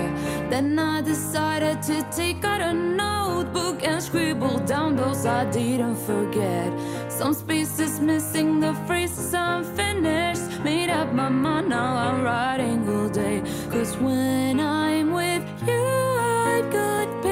Then 0.49 0.77
I 0.77 1.01
decided 1.01 1.81
to 1.83 2.05
take 2.11 2.43
out 2.43 2.59
a 2.59 2.73
notebook 2.73 3.83
and 3.83 4.03
scribble 4.03 4.59
down 4.59 4.97
those 4.97 5.25
I 5.25 5.49
didn't 5.51 5.95
forget. 5.95 6.69
Some 7.09 7.33
spaces 7.33 8.01
missing, 8.01 8.59
the 8.59 8.73
phrases 8.85 9.33
unfinished. 9.33 10.59
Made 10.65 10.89
up 10.89 11.13
my 11.13 11.29
mind, 11.29 11.69
now 11.69 11.95
I'm 11.95 12.23
writing 12.23 12.87
all 12.89 13.07
day. 13.07 13.41
Cause 13.71 13.95
when 13.97 14.59
I'm 14.59 15.13
with 15.13 15.45
you, 15.65 15.73
I 15.73 16.61
got 16.71 17.23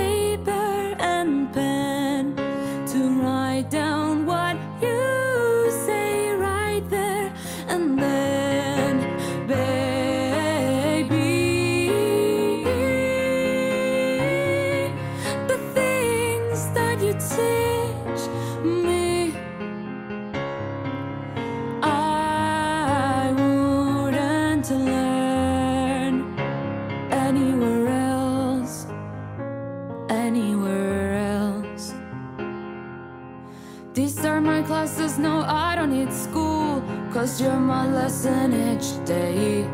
classes, 34.66 35.18
no, 35.18 35.42
I 35.48 35.76
don't 35.76 35.92
need 35.92 36.12
school. 36.12 36.82
Cause 37.14 37.40
you're 37.40 37.60
my 37.60 37.88
lesson 37.88 38.54
each 38.54 39.04
day. 39.06 39.68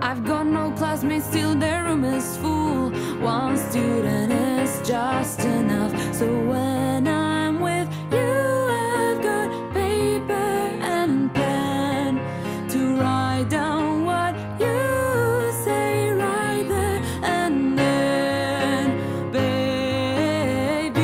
I've 0.00 0.24
got 0.24 0.46
no 0.46 0.70
classmates, 0.72 1.26
still 1.26 1.54
their 1.54 1.84
room 1.84 2.04
is 2.04 2.36
full. 2.38 2.90
One 3.20 3.56
student 3.56 4.32
is 4.32 4.80
just 4.86 5.40
enough. 5.40 5.92
So 6.14 6.26
when 6.26 7.06
I'm 7.08 7.60
with 7.60 7.88
you, 8.12 8.18
I've 8.18 9.22
got 9.22 9.50
paper 9.72 10.32
and 10.32 11.32
pen 11.34 12.20
to 12.68 12.96
write 12.96 13.48
down 13.48 14.04
what 14.04 14.34
you 14.60 15.52
say 15.64 16.10
right 16.12 16.64
there 16.68 17.02
and 17.22 17.78
then, 17.78 18.86
baby. 19.32 21.02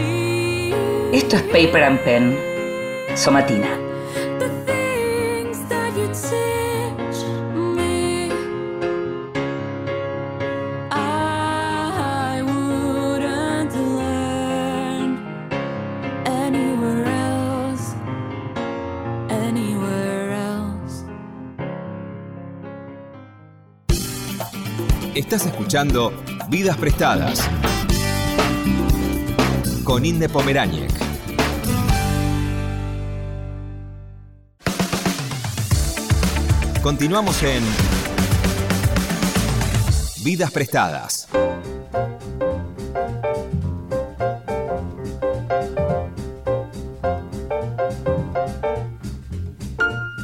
Esto 1.16 1.36
es 1.36 1.42
Paper 1.50 1.78
and 1.78 1.98
Pen, 2.04 2.36
Somatina. 3.20 3.76
The 4.38 4.48
things 4.64 5.58
that 5.68 5.92
you 5.94 6.06
teach 6.08 7.18
me, 7.76 8.32
I 10.90 12.40
wouldn't 12.42 13.74
learn 13.76 15.18
anywhere 16.24 17.04
else, 17.04 17.94
anywhere 19.28 20.32
else. 20.32 21.04
Estás 25.14 25.44
escuchando 25.44 26.14
Vidas 26.48 26.78
Prestadas 26.78 27.46
con 29.84 30.06
Inde 30.06 30.30
Pomeráñez. 30.30 31.09
Continuamos 36.82 37.42
en 37.42 37.62
Vidas 40.24 40.50
Prestadas. 40.50 41.28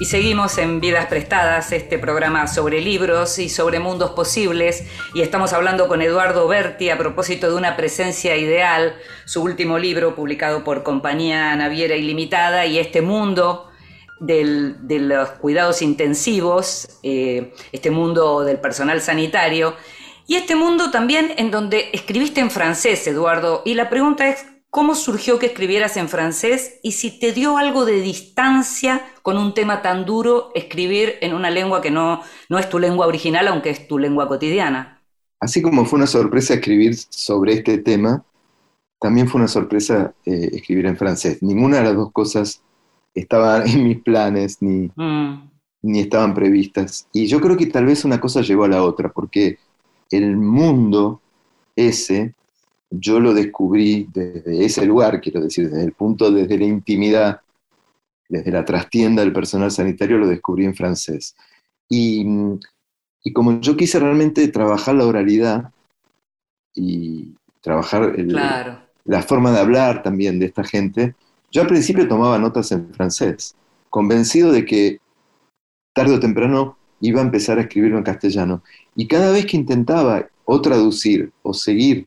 Y 0.01 0.05
seguimos 0.07 0.57
en 0.57 0.81
Vidas 0.81 1.07
Prestadas, 1.07 1.73
este 1.73 1.99
programa 1.99 2.47
sobre 2.47 2.81
libros 2.81 3.39
y 3.39 3.51
sobre 3.51 3.79
mundos 3.79 4.13
posibles, 4.13 4.85
y 5.15 5.21
estamos 5.21 5.53
hablando 5.53 5.89
con 5.89 6.01
Eduardo 6.01 6.49
Berti 6.49 6.89
a 6.89 6.97
propósito 6.97 7.51
de 7.51 7.57
una 7.57 7.77
presencia 7.77 8.35
ideal, 8.37 8.97
su 9.27 9.43
último 9.43 9.79
libro 9.79 10.15
publicado 10.15 10.65
por 10.65 10.83
Compañía 10.83 11.55
Naviera 11.55 11.97
Ilimitada, 11.97 12.65
y 12.65 12.79
este 12.79 13.03
mundo 13.03 13.66
de 14.21 14.99
los 15.01 15.31
cuidados 15.31 15.83
intensivos, 15.83 16.89
eh, 17.03 17.53
este 17.73 17.91
mundo 17.91 18.43
del 18.43 18.59
personal 18.59 19.01
sanitario, 19.01 19.75
y 20.27 20.35
este 20.37 20.57
mundo 20.57 20.91
también 20.91 21.33
en 21.37 21.51
donde 21.51 21.91
escribiste 21.93 22.41
en 22.41 22.51
francés, 22.51 23.07
Eduardo, 23.07 23.63
y 23.65 23.75
la 23.75 23.89
pregunta 23.89 24.29
es, 24.29 24.45
¿Cómo 24.77 24.95
surgió 24.95 25.39
que 25.39 25.47
escribieras 25.47 25.97
en 25.97 26.07
francés 26.07 26.81
y 26.83 26.93
si 26.93 27.19
te 27.19 27.33
dio 27.33 27.57
algo 27.57 27.87
de 27.87 28.03
distancia 28.03 29.01
con 29.23 29.39
un 29.39 29.55
tema 29.55 29.81
tan 29.81 30.05
duro 30.05 30.51
escribir 30.55 31.15
en 31.23 31.33
una 31.33 31.51
lengua 31.51 31.81
que 31.81 31.91
no, 31.91 32.21
no 32.51 32.59
es 32.59 32.69
tu 32.69 32.79
lengua 32.79 33.07
original, 33.07 33.49
aunque 33.49 33.71
es 33.71 33.89
tu 33.89 33.99
lengua 33.99 34.29
cotidiana? 34.29 35.03
Así 35.41 35.63
como 35.63 35.87
fue 35.87 35.97
una 35.97 36.07
sorpresa 36.07 36.53
escribir 36.53 36.95
sobre 36.95 37.55
este 37.55 37.79
tema, 37.79 38.23
también 39.01 39.29
fue 39.29 39.39
una 39.39 39.49
sorpresa 39.49 40.13
eh, 40.27 40.51
escribir 40.53 40.85
en 40.85 40.99
francés. 40.99 41.43
Ninguna 41.43 41.79
de 41.79 41.85
las 41.85 41.97
dos 41.97 42.13
cosas 42.13 42.61
estaba 43.17 43.65
en 43.67 43.83
mis 43.83 44.01
planes 44.01 44.63
ni, 44.63 44.91
mm. 44.95 45.51
ni 45.83 46.01
estaban 46.01 46.35
previstas. 46.35 47.09
Y 47.13 47.27
yo 47.27 47.41
creo 47.41 47.57
que 47.57 47.67
tal 47.67 47.87
vez 47.87 48.05
una 48.05 48.21
cosa 48.21 48.43
llevó 48.43 48.65
a 48.65 48.69
la 48.69 48.85
otra, 48.85 49.13
porque 49.13 49.59
el 50.11 50.37
mundo 50.37 51.21
ese 51.75 52.35
yo 52.91 53.21
lo 53.21 53.35
descubrí 53.35 54.09
desde 54.13 54.65
ese 54.65 54.87
lugar, 54.87 55.21
quiero 55.21 55.41
decir, 55.41 55.69
desde 55.69 55.85
el 55.85 55.93
punto, 55.93 56.31
desde 56.31 56.59
la 56.59 56.65
intimidad, 56.65 57.41
desde 58.29 58.51
la 58.51 58.65
trastienda 58.65 59.23
del 59.23 59.33
personal 59.33 59.71
sanitario, 59.71 60.19
lo 60.19 60.29
descubrí 60.29 60.65
en 60.65 60.75
francés. 60.75 61.35
Y, 61.89 62.25
como 63.35 63.61
yo 63.61 63.77
quise 63.77 63.99
realmente 63.99 64.47
trabajar 64.49 64.95
la 64.95 65.07
oralidad 65.07 65.73
y 66.75 67.35
trabajar 67.61 68.15
la 69.05 69.23
forma 69.23 69.51
de 69.51 69.59
hablar 69.59 70.03
también 70.03 70.39
de 70.39 70.47
esta 70.47 70.63
gente, 70.63 71.17
yo 71.51 71.63
al 71.63 71.69
principio 71.69 72.09
tomaba 72.09 72.39
notas 72.39 72.73
en 72.73 72.93
francés, 72.93 73.57
convencido 73.91 74.53
de 74.53 74.65
que 74.65 75.01
tarde 75.95 76.15
o 76.15 76.21
temprano 76.21 76.77
iba 77.01 77.21
a 77.21 77.25
empezar 77.25 77.59
a 77.59 77.63
escribirlo 77.63 77.99
en 77.99 78.05
castellano. 78.05 78.63
Y 78.95 79.07
cada 79.07 79.33
vez 79.33 79.47
que 79.47 79.57
intentaba 79.57 80.27
o 80.45 80.61
traducir 80.61 81.33
o 81.43 81.55
seguir 81.55 82.07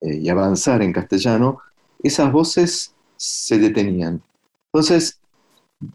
eh, 0.00 0.18
y 0.18 0.28
avanzar 0.28 0.82
en 0.82 0.92
castellano, 0.92 1.58
esas 2.02 2.30
voces 2.30 2.94
se 3.16 3.58
detenían. 3.58 4.22
Entonces, 4.72 5.20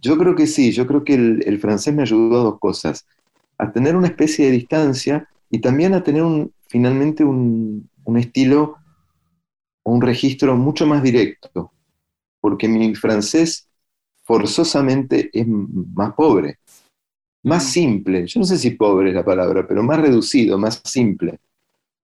yo 0.02 0.18
creo 0.18 0.36
que 0.36 0.48
sí, 0.48 0.72
yo 0.72 0.88
creo 0.88 1.04
que 1.04 1.14
el, 1.14 1.60
francés 1.60 1.94
me 1.94 2.04
ayudó 2.04 2.40
a 2.40 2.44
dos 2.44 2.60
cosas, 2.60 3.06
a 3.58 3.72
tener 3.72 3.96
una 3.96 4.08
especie 4.08 4.46
de 4.46 4.52
distancia 4.52 5.30
y 5.50 5.60
también 5.60 5.94
a 5.94 6.04
tener 6.04 6.24
finalmente 6.68 7.24
un, 7.24 7.90
un 8.06 8.18
estilo 8.18 8.78
un 9.84 10.02
registro 10.02 10.56
mucho 10.56 10.88
más 10.88 11.04
directo, 11.04 11.73
porque 12.44 12.68
mi 12.68 12.94
francés 12.94 13.70
forzosamente 14.24 15.30
es 15.32 15.48
más 15.48 16.14
pobre, 16.14 16.60
más 17.44 17.64
mm. 17.64 17.68
simple, 17.68 18.28
yo 18.28 18.42
no 18.42 18.46
sé 18.46 18.58
si 18.58 18.72
pobre 18.72 19.10
es 19.10 19.16
la 19.16 19.24
palabra, 19.24 19.66
pero 19.66 19.82
más 19.82 20.02
reducido, 20.02 20.58
más 20.58 20.82
simple 20.84 21.40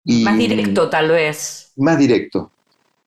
más 0.05 0.37
directo, 0.37 0.89
tal 0.89 1.09
vez. 1.09 1.71
Más 1.77 1.97
directo. 1.97 2.51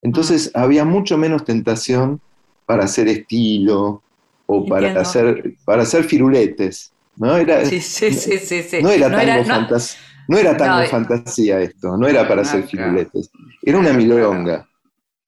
Entonces 0.01 0.51
había 0.53 0.85
mucho 0.85 1.17
menos 1.17 1.43
tentación 1.43 2.21
para 2.65 2.85
hacer 2.85 3.07
estilo 3.07 4.01
o 4.45 4.65
para 4.65 4.99
hacer, 4.99 5.55
para 5.65 5.83
hacer 5.83 6.03
firuletes. 6.03 6.91
¿no? 7.15 7.35
Era, 7.35 7.65
sí, 7.65 7.79
sí, 7.81 8.11
sí, 8.11 8.77
No 8.81 8.89
era 8.89 9.09
tango, 9.09 9.77
no, 10.27 10.37
era 10.37 10.57
tango 10.57 10.87
fantasía 10.87 11.61
esto, 11.61 11.97
no 11.97 12.07
era 12.07 12.27
para 12.27 12.41
hacer 12.41 12.67
firuletes. 12.67 13.29
Era 13.63 13.79
una 13.79 13.93
milonga. 13.93 14.66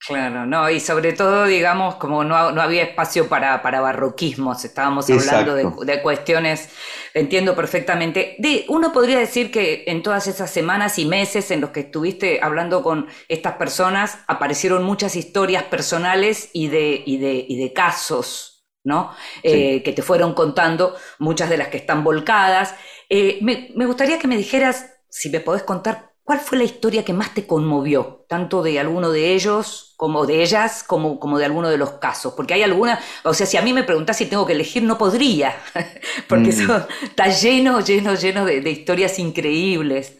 Claro, 0.06 0.46
no, 0.46 0.70
y 0.70 0.80
sobre 0.80 1.12
todo, 1.12 1.44
digamos, 1.44 1.96
como 1.96 2.24
no, 2.24 2.34
había 2.34 2.84
espacio 2.84 3.28
para, 3.28 3.60
para 3.60 3.82
barroquismos, 3.82 4.64
estábamos 4.64 5.10
hablando 5.10 5.54
de, 5.84 6.00
cuestiones, 6.00 6.70
entiendo 7.12 7.54
perfectamente. 7.54 8.34
De, 8.38 8.64
uno 8.68 8.94
podría 8.94 9.18
decir 9.18 9.50
que 9.50 9.84
en 9.86 10.02
todas 10.02 10.26
esas 10.26 10.50
semanas 10.50 10.98
y 10.98 11.04
meses 11.04 11.50
en 11.50 11.60
los 11.60 11.68
que 11.68 11.80
estuviste 11.80 12.40
hablando 12.42 12.82
con 12.82 13.08
estas 13.28 13.56
personas, 13.56 14.18
aparecieron 14.26 14.84
muchas 14.84 15.16
historias 15.16 15.64
personales 15.64 16.48
y 16.54 16.68
de, 16.68 17.02
y 17.04 17.18
de, 17.18 17.44
y 17.46 17.58
de 17.58 17.72
casos, 17.74 18.64
¿no? 18.82 19.14
Eh, 19.42 19.82
que 19.82 19.92
te 19.92 20.00
fueron 20.00 20.32
contando, 20.32 20.96
muchas 21.18 21.50
de 21.50 21.58
las 21.58 21.68
que 21.68 21.76
están 21.76 22.02
volcadas. 22.04 22.74
Eh, 23.10 23.38
me, 23.42 23.68
me 23.76 23.84
gustaría 23.84 24.18
que 24.18 24.28
me 24.28 24.38
dijeras, 24.38 24.94
si 25.10 25.28
me 25.28 25.40
podés 25.40 25.62
contar 25.62 26.09
¿Cuál 26.30 26.38
fue 26.38 26.58
la 26.58 26.64
historia 26.64 27.04
que 27.04 27.12
más 27.12 27.34
te 27.34 27.44
conmovió, 27.44 28.24
tanto 28.28 28.62
de 28.62 28.78
alguno 28.78 29.10
de 29.10 29.34
ellos 29.34 29.94
como 29.96 30.26
de 30.26 30.44
ellas, 30.44 30.84
como, 30.84 31.18
como 31.18 31.40
de 31.40 31.44
alguno 31.44 31.68
de 31.68 31.76
los 31.76 31.94
casos? 31.94 32.34
Porque 32.34 32.54
hay 32.54 32.62
alguna, 32.62 33.00
o 33.24 33.34
sea, 33.34 33.46
si 33.46 33.56
a 33.56 33.62
mí 33.62 33.72
me 33.72 33.82
preguntás 33.82 34.18
si 34.18 34.26
tengo 34.26 34.46
que 34.46 34.52
elegir, 34.52 34.84
no 34.84 34.96
podría, 34.96 35.56
porque 36.28 36.52
mm. 36.52 37.02
está 37.02 37.26
lleno, 37.30 37.80
lleno, 37.80 38.14
lleno 38.14 38.44
de, 38.44 38.70
historias 38.70 39.18
increíbles. 39.18 40.18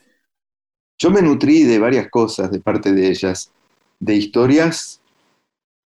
Yo 0.98 1.10
me 1.10 1.22
nutrí 1.22 1.62
de 1.62 1.78
varias 1.78 2.10
cosas 2.10 2.50
de 2.50 2.58
parte 2.58 2.90
de 2.92 3.08
ellas, 3.08 3.52
de 4.00 4.16
historias 4.16 5.00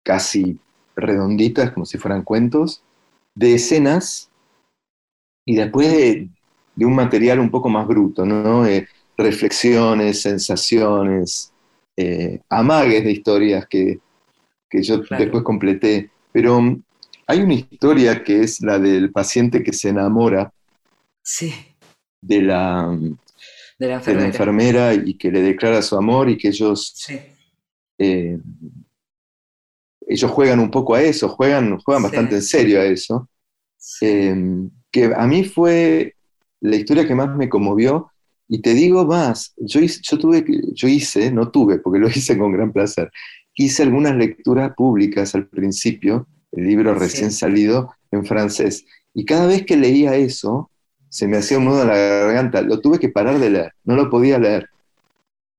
casi 0.03 0.59
redonditas, 0.97 1.71
como 1.71 1.85
si 1.85 1.97
fueran 1.97 2.23
cuentos, 2.23 2.83
de 3.33 3.55
escenas 3.55 4.29
y 5.45 5.55
después 5.55 5.89
de, 5.89 6.29
un 6.85 6.95
material 6.95 7.39
un 7.39 7.49
poco 7.49 7.69
más 7.69 7.87
bruto, 7.87 8.25
¿no? 8.25 8.65
Eh, 8.65 8.89
reflexiones, 9.21 10.21
sensaciones, 10.21 11.51
eh, 11.95 12.39
amagues 12.49 13.03
de 13.03 13.11
historias 13.11 13.67
que, 13.67 13.99
yo 14.71 14.97
después 14.97 15.43
completé. 15.43 16.09
Pero 16.31 16.57
um, 16.57 16.81
hay 17.27 17.41
una 17.41 17.53
historia 17.53 18.23
que 18.23 18.41
es 18.41 18.61
la 18.61 18.79
del 18.79 19.11
paciente 19.11 19.63
que 19.63 19.73
se 19.73 19.89
enamora 19.89 20.53
de, 22.21 22.41
la, 22.41 22.97
de, 23.77 23.87
la 23.87 24.25
enfermera. 24.25 24.93
y 24.93 25.15
que 25.15 25.31
le 25.31 25.41
declara 25.41 25.81
su 25.81 25.97
amor 25.97 26.29
y 26.29 26.37
que 26.37 26.49
ellos, 26.49 26.95
eh, 27.97 28.37
ellos 30.07 30.31
juegan 30.31 30.59
un 30.59 30.71
poco 30.71 30.95
a 30.95 31.01
eso, 31.01 31.29
juegan, 31.29 31.79
juegan 31.79 32.03
bastante 32.03 32.35
en 32.35 32.41
serio 32.41 32.79
a 32.79 32.85
eso. 32.85 33.29
Eh, 34.01 34.35
que 34.91 35.11
a 35.15 35.25
mí 35.25 35.43
fue 35.43 36.15
la 36.59 36.75
historia 36.75 37.07
que 37.07 37.15
más 37.15 37.35
me 37.35 37.49
conmovió 37.49 38.10
y 38.53 38.59
te 38.59 38.73
digo 38.73 39.05
más, 39.05 39.53
yo, 39.55 39.79
yo, 39.79 40.17
tuve, 40.17 40.43
yo 40.73 40.89
hice, 40.89 41.31
no 41.31 41.49
tuve, 41.51 41.79
porque 41.79 41.99
lo 41.99 42.09
hice 42.13 42.37
con 42.37 42.51
gran 42.51 42.73
placer, 42.73 43.09
hice 43.55 43.83
algunas 43.83 44.13
lecturas 44.17 44.73
públicas 44.75 45.33
al 45.35 45.47
principio, 45.47 46.27
el 46.51 46.65
libro 46.65 46.93
recién 46.93 47.31
salido 47.31 47.95
en 48.11 48.25
francés, 48.25 48.85
y 49.13 49.23
cada 49.23 49.47
vez 49.47 49.65
que 49.65 49.77
leía 49.77 50.15
eso, 50.15 50.69
se 51.07 51.29
me 51.29 51.37
hacía 51.37 51.59
un 51.59 51.65
nudo 51.65 51.83
en 51.83 51.87
la 51.87 51.95
garganta, 51.95 52.61
lo 52.61 52.81
tuve 52.81 52.99
que 52.99 53.07
parar 53.07 53.39
de 53.39 53.51
leer, 53.51 53.73
no 53.85 53.95
lo 53.95 54.09
podía 54.09 54.37
leer. 54.37 54.69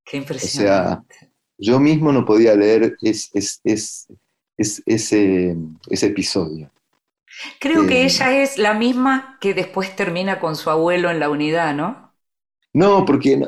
Qué 0.05 0.19
impresionante. 0.19 0.71
O 0.71 1.17
sea, 1.17 1.27
yo 1.57 1.81
mismo 1.81 2.13
no 2.13 2.27
podía 2.27 2.55
leer 2.55 2.95
es, 3.01 3.31
ese, 3.65 5.57
ese 5.89 6.07
episodio. 6.07 6.71
Creo 7.59 7.87
que 7.87 8.03
eh, 8.03 8.05
ella 8.05 8.43
es 8.43 8.59
la 8.59 8.75
misma 8.75 9.39
que 9.41 9.55
después 9.55 9.97
termina 9.97 10.41
con 10.41 10.57
su 10.57 10.69
abuelo 10.69 11.11
en 11.11 11.21
la 11.21 11.31
unidad, 11.31 11.75
¿no? 11.75 12.02
No, 12.73 13.05
porque, 13.05 13.41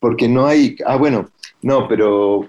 porque 0.00 0.28
no 0.28 0.46
hay. 0.46 0.76
Ah, 0.86 0.96
bueno, 0.96 1.28
no, 1.62 1.88
pero 1.88 2.46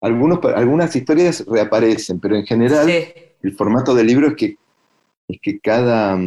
algunos, 0.00 0.38
algunas 0.54 0.94
historias 0.94 1.44
reaparecen, 1.46 2.20
pero 2.20 2.36
en 2.36 2.46
general 2.46 2.88
el 2.88 3.56
formato 3.56 3.94
del 3.94 4.06
libro 4.06 4.28
es 4.28 4.34
que, 4.34 4.56
es 5.28 5.38
que 5.40 5.58
cada, 5.58 6.18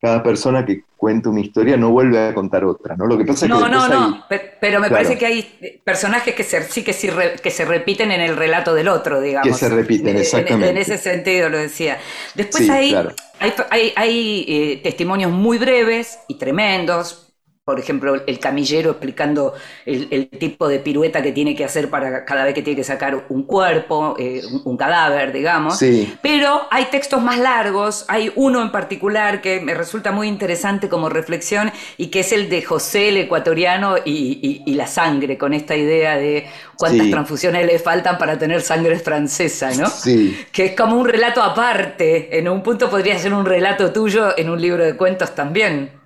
cada 0.00 0.22
persona 0.22 0.64
que 0.64 0.84
cuenta 0.96 1.30
una 1.30 1.40
historia 1.40 1.76
no 1.76 1.90
vuelve 1.90 2.28
a 2.28 2.32
contar 2.32 2.64
otra, 2.64 2.96
¿no? 2.96 3.06
Lo 3.06 3.18
que 3.18 3.24
pasa 3.24 3.48
no, 3.48 3.64
que 3.64 3.70
no, 3.70 3.88
no, 3.88 4.24
pero 4.60 4.78
me 4.78 4.88
parece 4.88 5.18
que 5.18 5.26
hay 5.26 5.80
personajes 5.84 6.34
que 6.34 6.44
se, 6.44 6.62
sí 6.62 6.84
que, 6.84 6.92
sí 6.92 7.08
que 7.42 7.50
se 7.50 7.64
repiten 7.64 8.12
en 8.12 8.20
el 8.20 8.36
relato 8.36 8.72
del 8.72 8.86
otro, 8.86 9.20
digamos. 9.20 9.48
Que 9.48 9.54
se 9.54 9.68
repiten, 9.68 10.16
exactamente. 10.16 10.70
En, 10.70 10.76
ese 10.76 10.98
sentido 10.98 11.48
lo 11.48 11.58
decía. 11.58 11.98
Después 12.36 12.70
hay, 12.70 12.94
hay, 13.40 13.52
hay, 13.70 13.92
hay 13.96 14.44
eh, 14.46 14.80
testimonios 14.82 15.32
muy 15.32 15.58
breves 15.58 16.20
y 16.28 16.38
tremendos, 16.38 17.31
por 17.64 17.78
ejemplo, 17.78 18.20
el 18.26 18.40
camillero 18.40 18.90
explicando 18.90 19.54
el, 19.86 20.28
tipo 20.28 20.66
de 20.66 20.80
pirueta 20.80 21.22
que 21.22 21.30
tiene 21.30 21.54
que 21.54 21.64
hacer 21.64 21.88
para 21.90 22.24
cada 22.24 22.44
vez 22.44 22.54
que 22.54 22.62
tiene 22.62 22.76
que 22.76 22.82
sacar 22.82 23.26
un 23.28 23.44
cuerpo, 23.44 24.16
eh, 24.18 24.42
un, 24.64 24.76
cadáver, 24.76 25.32
digamos. 25.32 25.78
Sí. 25.78 26.12
Pero 26.22 26.62
hay 26.72 26.86
textos 26.86 27.22
más 27.22 27.38
largos, 27.38 28.04
hay 28.08 28.32
uno 28.34 28.62
en 28.62 28.72
particular 28.72 29.40
que 29.40 29.60
me 29.60 29.74
resulta 29.74 30.10
muy 30.10 30.26
interesante 30.26 30.88
como 30.88 31.08
reflexión 31.08 31.70
y 31.98 32.08
que 32.08 32.20
es 32.20 32.32
el 32.32 32.48
de 32.48 32.62
José 32.62 33.10
el 33.10 33.18
ecuatoriano 33.18 33.94
y, 34.04 34.74
la 34.74 34.88
sangre, 34.88 35.38
con 35.38 35.52
esta 35.52 35.76
idea 35.76 36.16
de 36.16 36.46
cuántas 36.76 37.10
transfusiones 37.10 37.64
le 37.64 37.78
faltan 37.78 38.18
para 38.18 38.38
tener 38.38 38.62
sangre 38.62 38.98
francesa, 38.98 39.70
¿no? 39.74 39.86
Sí. 39.86 40.36
Que 40.50 40.64
es 40.64 40.76
como 40.76 40.96
un 40.96 41.06
relato 41.06 41.40
aparte, 41.40 42.36
en 42.36 42.48
un 42.48 42.60
punto 42.60 42.90
podría 42.90 43.16
ser 43.20 43.32
un 43.32 43.46
relato 43.46 43.92
tuyo 43.92 44.36
en 44.36 44.50
un 44.50 44.60
libro 44.60 44.82
de 44.82 44.96
cuentos 44.96 45.32
también. 45.32 46.01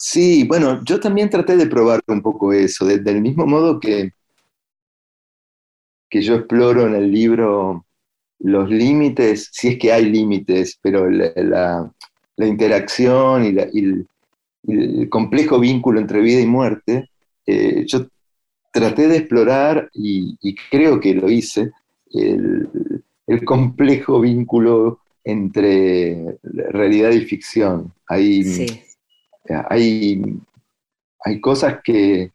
Sí, 0.00 0.44
bueno, 0.44 0.80
yo 0.84 1.00
también 1.00 1.28
traté 1.28 1.56
de 1.56 1.66
probar 1.66 2.00
un 2.06 2.22
poco 2.22 2.52
eso, 2.52 2.86
del 2.86 3.20
mismo 3.20 3.46
modo 3.46 3.80
que, 3.80 4.12
que 6.08 6.22
yo 6.22 6.36
exploro 6.36 6.86
en 6.86 6.94
el 6.94 7.10
libro 7.10 7.84
los 8.38 8.70
límites, 8.70 9.50
si 9.52 9.68
es 9.68 9.78
que 9.78 9.92
hay 9.92 10.04
límites, 10.04 10.78
pero 10.80 11.10
la, 11.10 11.92
interacción 12.36 13.44
y, 13.44 14.06
el, 14.68 15.08
complejo 15.08 15.58
vínculo 15.58 15.98
entre 15.98 16.20
vida 16.20 16.40
y 16.40 16.46
muerte, 16.46 17.10
eh, 17.44 17.84
yo 17.84 18.06
traté 18.72 19.08
de 19.08 19.16
explorar, 19.16 19.90
y, 19.92 20.36
creo 20.70 21.00
que 21.00 21.14
lo 21.14 21.28
hice, 21.28 21.72
el, 22.12 22.68
complejo 23.44 24.20
vínculo 24.20 25.00
entre 25.24 26.38
realidad 26.44 27.10
y 27.10 27.22
ficción. 27.22 27.92
Hay, 28.06 28.44
sí 28.44 28.84
hay, 29.68 30.22
hay 31.24 31.40
cosas 31.40 31.80
que, 31.82 32.32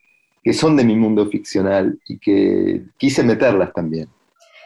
son 0.52 0.76
de 0.76 0.84
mi 0.84 0.96
mundo 0.96 1.26
ficcional 1.28 1.98
y 2.08 2.18
que 2.18 2.84
quise 2.98 3.24
meterlas 3.24 3.72
también. 3.74 4.10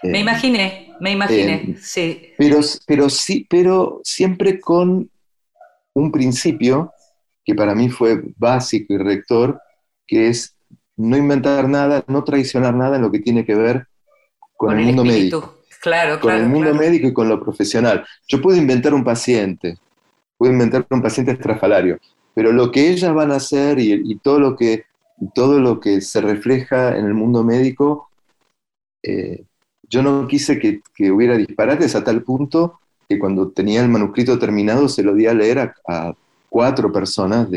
Me 0.04 0.20
eh, 0.20 0.22
imaginé, 0.22 0.94
me 1.00 1.12
imaginé, 1.12 1.54
eh, 1.54 1.76
sí. 1.80 2.34
Pero, 2.38 2.60
pero, 2.86 3.10
sí, 3.10 3.46
pero 3.50 4.02
siempre 4.04 4.60
con 4.60 5.10
un 5.94 6.12
principio 6.12 6.94
que 7.44 7.56
para 7.56 7.74
mí 7.74 7.90
fue 7.90 8.22
básico 8.38 8.94
y 8.94 8.98
rector, 8.98 9.62
que 10.06 10.28
es 10.28 10.56
no 10.98 11.16
inventar 11.16 11.70
nada, 11.70 12.04
no 12.08 12.24
traicionar 12.24 12.74
nada 12.74 12.98
en 12.98 13.04
lo 13.04 13.12
que 13.12 13.20
tiene 13.20 13.46
que 13.46 13.56
ver 13.56 13.88
con, 14.56 14.78
el, 14.78 14.88
mundo 14.88 15.06
médico. 15.06 15.58
Claro, 15.82 16.20
con 16.20 16.34
el 16.34 16.48
mundo 16.48 16.74
médico 16.74 17.08
y 17.08 17.14
con 17.14 17.30
lo 17.30 17.40
profesional. 17.40 18.06
Yo 18.28 18.42
puedo 18.42 18.58
inventar 18.58 18.94
un 18.94 19.04
paciente, 19.04 19.78
puedo 20.38 20.52
inventar 20.52 20.86
un 20.90 21.02
paciente 21.02 21.32
estrafalario, 21.32 22.00
pero 22.38 22.52
lo 22.52 22.72
que 22.72 22.92
ellas 22.92 23.16
van 23.16 23.32
a 23.32 23.38
hacer 23.38 23.80
y, 23.80 24.16
todo, 24.18 24.40
lo 24.40 24.56
que, 24.56 24.86
todo 25.34 25.60
lo 25.60 25.80
que 25.80 26.02
se 26.02 26.22
refleja 26.22 26.96
en 26.96 27.08
el 27.08 27.16
mundo 27.16 27.44
médico, 27.44 28.12
eh, 29.02 29.44
yo 29.90 30.04
no 30.04 30.28
quise 30.28 30.60
que, 30.60 30.84
hubiera 31.12 31.36
disparates 31.36 31.96
a 31.96 32.04
tal 32.04 32.22
punto 32.22 32.80
que 33.10 33.18
cuando 33.18 33.50
tenía 33.50 33.82
el 33.82 33.90
manuscrito 33.90 34.38
terminado 34.38 34.88
se 34.88 35.02
lo 35.02 35.16
di 35.16 35.26
a 35.26 35.34
leer 35.34 35.74
a, 35.88 36.14
cuatro 36.48 36.92
personas 36.92 37.48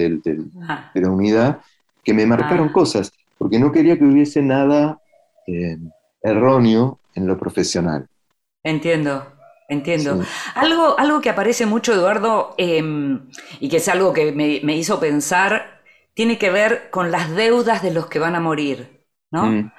ah. 0.66 0.90
de 0.94 1.02
la 1.02 1.10
unidad 1.10 1.60
que 2.02 2.14
me 2.14 2.24
marcaron 2.24 2.68
ah. 2.70 2.72
cosas, 2.72 3.12
porque 3.36 3.58
no 3.58 3.72
quería 3.72 3.98
que 3.98 4.04
hubiese 4.06 4.40
nada 4.40 4.98
eh, 5.46 5.76
erróneo 6.22 7.00
en 7.14 7.26
lo 7.26 7.36
profesional. 7.36 8.08
Entiendo. 8.64 9.39
Entiendo. 9.70 10.24
Algo, 10.56 10.98
algo 10.98 11.20
que 11.20 11.30
aparece 11.30 11.64
mucho, 11.64 11.92
Eduardo, 11.92 12.54
em, 12.58 13.30
y 13.60 13.68
que 13.68 13.76
es 13.76 13.88
algo 13.88 14.12
que 14.12 14.32
me, 14.32 14.76
hizo 14.76 14.98
pensar, 14.98 15.80
tiene 16.12 16.38
que 16.38 16.50
ver 16.50 16.90
con 16.90 17.12
las 17.12 17.34
deudas 17.36 17.80
de 17.80 17.92
los 17.92 18.06
que 18.06 18.18
van 18.18 18.34
a 18.34 18.40
morir, 18.40 19.06
¿no? 19.30 19.46
Mm. 19.46 19.72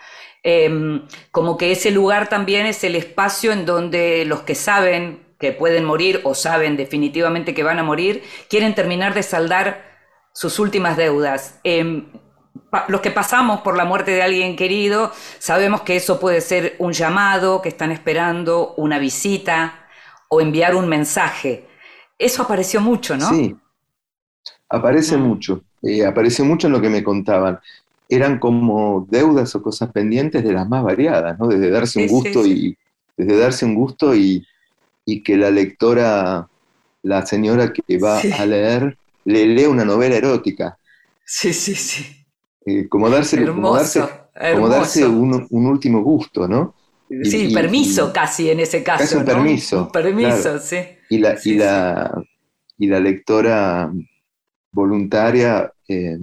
Em, 0.44 1.08
como 1.32 1.58
que 1.58 1.74
ese 1.74 1.92
lugar 1.92 2.30
también 2.30 2.66
es 2.66 2.86
el 2.86 2.96
espacio 2.96 3.52
en 3.52 3.66
donde 3.66 4.24
los 4.26 4.44
que 4.44 4.56
saben 4.56 5.36
que 5.38 5.52
pueden 5.52 5.84
morir 5.84 6.22
o 6.24 6.36
saben 6.36 6.78
definitivamente 6.78 7.54
que 7.54 7.64
van 7.64 7.80
a 7.80 7.84
morir, 7.84 8.24
quieren 8.50 8.74
terminar 8.74 9.14
de 9.14 9.24
saldar 9.24 9.84
sus 10.34 10.58
últimas 10.58 10.96
deudas. 10.96 11.60
Em, 11.66 12.06
los 12.88 13.02
que 13.02 13.12
pasamos 13.12 13.60
por 13.60 13.76
la 13.76 13.84
muerte 13.84 14.12
de 14.12 14.22
alguien 14.22 14.56
querido, 14.56 15.12
sabemos 15.40 15.82
que 15.82 15.98
eso 15.98 16.18
puede 16.18 16.40
ser 16.40 16.76
un 16.80 16.94
llamado, 16.94 17.62
que 17.62 17.68
están 17.68 17.92
esperando 17.92 18.74
una 18.78 19.00
visita, 19.00 19.81
o 20.34 20.40
enviar 20.40 20.76
un 20.76 20.88
mensaje. 20.88 21.66
Eso 22.18 22.44
apareció 22.44 22.80
mucho, 22.80 23.18
¿no? 23.18 23.30
Sí, 23.30 23.54
aparece 24.70 25.18
mucho. 25.18 25.62
Eh, 25.82 26.06
aparece 26.06 26.42
mucho 26.42 26.68
en 26.68 26.74
lo 26.74 26.82
que 26.82 26.90
me 26.90 27.04
contaban. 27.04 27.60
Eran 28.08 28.40
como 28.40 29.06
deudas 29.10 29.54
o 29.56 29.62
cosas 29.62 29.92
pendientes 29.92 30.44
de 30.44 30.54
las 30.54 30.68
más 30.70 30.84
variadas, 30.84 31.38
¿no? 31.38 31.48
Desde 31.48 31.70
darse 31.70 32.00
un 32.00 32.08
gusto 32.08 32.46
y 32.46 32.78
desde 33.18 33.38
darse 33.38 33.66
un 33.66 33.76
gusto 33.76 34.16
y, 34.16 34.46
que 35.26 35.36
la 35.36 35.52
lectora, 35.52 36.48
la 37.04 37.26
señora 37.26 37.74
que 37.74 37.98
va 37.98 38.22
a 38.40 38.46
leer, 38.46 38.98
le 39.26 39.46
lee 39.46 39.66
una 39.66 39.84
novela 39.84 40.16
erótica. 40.16 40.78
Sí, 41.26 41.52
sí, 41.52 41.76
sí. 41.76 42.06
Eh, 42.66 42.88
como 42.88 43.10
darse, 43.10 43.46
como 43.46 43.76
darse, 43.76 44.02
como 44.54 44.70
darse 44.70 45.06
un, 45.06 45.46
un, 45.50 45.66
último 45.66 46.02
gusto, 46.02 46.48
¿no? 46.48 46.74
Sí, 47.24 47.54
permiso 47.54 48.14
casi 48.14 48.50
en 48.50 48.62
ese 48.62 48.84
caso. 48.84 49.04
Casi 49.04 49.16
un 49.16 49.26
permiso. 49.26 49.84
Un 49.84 49.92
permiso, 49.92 50.60
sí. 50.60 50.78
Y 51.10 51.18
la, 51.18 51.38
y, 51.44 51.54
la, 51.56 52.24
y 52.78 52.88
la 52.88 53.00
lectora 53.00 53.92
voluntaria 54.72 55.72
eh, 55.88 56.18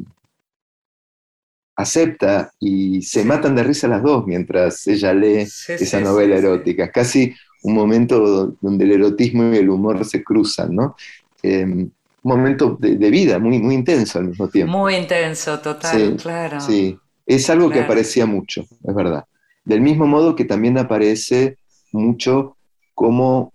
acepta 1.77 2.53
y 2.59 3.03
se 3.03 3.25
matan 3.25 3.55
de 3.55 3.63
risa 3.63 3.87
las 3.87 4.03
dos 4.03 4.27
mientras 4.27 4.87
ella 4.87 5.13
lee 5.13 5.47
esa 5.69 6.01
novela 6.01 6.37
erótica. 6.37 6.91
Casi 6.91 7.35
un 7.63 7.75
momento 7.75 8.57
donde 8.61 8.85
el 8.85 8.93
erotismo 8.93 9.55
y 9.55 9.59
el 9.59 9.69
humor 9.69 10.05
se 10.05 10.25
cruzan, 10.25 10.75
¿no? 10.75 10.97
Eh, 11.43 11.65
un 11.65 11.93
momento 12.23 12.77
de, 12.81 13.11
vida 13.11 13.39
muy, 13.39 13.59
muy 13.61 13.75
intenso 13.75 14.19
al 14.19 14.29
mismo 14.29 14.49
tiempo. 14.49 14.73
Muy 14.73 14.97
intenso, 14.97 15.61
total, 15.61 16.17
claro. 16.17 16.61
Sí, 16.61 16.99
es 17.25 17.49
algo 17.51 17.71
que 17.71 17.81
aparecía 17.81 18.27
mucho, 18.27 18.63
es 18.63 18.95
verdad. 18.95 19.25
Del 19.69 19.83
mismo 19.83 20.07
modo 20.07 20.35
que 20.35 20.47
también 20.47 20.79
aparece 20.79 21.59
mucho 21.93 22.57
como 22.95 23.53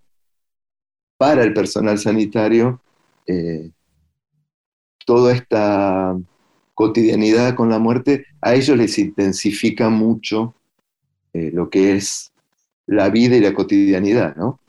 para 1.17 1.43
el 1.43 1.55
personal 1.55 1.97
sanitario 1.97 2.79
eh, 3.25 3.71
toda 5.07 5.33
esta 5.33 6.15
cotidianidad 6.75 7.55
con 7.55 7.69
la 7.69 7.79
muerte, 7.79 8.27
a 8.41 8.53
ellos 8.53 8.77
les 8.77 8.99
intensifica 8.99 9.89
mucho 9.89 10.53
eh, 11.33 11.49
lo 11.51 11.71
que 11.71 11.95
es 11.95 12.31
la 12.85 13.09
vida 13.09 13.35
y 13.35 13.41
la 13.41 13.55
cotidianidad, 13.55 14.35
¿no? 14.35 14.59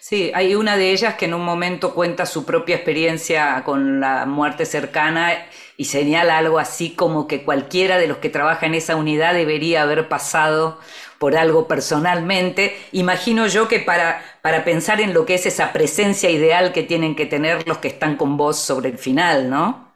Sí, 0.00 0.30
hay 0.34 0.54
una 0.54 0.76
de 0.76 0.92
ellas 0.92 1.14
que 1.14 1.24
en 1.24 1.34
un 1.34 1.44
momento 1.44 1.94
cuenta 1.94 2.26
su 2.26 2.44
propia 2.44 2.76
experiencia 2.76 3.62
con 3.64 4.00
la 4.00 4.26
muerte 4.26 4.66
cercana 4.66 5.32
y 5.78 5.86
señala 5.86 6.38
algo 6.38 6.58
así 6.58 6.90
como 6.94 7.26
que 7.26 7.42
cualquiera 7.44 7.96
de 7.98 8.06
los 8.06 8.18
que 8.18 8.28
trabaja 8.28 8.66
en 8.66 8.74
esa 8.74 8.96
unidad 8.96 9.34
debería 9.34 9.82
haber 9.82 10.08
pasado 10.08 10.78
por 11.18 11.36
algo 11.36 11.68
personalmente. 11.68 12.74
Imagino 12.92 13.46
yo 13.46 13.68
que 13.68 13.80
para, 13.80 14.22
para 14.42 14.64
pensar 14.64 15.00
en 15.00 15.14
lo 15.14 15.24
que 15.24 15.34
es 15.34 15.46
esa 15.46 15.72
presencia 15.72 16.30
ideal 16.30 16.72
que 16.72 16.82
tienen 16.82 17.16
que 17.16 17.26
tener 17.26 17.66
los 17.66 17.78
que 17.78 17.88
están 17.88 18.16
con 18.16 18.36
vos 18.36 18.58
sobre 18.58 18.90
el 18.90 18.98
final, 18.98 19.48
¿no? 19.48 19.92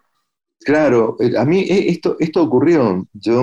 Claro, 0.61 1.17
eh, 1.21 1.33
a 1.39 1.45
mí 1.45 1.61
eh, 1.61 1.91
esto, 1.91 2.17
esto 2.19 2.43
ocurrió. 2.43 3.07
Yo, 3.12 3.43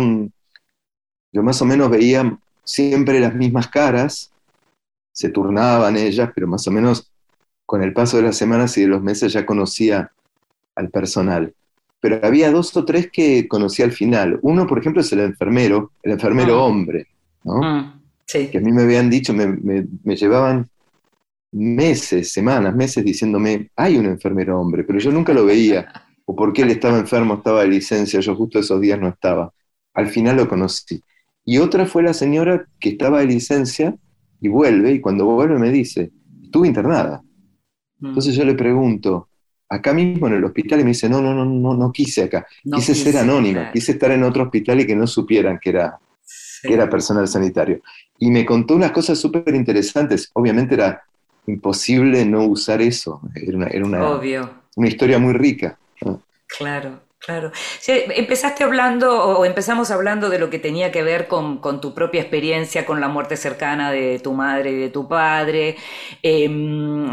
yo 1.31 1.43
más 1.43 1.61
o 1.61 1.65
menos 1.65 1.89
veía 1.89 2.37
siempre 2.63 3.19
las 3.19 3.35
mismas 3.35 3.67
caras, 3.67 4.32
se 5.13 5.29
turnaban 5.29 5.95
ellas, 5.95 6.31
pero 6.35 6.47
más 6.47 6.67
o 6.67 6.71
menos 6.71 7.09
con 7.65 7.81
el 7.81 7.93
paso 7.93 8.17
de 8.17 8.23
las 8.23 8.35
semanas 8.35 8.77
y 8.77 8.81
de 8.81 8.87
los 8.87 9.01
meses 9.01 9.31
ya 9.31 9.45
conocía 9.45 10.11
al 10.75 10.89
personal 10.89 11.53
pero 12.03 12.19
había 12.21 12.51
dos 12.51 12.75
o 12.75 12.83
tres 12.83 13.09
que 13.09 13.47
conocí 13.47 13.81
al 13.81 13.93
final. 13.93 14.37
Uno, 14.41 14.67
por 14.67 14.77
ejemplo, 14.77 15.01
es 15.01 15.09
el 15.13 15.21
enfermero, 15.21 15.93
el 16.03 16.11
enfermero 16.11 16.55
ah. 16.55 16.63
hombre, 16.63 17.07
¿no? 17.45 17.61
Ah, 17.63 17.97
sí. 18.25 18.49
Que 18.49 18.57
a 18.57 18.61
mí 18.61 18.73
me 18.73 18.81
habían 18.81 19.09
dicho, 19.09 19.33
me, 19.33 19.87
llevaban 20.03 20.67
meses, 21.53 22.33
semanas, 22.33 22.75
meses 22.75 23.05
diciéndome, 23.05 23.69
hay 23.77 23.95
un 23.95 24.07
enfermero 24.07 24.59
hombre, 24.59 24.83
pero 24.83 24.99
yo 24.99 25.11
nunca 25.11 25.33
lo 25.33 25.45
veía. 25.45 25.87
O 26.25 26.37
porque 26.37 26.61
él 26.61 26.69
estaba 26.69 26.97
enfermo, 26.97 27.33
estaba 27.33 27.63
de 27.63 27.67
licencia, 27.67 28.21
yo 28.21 28.33
justo 28.37 28.57
esos 28.57 28.79
días 28.79 28.97
no 28.97 29.09
estaba. 29.09 29.51
Al 29.93 30.07
final 30.07 30.37
lo 30.37 30.47
conocí. 30.47 31.01
Y 31.43 31.57
otra 31.57 31.85
fue 31.85 32.01
la 32.01 32.13
señora 32.13 32.65
que 32.79 32.91
estaba 32.91 33.19
de 33.19 33.25
licencia 33.25 33.93
y 34.43 34.49
vuelve, 34.49 34.91
y 34.91 34.99
cuando 34.99 35.25
vuelve 35.25 35.57
me 35.57 35.71
dice, 35.71 36.11
estuve 36.43 36.67
internada. 36.67 37.23
Mm. 37.99 38.07
Entonces 38.07 38.35
yo 38.35 38.43
le 38.43 38.55
pregunto, 38.55 39.29
acá 39.69 39.93
mismo 39.93 40.27
en 40.27 40.33
el 40.33 40.43
hospital 40.43 40.81
y 40.81 40.83
me 40.83 40.89
dice, 40.89 41.07
no, 41.07 41.21
no, 41.21 41.33
no, 41.33 41.45
no, 41.45 41.73
no 41.73 41.91
quise 41.93 42.23
acá. 42.23 42.45
quise, 42.61 42.93
ser 42.93 43.17
anónima, 43.17 43.71
quise 43.71 43.93
estar 43.93 44.11
en 44.11 44.23
otro 44.23 44.43
hospital 44.43 44.81
y 44.81 44.85
que 44.85 44.97
no 44.97 45.07
supieran 45.07 45.59
que 45.59 45.69
era, 45.69 45.97
que 46.61 46.73
era 46.73 46.89
personal 46.89 47.25
sanitario. 47.29 47.81
Y 48.19 48.29
me 48.31 48.45
contó 48.45 48.75
unas 48.75 48.91
cosas 48.91 49.17
súper 49.17 49.55
interesantes. 49.55 50.29
Obviamente 50.33 50.75
era 50.75 51.01
imposible 51.47 52.25
no 52.25 52.45
usar 52.45 52.81
eso. 52.81 53.21
Era 53.33 53.57
una, 53.57 53.67
era 53.67 53.85
una, 53.85 54.19
una 54.75 54.87
historia 54.89 55.19
muy 55.19 55.33
rica. 55.33 55.79
Claro. 56.57 56.99
Claro. 57.25 57.53
empezaste 57.87 58.65
hablando, 58.65 59.23
o 59.23 59.45
empezamos 59.45 59.91
hablando 59.91 60.29
de 60.29 60.39
lo 60.39 60.49
que 60.49 60.59
tenía 60.59 60.91
que 60.91 61.03
ver 61.03 61.29
con, 61.29 61.61
tu 61.79 61.93
propia 61.93 62.19
experiencia, 62.21 62.85
con 62.85 62.99
la 62.99 63.07
muerte 63.07 63.37
cercana 63.37 63.91
de 63.93 64.19
tu 64.19 64.33
madre 64.33 64.71
y 64.71 64.75
de 64.75 64.89
tu 64.89 65.07
padre. 65.07 65.77
Em, 66.21 67.07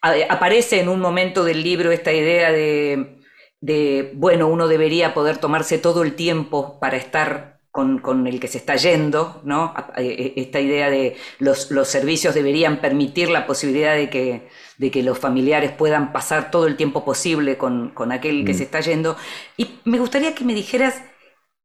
aparece 0.00 0.80
en 0.80 0.88
un 0.88 1.00
momento 1.00 1.42
del 1.44 1.64
libro 1.64 1.90
esta 1.90 2.12
idea 2.12 2.52
de, 2.52 3.20
de, 3.60 4.12
bueno, 4.14 4.46
uno 4.46 4.68
debería 4.68 5.12
poder 5.12 5.38
tomarse 5.38 5.78
todo 5.78 6.04
el 6.04 6.14
tiempo 6.14 6.78
para 6.78 6.96
estar 6.96 7.57
con, 8.02 8.26
el 8.26 8.40
que 8.40 8.48
se 8.48 8.58
está 8.58 8.76
yendo, 8.76 9.40
¿no? 9.44 9.74
E, 9.96 10.34
esta 10.36 10.60
idea 10.60 10.90
de 10.90 11.16
los, 11.38 11.70
los 11.70 11.88
servicios 11.88 12.34
deberían 12.34 12.80
permitir 12.80 13.30
la 13.30 13.46
posibilidad 13.46 13.94
de 13.94 14.10
que, 14.10 14.48
de 14.78 14.90
que 14.90 15.02
los 15.02 15.18
familiares 15.18 15.72
puedan 15.72 16.12
pasar 16.12 16.50
todo 16.50 16.66
el 16.66 16.76
tiempo 16.76 17.04
posible 17.04 17.56
con, 17.58 17.92
aquel 18.12 18.44
que 18.44 18.52
mm. 18.52 18.56
se 18.56 18.64
está 18.64 18.80
yendo. 18.80 19.16
Y 19.56 19.80
me 19.84 19.98
gustaría 19.98 20.34
que 20.34 20.44
me 20.44 20.54
dijeras, 20.54 21.02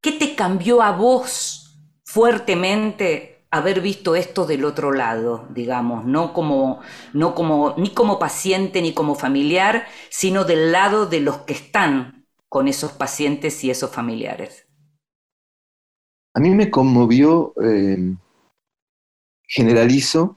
¿qué 0.01 0.11
te 0.11 0.36
cambió 0.36 0.82
a 0.82 0.91
vos 0.91 1.76
fuertemente 2.05 3.45
haber 3.49 3.82
visto 3.82 4.16
esto 4.16 4.45
del 4.45 4.66
otro 4.66 4.91
lado, 4.91 5.47
digamos, 5.51 6.05
no 6.05 6.34
como, 6.34 6.82
no 7.14 7.36
como, 7.36 7.76
ni 7.78 7.89
como 7.91 8.20
paciente 8.20 8.82
ni 8.82 8.93
como 8.93 9.16
familiar, 9.16 9.88
sino 10.09 10.43
del 10.43 10.72
lado 10.72 11.05
de 11.05 11.20
los 11.20 11.38
que 11.38 11.53
están 11.53 12.28
con 12.49 12.68
esos 12.68 12.91
pacientes 12.91 13.64
y 13.64 13.72
esos 13.72 13.91
familiares? 13.91 14.62
A 16.34 16.40
mí 16.40 16.50
me 16.50 16.72
conmovió, 16.72 17.54
eh, 17.64 18.16
generalizo 19.48 20.36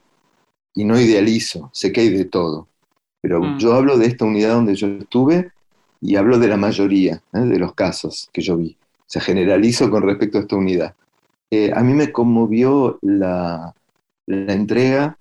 y 0.75 0.83
no 0.83 0.99
idealizo, 0.99 1.69
sé 1.73 1.91
que 1.91 2.01
hay 2.01 2.09
de 2.09 2.25
todo, 2.25 2.67
pero 3.21 3.41
mm. 3.41 3.57
yo 3.57 3.73
hablo 3.73 3.97
de 3.97 4.05
esta 4.05 4.25
unidad 4.25 4.53
donde 4.53 4.75
yo 4.75 4.87
estuve 4.87 5.51
y 6.01 6.15
hablo 6.15 6.37
de 6.37 6.47
la 6.47 6.57
mayoría 6.57 7.23
¿eh? 7.33 7.39
de 7.39 7.59
los 7.59 7.73
casos 7.73 8.29
que 8.31 8.41
yo 8.41 8.57
vi. 8.57 8.77
O 8.99 9.09
sea, 9.09 9.21
generalizo 9.21 9.89
con 9.89 10.03
respecto 10.03 10.37
a 10.37 10.41
esta 10.41 10.55
unidad. 10.55 10.95
Eh, 11.49 11.71
a 11.73 11.81
mí 11.81 11.93
me 11.93 12.11
conmovió 12.11 12.99
la, 13.01 13.73
la 14.27 14.53
entrega, 14.53 15.17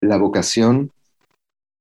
la 0.00 0.16
vocación, 0.16 0.92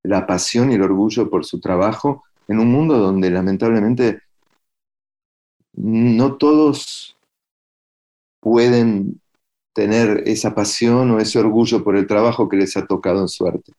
la 0.03 0.25
pasión 0.25 0.71
y 0.71 0.75
el 0.75 0.81
orgullo 0.81 1.29
por 1.29 1.45
su 1.45 1.59
trabajo 1.59 2.23
en 2.47 2.59
un 2.59 2.71
mundo 2.71 2.97
donde 2.97 3.29
lamentablemente 3.29 4.21
no 5.73 6.35
todos 6.35 7.15
pueden 8.39 9.21
tener 9.73 10.23
esa 10.25 10.53
pasión 10.55 11.11
o 11.11 11.19
ese 11.19 11.39
orgullo 11.39 11.83
por 11.83 11.95
el 11.95 12.07
trabajo 12.07 12.49
que 12.49 12.57
les 12.57 12.75
ha 12.77 12.85
tocado 12.85 13.21
en 13.21 13.27
suerte. 13.27 13.71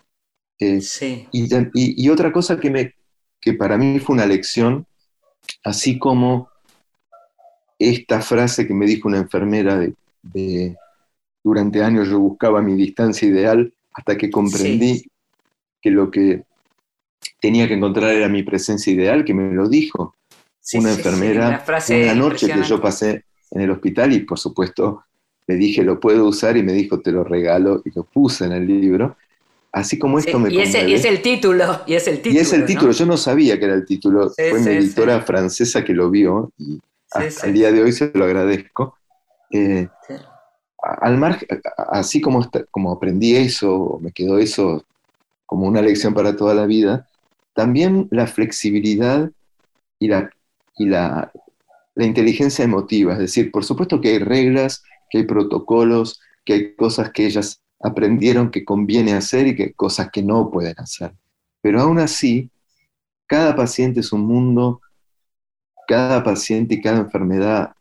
Eh, 0.59 0.81
y, 1.73 2.09
otra 2.11 2.33
cosa 2.33 2.61
que, 2.61 2.71
me, 2.71 2.95
que 3.41 3.55
para 3.55 3.79
mí 3.79 3.99
fue 3.99 4.15
una 4.15 4.27
lección, 4.27 4.87
así 5.65 5.99
como 5.99 6.49
esta 7.79 8.21
frase 8.21 8.67
que 8.67 8.75
me 8.75 8.87
dijo 8.87 9.09
una 9.09 9.19
enfermera 9.19 9.81
de, 10.23 10.77
durante 11.43 11.83
años 11.83 12.09
yo 12.09 12.21
buscaba 12.21 12.61
mi 12.61 12.75
distancia 12.75 13.27
ideal 13.27 13.73
hasta 13.95 14.19
que 14.19 14.31
comprendí 14.31 15.05
que 15.81 15.91
lo 15.91 16.11
que 16.11 16.45
tenía 17.41 17.67
que 17.67 17.75
encontrar 17.75 18.13
era 18.13 18.29
mi 18.29 18.43
presencia 18.43 18.93
ideal, 18.93 19.25
que 19.25 19.33
me 19.33 19.55
lo 19.55 19.67
dijo 19.69 20.15
una 20.75 20.93
enfermera 20.93 21.65
una, 21.89 22.15
noche 22.15 22.47
que 22.53 22.63
yo 22.63 22.81
pasé 22.81 23.25
en 23.51 23.61
el 23.61 23.71
hospital 23.71 24.13
y 24.13 24.21
por 24.21 24.39
supuesto 24.39 25.05
le 25.47 25.57
dije, 25.57 25.83
lo 25.83 25.99
puedo 25.99 26.27
usar 26.27 26.57
y 26.57 26.63
me 26.63 26.73
dijo, 26.73 27.01
te 27.01 27.11
lo 27.11 27.25
regalo 27.25 27.83
y 27.85 27.91
lo 27.95 28.05
puse 28.05 28.45
en 28.45 28.53
el 28.53 28.67
libro. 28.67 29.17
Así 29.73 29.99
como 29.99 30.19
esto 30.19 30.39
me 30.39 30.53
y, 30.53 30.61
ese, 30.61 30.89
y 30.89 30.95
es 30.95 31.05
el 31.05 31.23
título, 31.23 31.83
y 31.87 31.95
es 31.95 32.07
el 32.09 32.17
título. 32.17 32.35
Y 32.35 32.39
es 32.39 32.53
el 32.53 32.65
título, 32.65 32.93
yo 32.93 33.07
no 33.07 33.17
sabía 33.17 33.59
que 33.59 33.65
era 33.65 33.75
el 33.75 33.85
título, 33.85 34.31
fue 34.31 34.61
mi 34.61 34.71
editora 34.71 35.21
francesa 35.23 35.85
que 35.85 35.93
lo 35.93 36.11
vio 36.11 36.53
y 36.59 36.81
hasta 37.11 37.47
el 37.47 37.55
día 37.55 37.73
de 37.73 37.83
hoy 37.83 37.93
se 37.93 38.11
lo 38.15 38.25
agradezco. 38.25 38.97
Eh, 39.53 39.89
al 40.83 41.19
margen, 41.19 41.49
así 41.77 42.21
como, 42.21 42.49
como 42.71 42.93
aprendí 42.93 43.37
eso, 43.37 43.99
me 44.01 44.13
quedó 44.13 44.39
eso 44.39 44.85
como 45.47 45.67
una 45.67 45.83
lección 45.83 46.15
para 46.15 46.37
toda 46.37 46.55
la 46.55 46.67
vida, 46.67 47.09
también 47.55 48.09
la 48.11 48.27
flexibilidad 48.27 49.31
y 49.99 50.09
la, 50.09 50.31
y 50.77 50.87
la, 50.87 51.33
la 51.95 52.07
inteligencia 52.07 52.64
emotiva, 52.64 53.14
es 53.14 53.18
decir, 53.18 53.51
por 53.51 53.64
supuesto 53.64 54.01
que 54.01 54.11
hay 54.11 54.18
reglas, 54.18 54.82
que 55.11 55.18
hay 55.18 55.24
protocolos, 55.24 56.20
que 56.45 56.53
hay 56.53 56.74
cosas 56.74 57.11
que 57.11 57.26
ellas 57.26 57.62
aprendieron 57.80 58.51
que 58.51 58.64
conviene 58.64 59.12
hacer 59.12 59.47
y 59.47 59.57
que 59.57 59.72
cosas 59.72 60.11
que 60.11 60.22
no 60.22 60.51
pueden 60.51 60.74
hacer. 60.78 61.12
Pero 61.62 61.80
aún 61.80 61.99
así, 61.99 62.51
cada 63.26 63.55
paciente 63.57 64.01
es 64.01 64.12
un 64.12 64.22
mundo, 64.22 64.80
cada 65.86 66.22
paciente 66.22 66.74
y 66.74 66.80
cada 66.80 66.99
enfermedad 66.99 67.74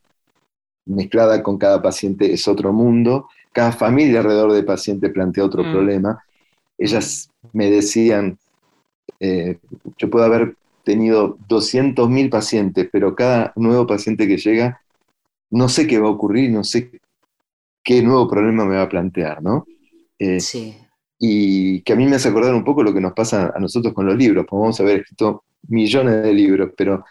mezclada 0.85 1.43
con 1.43 1.57
cada 1.57 1.81
paciente 1.81 2.33
es 2.33 2.47
otro 2.47 2.73
mundo, 2.73 3.29
cada 3.51 3.71
familia 3.71 4.19
alrededor 4.19 4.51
del 4.53 4.65
paciente 4.65 5.09
plantea 5.09 5.45
otro 5.45 5.63
mm. 5.63 5.71
problema. 5.71 6.23
Ellas 6.77 7.29
me 7.53 7.69
decían, 7.69 8.37
eh, 9.19 9.59
yo 9.97 10.09
puedo 10.09 10.25
haber 10.25 10.55
tenido 10.89 11.37
200.000 11.47 12.29
pacientes, 12.31 12.89
pero 12.91 13.15
cada 13.15 13.53
nuevo 13.55 13.85
paciente 13.85 14.27
que 14.27 14.37
llega, 14.37 14.81
no 15.51 15.69
sé 15.69 15.85
qué 15.85 15.99
va 15.99 16.07
a 16.07 16.11
ocurrir, 16.11 16.49
no 16.49 16.63
sé 16.63 16.89
qué 17.83 18.01
nuevo 18.01 18.27
problema 18.27 18.65
me 18.65 18.75
va 18.75 18.83
a 18.83 18.89
plantear, 18.89 19.43
¿no? 19.43 19.67
Eh, 20.17 20.39
sí. 20.39 20.75
Y 21.19 21.81
que 21.81 21.93
a 21.93 21.95
mí 21.95 22.07
me 22.07 22.15
hace 22.15 22.29
acordar 22.29 22.55
un 22.55 22.63
poco 22.63 22.81
lo 22.81 22.91
que 22.91 23.01
nos 23.01 23.13
pasa 23.13 23.53
a 23.55 23.59
nosotros 23.59 23.93
con 23.93 24.07
los 24.07 24.17
libros, 24.17 24.47
podemos 24.47 24.79
haber 24.79 25.01
escrito 25.01 25.43
millones 25.67 26.23
de 26.23 26.33
libros, 26.33 26.71
pero 26.75 27.05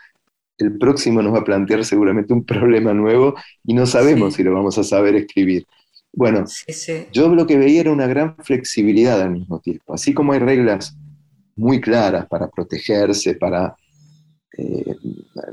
el 0.59 0.77
próximo 0.77 1.23
nos 1.23 1.33
va 1.33 1.39
a 1.39 1.45
plantear 1.45 1.85
seguramente 1.85 2.33
un 2.33 2.45
problema 2.45 2.93
nuevo 2.93 3.37
y 3.65 3.75
no 3.75 3.87
sabemos 3.87 4.35
si 4.35 4.43
lo 4.43 4.53
vamos 4.53 4.77
a 4.77 4.83
saber 4.83 5.15
escribir. 5.15 5.65
Bueno, 6.13 6.45
yo 7.13 7.29
lo 7.29 7.47
que 7.47 7.59
veía 7.59 7.83
era 7.83 7.93
una 7.93 8.09
gran 8.09 8.35
flexibilidad 8.39 9.21
al 9.23 9.31
mismo 9.31 9.61
tiempo. 9.61 9.95
Así 9.95 10.13
como 10.15 10.33
hay 10.33 10.41
reglas 10.41 10.97
muy 11.59 11.81
claras 11.81 12.27
para 12.27 12.49
protegerse, 12.49 13.35
para, 13.35 13.77
eh, 14.57 14.97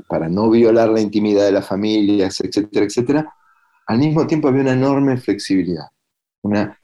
para 0.08 0.28
no 0.28 0.48
violar 0.50 0.88
la 0.88 1.00
intimidad 1.00 1.44
de 1.44 1.52
las 1.52 1.66
familias, 1.66 2.40
etcétera, 2.40 2.86
etcétera, 2.86 3.34
al 3.86 3.98
mismo 3.98 4.26
tiempo 4.26 4.48
había 4.48 4.62
una 4.62 4.72
enorme 4.72 5.16
flexibilidad. 5.16 5.86
Una, 6.42 6.78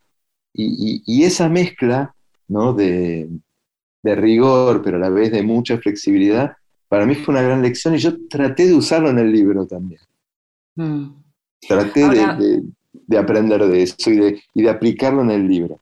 y, 0.52 1.22
esa 1.22 1.48
mezcla 1.48 2.14
¿no? 2.48 2.74
de, 2.74 3.28
rigor, 4.02 4.82
pero 4.82 4.96
a 4.96 5.00
la 5.00 5.08
vez 5.08 5.30
de 5.30 5.42
mucha 5.42 5.78
flexibilidad, 5.78 6.56
para 6.88 7.06
mí 7.06 7.14
fue 7.14 7.32
una 7.32 7.42
gran 7.42 7.62
lección 7.62 7.94
y 7.94 7.98
yo 7.98 8.26
traté 8.28 8.66
de 8.66 8.74
usarlo 8.74 9.08
en 9.08 9.18
el 9.20 9.32
libro 9.32 9.66
también. 9.66 10.00
Mm. 10.74 11.10
Traté 11.66 12.08
de, 12.08 13.18
aprender 13.18 13.64
de 13.66 13.82
eso 13.84 14.10
y 14.10 14.16
de, 14.16 14.42
y 14.52 14.62
de 14.62 14.70
aplicarlo 14.70 15.22
en 15.22 15.30
el 15.30 15.46
libro. 15.46 15.78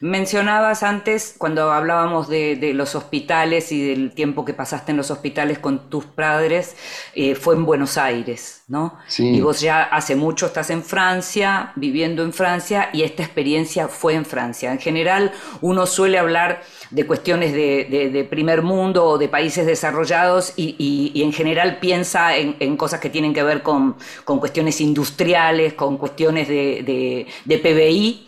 Mencionabas 0.00 0.82
antes, 0.82 1.34
cuando 1.36 1.72
hablábamos 1.72 2.28
de, 2.28 2.72
los 2.74 2.94
hospitales 2.94 3.72
y 3.72 3.88
del 3.88 4.12
tiempo 4.12 4.44
que 4.44 4.54
pasaste 4.54 4.92
en 4.92 4.96
los 4.96 5.10
hospitales 5.10 5.58
con 5.58 5.90
tus 5.90 6.04
padres, 6.04 6.76
eh, 7.14 7.34
fue 7.34 7.54
en 7.54 7.64
Buenos 7.64 7.98
Aires, 7.98 8.62
¿no? 8.68 8.98
Sí. 9.06 9.28
Y 9.28 9.40
vos 9.40 9.60
ya 9.60 9.82
hace 9.82 10.16
mucho 10.16 10.46
estás 10.46 10.70
en 10.70 10.82
Francia, 10.82 11.72
viviendo 11.76 12.22
en 12.22 12.32
Francia, 12.32 12.90
y 12.92 13.02
esta 13.02 13.22
experiencia 13.22 13.88
fue 13.88 14.14
en 14.14 14.24
Francia. 14.24 14.72
En 14.72 14.78
general, 14.78 15.32
uno 15.60 15.86
suele 15.86 16.18
hablar 16.18 16.62
de 16.90 17.06
cuestiones 17.06 17.52
de, 17.52 18.26
primer 18.30 18.62
mundo 18.62 19.04
o 19.04 19.18
de 19.18 19.28
países 19.28 19.66
desarrollados 19.66 20.52
y, 20.56 21.12
en 21.22 21.32
general 21.32 21.78
piensa 21.80 22.36
en, 22.36 22.76
cosas 22.76 23.00
que 23.00 23.10
tienen 23.10 23.34
que 23.34 23.42
ver 23.42 23.62
con, 23.62 23.96
con 24.24 24.38
cuestiones 24.38 24.80
industriales, 24.80 25.74
con 25.74 25.96
cuestiones 25.96 26.48
de 26.48 27.26
PBI 27.46 28.25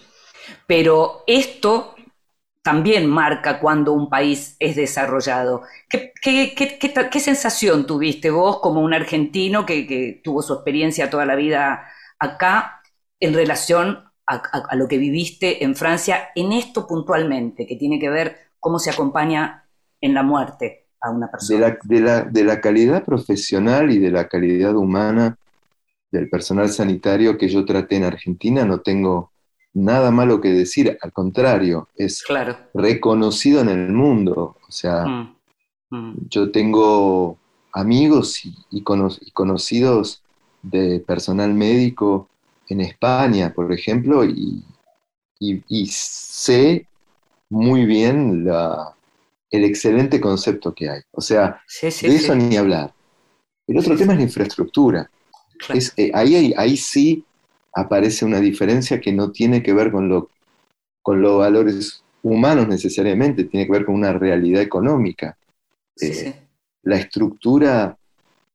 pero 0.68 1.24
esto 1.26 1.94
también 2.62 3.06
marca 3.06 3.58
cuando 3.58 3.94
un 3.94 4.10
país 4.10 4.54
es 4.58 4.76
desarrollado. 4.76 5.62
¿Qué, 5.88 7.20
sensación 7.20 7.86
tuviste 7.86 8.28
vos 8.28 8.60
como 8.60 8.82
un 8.82 8.92
argentino 8.92 9.64
que, 9.64 10.20
tuvo 10.22 10.42
su 10.42 10.52
experiencia 10.52 11.08
toda 11.08 11.24
la 11.24 11.36
vida 11.36 11.86
acá 12.18 12.82
en 13.18 13.32
relación 13.32 14.04
a, 14.26 14.76
lo 14.76 14.86
que 14.88 14.98
viviste 14.98 15.64
en 15.64 15.74
Francia 15.74 16.28
en 16.34 16.52
esto 16.52 16.86
puntualmente, 16.86 17.66
que 17.66 17.76
tiene 17.76 17.98
que 17.98 18.10
ver 18.10 18.36
cómo 18.60 18.78
se 18.78 18.90
acompaña 18.90 19.64
en 20.02 20.12
la 20.12 20.22
muerte 20.22 20.88
a 21.00 21.10
una 21.10 21.30
persona? 21.30 21.78
de 21.82 22.44
la 22.44 22.60
calidad 22.60 23.06
profesional 23.06 23.90
y 23.90 23.98
de 23.98 24.10
la 24.10 24.28
calidad 24.28 24.76
humana 24.76 25.34
del 26.10 26.28
personal 26.28 26.68
sanitario 26.68 27.38
que 27.38 27.48
yo 27.48 27.64
traté 27.64 27.96
en 27.96 28.04
Argentina 28.04 28.66
no 28.66 28.80
tengo 28.80 29.32
nada 29.74 30.10
malo 30.10 30.40
que 30.40 30.50
decir, 30.50 30.98
al 31.00 31.12
contrario, 31.12 31.88
es 31.96 32.24
reconocido 32.74 33.60
en 33.60 33.68
el 33.68 33.92
mundo. 33.92 34.56
O 34.66 34.72
sea, 34.72 35.06
mm, 35.06 35.36
mm. 35.90 36.14
yo 36.28 36.50
tengo 36.50 37.38
amigos 37.72 38.42
y, 38.70 38.82
conocidos 38.82 40.22
de 40.62 41.00
personal 41.00 41.54
médico 41.54 42.28
en 42.68 42.80
España, 42.80 43.52
por 43.54 43.72
ejemplo, 43.72 44.24
y, 44.24 44.64
sé 45.90 46.86
muy 47.50 47.86
bien 47.86 48.46
el 49.50 49.64
excelente 49.64 50.20
concepto 50.20 50.74
que 50.74 50.90
hay. 50.90 51.00
O 51.12 51.20
sea, 51.20 51.62
de 51.80 51.88
eso 51.88 52.34
ni 52.34 52.56
hablar. 52.56 52.92
El 53.66 53.78
otro 53.78 53.96
tema 53.96 54.14
es 54.14 54.18
la 54.18 54.24
infraestructura. 54.24 55.10
Es, 55.72 55.92
eh, 55.96 56.10
ahí, 56.14 56.54
ahí 56.56 56.76
sí 56.76 57.24
aparece 57.74 58.24
una 58.24 58.40
diferencia 58.40 59.00
que 59.00 59.12
no 59.12 59.30
tiene 59.30 59.62
que 59.62 59.72
ver 59.72 59.90
con, 59.90 60.08
lo, 60.08 60.30
con 61.02 61.22
los 61.22 61.38
valores 61.38 62.02
humanos 62.22 62.68
necesariamente, 62.68 63.44
tiene 63.44 63.66
que 63.66 63.72
ver 63.72 63.84
con 63.84 63.94
una 63.94 64.12
realidad 64.12 64.62
económica. 64.62 65.36
Eh, 66.00 66.34
la 66.82 66.96
estructura, 66.96 67.96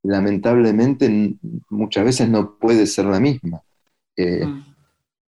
lamentablemente, 0.03 1.35
muchas 1.69 2.05
veces 2.05 2.29
no 2.29 2.55
puede 2.55 2.87
ser 2.87 3.05
la 3.05 3.19
misma. 3.19 3.61
Eh, 4.15 4.45
mm. 4.45 4.65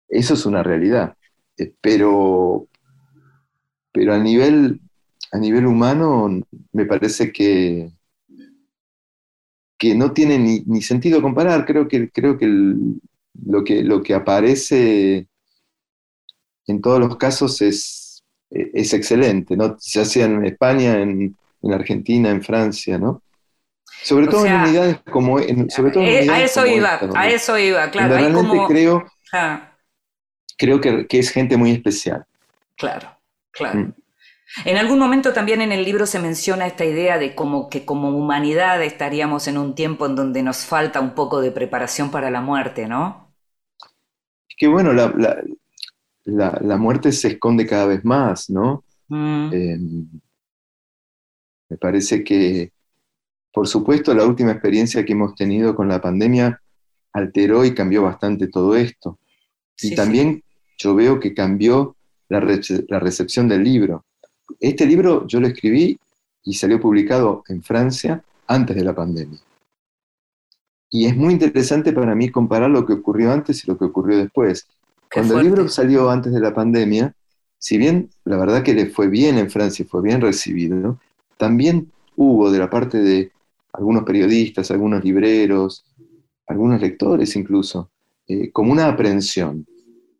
Eso 0.08 0.34
es 0.34 0.46
una 0.46 0.62
realidad. 0.62 1.16
Eh, 1.56 1.72
pero, 1.80 2.68
pero 3.92 4.14
a 4.14 4.18
nivel, 4.18 4.80
a 5.32 5.38
nivel 5.38 5.66
humano, 5.66 6.40
me 6.72 6.86
parece 6.86 7.32
que, 7.32 7.90
que 9.78 9.94
no 9.94 10.12
tiene 10.12 10.38
ni, 10.38 10.82
sentido 10.82 11.22
comparar. 11.22 11.64
Creo 11.66 11.88
que, 11.88 12.10
creo 12.10 12.38
que, 12.38 12.46
lo 13.44 13.64
que 13.64 13.82
lo 13.82 14.02
que 14.02 14.14
aparece 14.14 15.26
en 16.66 16.80
todos 16.80 17.00
los 17.00 17.16
casos 17.16 17.60
es 17.62 18.06
es 18.50 18.94
excelente, 18.94 19.56
¿no? 19.56 19.76
ya 19.80 20.04
sea 20.04 20.26
en 20.26 20.44
España, 20.44 21.00
en, 21.00 21.34
Argentina, 21.72 22.30
en 22.30 22.44
Francia, 22.44 22.96
¿no? 22.96 23.22
Sobre 24.02 24.28
todo 24.28 24.46
en 24.46 24.54
unidades 24.54 24.98
como... 25.10 25.38
sobre 25.68 25.90
todo 25.90 26.04
eh, 26.04 26.30
a 26.30 26.44
eso 26.44 26.64
iba, 26.64 27.00
a 27.14 27.28
eso 27.28 27.58
iba, 27.58 27.90
claro. 27.90 28.14
Realmente 28.14 28.56
creo, 28.68 29.04
creo 30.56 30.80
que, 30.80 31.18
es 31.18 31.30
gente 31.30 31.56
muy 31.56 31.72
especial. 31.72 32.24
Claro, 32.76 33.18
claro. 33.50 33.80
Mm. 33.80 33.94
En 34.64 34.76
algún 34.76 35.00
momento 35.00 35.32
también 35.32 35.60
en 35.60 35.72
el 35.72 35.84
libro 35.84 36.06
se 36.06 36.20
menciona 36.20 36.68
esta 36.68 36.84
idea 36.84 37.18
de 37.18 37.34
como 37.34 37.68
que 37.68 37.84
como 37.84 38.10
humanidad 38.10 38.80
estaríamos 38.80 39.48
en 39.48 39.58
un 39.58 39.74
tiempo 39.74 40.06
en 40.06 40.14
donde 40.14 40.44
nos 40.44 40.58
falta 40.58 41.00
un 41.00 41.16
poco 41.16 41.40
de 41.40 41.50
preparación 41.50 42.12
para 42.12 42.30
la 42.30 42.40
muerte, 42.40 42.86
¿no? 42.86 43.25
Que 44.56 44.68
bueno, 44.68 44.92
la, 44.92 45.12
la, 46.24 46.76
muerte 46.76 47.12
se 47.12 47.28
esconde 47.28 47.66
cada 47.66 47.86
vez 47.86 48.04
más, 48.04 48.50
¿no? 48.50 48.84
Mm. 49.08 49.52
Em, 49.52 50.08
me 51.68 51.76
parece 51.76 52.24
que, 52.24 52.72
por 53.52 53.66
supuesto, 53.68 54.14
la 54.14 54.24
última 54.24 54.52
experiencia 54.52 55.04
que 55.04 55.12
hemos 55.12 55.34
tenido 55.34 55.74
con 55.74 55.88
la 55.88 56.00
pandemia 56.00 56.60
alteró 57.12 57.64
y 57.64 57.74
cambió 57.74 58.02
bastante 58.02 58.48
todo 58.48 58.76
esto. 58.76 59.18
y 59.80 59.94
también 59.94 60.42
yo 60.78 60.94
veo 60.94 61.20
que 61.20 61.34
cambió 61.34 61.96
la, 62.28 62.40
la 62.88 62.98
recepción 62.98 63.48
del 63.48 63.62
libro. 63.62 64.04
Este 64.60 64.86
libro 64.86 65.26
yo 65.26 65.40
lo 65.40 65.48
escribí 65.48 65.98
y 66.44 66.54
salió 66.54 66.80
publicado 66.80 67.42
en 67.48 67.62
Francia 67.62 68.22
antes 68.46 68.76
de 68.76 68.84
la 68.84 68.94
pandemia. 68.94 69.38
Y 70.90 71.06
es 71.06 71.16
muy 71.16 71.32
interesante 71.32 71.92
para 71.92 72.14
mí 72.14 72.30
comparar 72.30 72.70
lo 72.70 72.86
que 72.86 72.94
ocurrió 72.94 73.32
antes 73.32 73.64
y 73.64 73.66
lo 73.66 73.76
que 73.76 73.84
ocurrió 73.84 74.18
después. 74.18 74.66
Cuando 75.12 75.38
el 75.38 75.44
libro 75.44 75.68
salió 75.68 76.10
antes 76.10 76.32
de 76.32 76.40
la 76.40 76.54
pandemia, 76.54 77.14
si 77.58 77.78
bien 77.78 78.10
la 78.24 78.36
verdad 78.36 78.62
que 78.62 78.74
le 78.74 78.86
fue 78.86 79.08
bien 79.08 79.38
en 79.38 79.50
Francia, 79.50 79.84
fue 79.88 80.02
bien 80.02 80.20
recibido, 80.20 80.98
también 81.36 81.90
hubo 82.14 82.50
de 82.50 82.58
la 82.58 82.70
parte 82.70 82.98
de 82.98 83.32
algunos 83.72 84.04
periodistas, 84.04 84.70
algunos 84.70 85.04
libreros, 85.04 85.84
algunos 86.46 86.80
lectores 86.80 87.34
incluso, 87.36 87.90
eh, 88.28 88.50
como 88.50 88.72
una 88.72 88.88
aprensión. 88.88 89.66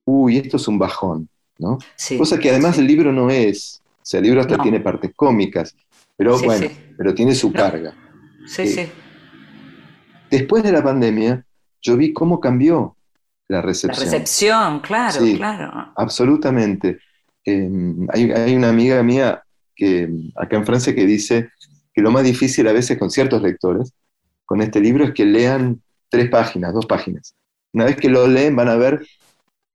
Uy, 0.05 0.39
esto 0.39 0.57
es 0.57 0.69
un 0.69 0.79
bajón, 0.79 1.29
¿no? 1.59 1.79
Cosa 2.19 2.39
que 2.39 2.51
además 2.51 2.79
el 2.79 2.87
libro 2.87 3.13
no 3.13 3.31
es. 3.31 3.81
O 3.97 4.09
sea, 4.09 4.19
el 4.19 4.27
libro 4.27 4.41
hasta 4.41 4.59
tiene 4.63 4.81
partes 4.81 5.13
cómicas, 5.17 5.75
pero 6.17 6.39
bueno, 6.39 6.69
pero 6.97 7.15
tiene 7.15 7.35
su 7.35 7.53
carga. 7.53 7.95
Sí, 8.47 8.63
eh, 8.63 8.67
sí. 8.67 8.89
Después 10.31 10.63
de 10.63 10.73
la 10.73 10.83
pandemia, 10.83 11.45
yo 11.81 11.97
vi 11.97 12.13
cómo 12.13 12.41
cambió 12.41 12.97
la 13.49 13.63
recepción. 13.63 14.07
La 14.07 14.13
recepción, 14.13 14.81
claro, 14.81 15.21
claro. 15.37 15.93
Absolutamente. 15.97 16.99
Em, 17.45 18.07
hay, 18.13 18.57
una 18.57 18.71
amiga 18.71 19.03
mía 19.03 19.43
que 19.75 20.11
acá 20.35 20.57
en 20.57 20.67
Francia 20.67 20.95
que 20.95 21.07
dice 21.07 21.51
que 21.95 22.03
lo 22.03 22.11
más 22.11 22.25
difícil 22.25 22.67
a 22.67 22.73
veces 22.73 22.99
con 22.99 23.11
ciertos 23.11 23.41
lectores, 23.41 23.93
con 24.45 24.61
este 24.63 24.81
libro, 24.81 25.05
es 25.05 25.13
que 25.13 25.25
lean 25.25 25.81
tres 26.09 26.29
páginas, 26.29 26.75
dos 26.75 26.87
páginas. 26.87 27.35
Una 27.73 27.85
vez 27.85 27.97
que 27.97 28.09
lo 28.09 28.27
leen 28.27 28.57
van 28.57 28.69
a 28.69 28.77
ver 28.77 29.07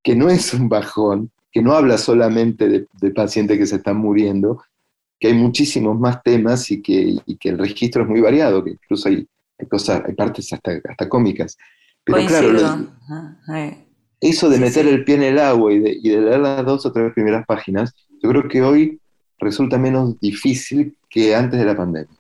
que 0.03 0.15
no 0.15 0.29
es 0.29 0.53
un 0.53 0.67
bajón, 0.67 1.31
que 1.51 1.61
no 1.61 1.73
habla 1.73 1.97
solamente 1.97 2.87
de, 2.99 3.11
pacientes 3.11 3.57
que 3.57 3.65
se 3.65 3.77
están 3.77 3.97
muriendo, 3.97 4.63
que 5.19 5.27
hay 5.27 5.33
muchísimos 5.33 5.99
más 5.99 6.21
temas 6.23 6.69
y 6.71 6.81
que, 6.81 7.17
que 7.39 7.49
el 7.49 7.57
registro 7.57 8.03
es 8.03 8.09
muy 8.09 8.21
variado, 8.21 8.63
que 8.63 8.71
incluso 8.71 9.09
hay, 9.09 9.27
cosas, 9.67 10.03
hay 10.05 10.13
partes 10.13 10.51
hasta, 10.53 10.71
hasta 10.87 11.09
cómicas. 11.09 11.57
Pero 12.03 12.25
claro, 12.25 12.49
eso 14.19 14.49
de 14.49 14.59
meter 14.59 14.87
el 14.87 15.03
pie 15.03 15.15
en 15.15 15.23
el 15.23 15.39
agua 15.39 15.73
y 15.73 15.79
de, 15.79 15.99
leer 16.03 16.39
las 16.39 16.65
dos 16.65 16.85
o 16.85 16.91
tres 16.91 17.11
primeras 17.13 17.45
páginas, 17.45 17.93
yo 18.21 18.29
creo 18.29 18.47
que 18.47 18.61
hoy 18.61 18.99
resulta 19.39 19.77
menos 19.77 20.19
difícil 20.19 20.95
que 21.09 21.35
antes 21.35 21.59
de 21.59 21.65
la 21.65 21.75
pandemia. 21.75 22.15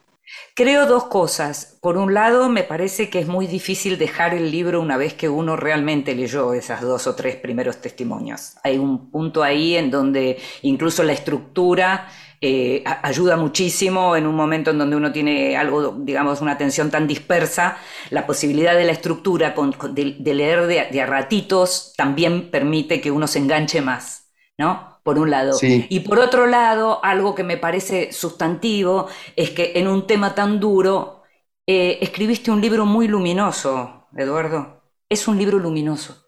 Creo 0.55 0.87
dos 0.87 1.05
cosas. 1.05 1.77
Por 1.81 1.97
un 1.97 2.13
lado, 2.13 2.49
me 2.49 2.63
parece 2.63 3.09
que 3.09 3.19
es 3.19 3.27
muy 3.27 3.47
difícil 3.47 3.97
dejar 3.97 4.33
el 4.33 4.49
libro 4.49 4.81
una 4.81 4.97
vez 4.97 5.13
que 5.13 5.29
uno 5.29 5.57
realmente 5.57 6.15
leyó 6.15 6.53
esas 6.53 6.81
dos 6.81 7.05
o 7.05 7.15
tres 7.15 7.35
primeros 7.35 7.81
testimonios. 7.81 8.55
Hay 8.63 8.77
un 8.77 9.11
punto 9.11 9.43
ahí 9.43 9.75
en 9.75 9.91
donde 9.91 10.39
incluso 10.61 11.03
la 11.03 11.13
estructura 11.13 12.07
eh, 12.43 12.83
ayuda 13.03 13.37
muchísimo 13.37 14.15
en 14.15 14.25
un 14.25 14.33
momento 14.33 14.71
en 14.71 14.79
donde 14.79 14.95
uno 14.95 15.11
tiene 15.11 15.55
algo, 15.55 15.93
digamos, 15.99 16.41
una 16.41 16.53
atención 16.53 16.89
tan 16.89 17.05
dispersa, 17.05 17.77
la 18.09 18.25
posibilidad 18.25 18.75
de 18.75 18.83
la 18.83 18.93
estructura 18.93 19.53
de, 19.91 20.33
leer 20.33 20.65
de, 20.65 21.01
a 21.01 21.05
ratitos 21.05 21.93
también 21.95 22.49
permite 22.49 22.99
que 22.99 23.11
uno 23.11 23.27
se 23.27 23.37
enganche 23.37 23.81
más, 23.81 24.31
¿no? 24.57 24.99
Por 25.03 25.19
un 25.19 25.29
lado. 25.29 25.55
Y 25.61 25.99
por 25.99 26.17
otro 26.17 26.47
lado, 26.47 26.99
algo 27.03 27.35
que 27.35 27.43
me 27.43 27.57
parece 27.57 28.11
sustantivo 28.11 29.07
es 29.35 29.51
que 29.51 29.73
en 29.75 29.87
un 29.87 30.07
tema 30.07 30.33
tan 30.33 30.59
duro 30.59 31.21
eh, 31.67 31.99
escribiste 32.01 32.49
un 32.49 32.59
libro 32.59 32.87
muy 32.87 33.07
luminoso, 33.07 34.07
Eduardo. 34.17 34.81
Es 35.07 35.27
un 35.27 35.37
libro 35.37 35.59
luminoso. 35.59 36.25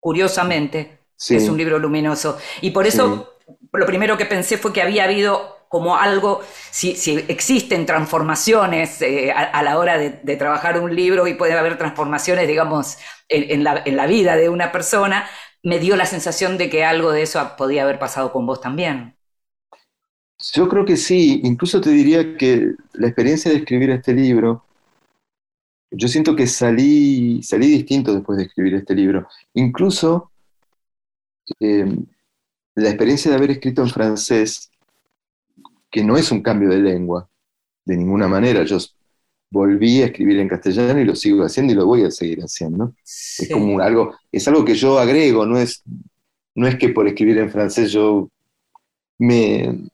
Curiosamente, 0.00 1.08
es 1.28 1.48
un 1.48 1.58
libro 1.58 1.78
luminoso. 1.78 2.38
Y 2.62 2.70
por 2.70 2.86
eso 2.86 3.35
lo 3.72 3.86
primero 3.86 4.16
que 4.16 4.26
pensé 4.26 4.58
fue 4.58 4.72
que 4.72 4.82
había 4.82 5.04
habido 5.04 5.56
como 5.68 5.96
algo, 5.96 6.42
si, 6.70 6.90
existen 7.28 7.86
transformaciones 7.86 9.02
eh, 9.02 9.32
a, 9.32 9.62
la 9.62 9.78
hora 9.78 9.98
de, 9.98 10.36
trabajar 10.36 10.80
un 10.80 10.94
libro 10.94 11.26
y 11.26 11.34
puede 11.34 11.54
haber 11.54 11.76
transformaciones, 11.76 12.46
digamos, 12.46 12.98
en, 13.28 13.64
la, 13.64 14.06
vida 14.06 14.36
de 14.36 14.48
una 14.48 14.70
persona, 14.70 15.26
me 15.62 15.78
dio 15.78 15.96
la 15.96 16.06
sensación 16.06 16.56
de 16.56 16.70
que 16.70 16.84
algo 16.84 17.10
de 17.10 17.22
eso 17.22 17.52
podía 17.58 17.82
haber 17.82 17.98
pasado 17.98 18.32
con 18.32 18.46
vos 18.46 18.60
también. 18.60 19.16
Yo 20.52 20.68
creo 20.68 20.84
que 20.84 20.96
sí, 20.96 21.40
incluso 21.44 21.80
te 21.80 21.90
diría 21.90 22.36
que 22.36 22.72
la 22.92 23.08
experiencia 23.08 23.50
de 23.50 23.58
escribir 23.58 23.90
este 23.90 24.12
libro, 24.12 24.64
yo 25.90 26.08
siento 26.08 26.36
que 26.36 26.46
salí, 26.46 27.42
salí 27.42 27.68
distinto 27.68 28.14
después 28.14 28.38
de 28.38 28.44
escribir 28.44 28.74
este 28.74 28.94
libro. 28.94 29.26
Incluso 29.54 30.30
eh, 31.58 31.86
la 32.76 32.90
experiencia 32.90 33.30
de 33.30 33.36
haber 33.38 33.50
escrito 33.52 33.82
en 33.82 33.88
francés, 33.88 34.70
que 35.90 36.04
no 36.04 36.16
es 36.16 36.30
un 36.30 36.42
cambio 36.42 36.68
de 36.68 36.78
lengua, 36.78 37.28
de 37.84 37.96
ninguna 37.96 38.28
manera. 38.28 38.64
Yo 38.64 38.76
volví 39.50 40.02
a 40.02 40.06
escribir 40.06 40.38
en 40.38 40.48
castellano 40.48 41.00
y 41.00 41.06
lo 41.06 41.16
sigo 41.16 41.42
haciendo 41.42 41.72
y 41.72 41.76
lo 41.76 41.86
voy 41.86 42.04
a 42.04 42.10
seguir 42.10 42.40
haciendo. 42.40 42.94
Es 43.02 43.48
como 43.50 43.80
algo, 43.80 44.14
es 44.30 44.46
algo 44.46 44.64
que 44.64 44.74
yo 44.74 44.98
agrego, 44.98 45.46
no 45.46 45.58
es, 45.58 45.82
no 46.54 46.66
es 46.66 46.76
que 46.76 46.90
por 46.90 47.08
escribir 47.08 47.38
en 47.38 47.50
francés 47.50 47.92
yo 47.92 48.30
me, 49.18 49.88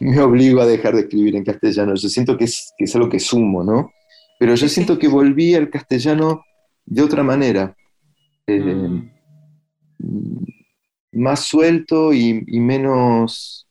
me 0.00 0.20
obligo 0.20 0.60
a 0.60 0.66
dejar 0.66 0.96
de 0.96 1.02
escribir 1.02 1.36
en 1.36 1.44
castellano. 1.44 1.94
Yo 1.94 2.08
siento 2.08 2.36
que 2.36 2.44
es, 2.44 2.72
que 2.76 2.86
es 2.86 2.96
algo 2.96 3.08
que 3.08 3.20
sumo, 3.20 3.62
¿no? 3.62 3.92
Pero 4.40 4.56
yo 4.56 4.68
siento 4.68 4.98
que 4.98 5.06
volví 5.06 5.54
al 5.54 5.70
castellano 5.70 6.44
de 6.84 7.02
otra 7.02 7.22
manera. 7.22 7.76
Eh, 8.48 8.58
mm 9.98 10.61
más 11.12 11.40
suelto 11.44 12.12
y, 12.12 12.42
menos, 12.58 13.68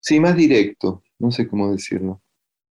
sí, 0.00 0.20
más 0.20 0.36
directo, 0.36 1.02
no 1.18 1.30
sé 1.30 1.48
cómo 1.48 1.72
decirlo. 1.72 2.22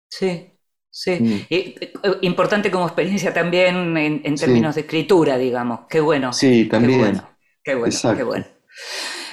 Sí, 0.10 0.51
sí. 0.89 1.18
Mm. 1.20 1.45
Eh, 1.49 1.91
importante 2.22 2.72
como 2.72 2.86
experiencia 2.86 3.34
también 3.34 3.95
en, 3.97 4.36
términos 4.36 4.76
de 4.76 4.82
escritura, 4.82 5.38
digamos. 5.38 5.82
Qué 5.89 5.99
bueno. 5.99 6.34
Sí, 6.34 6.66
también. 6.66 7.22
Qué 7.62 7.76
bueno, 7.76 7.95
qué 8.16 8.24
bueno, 8.24 8.45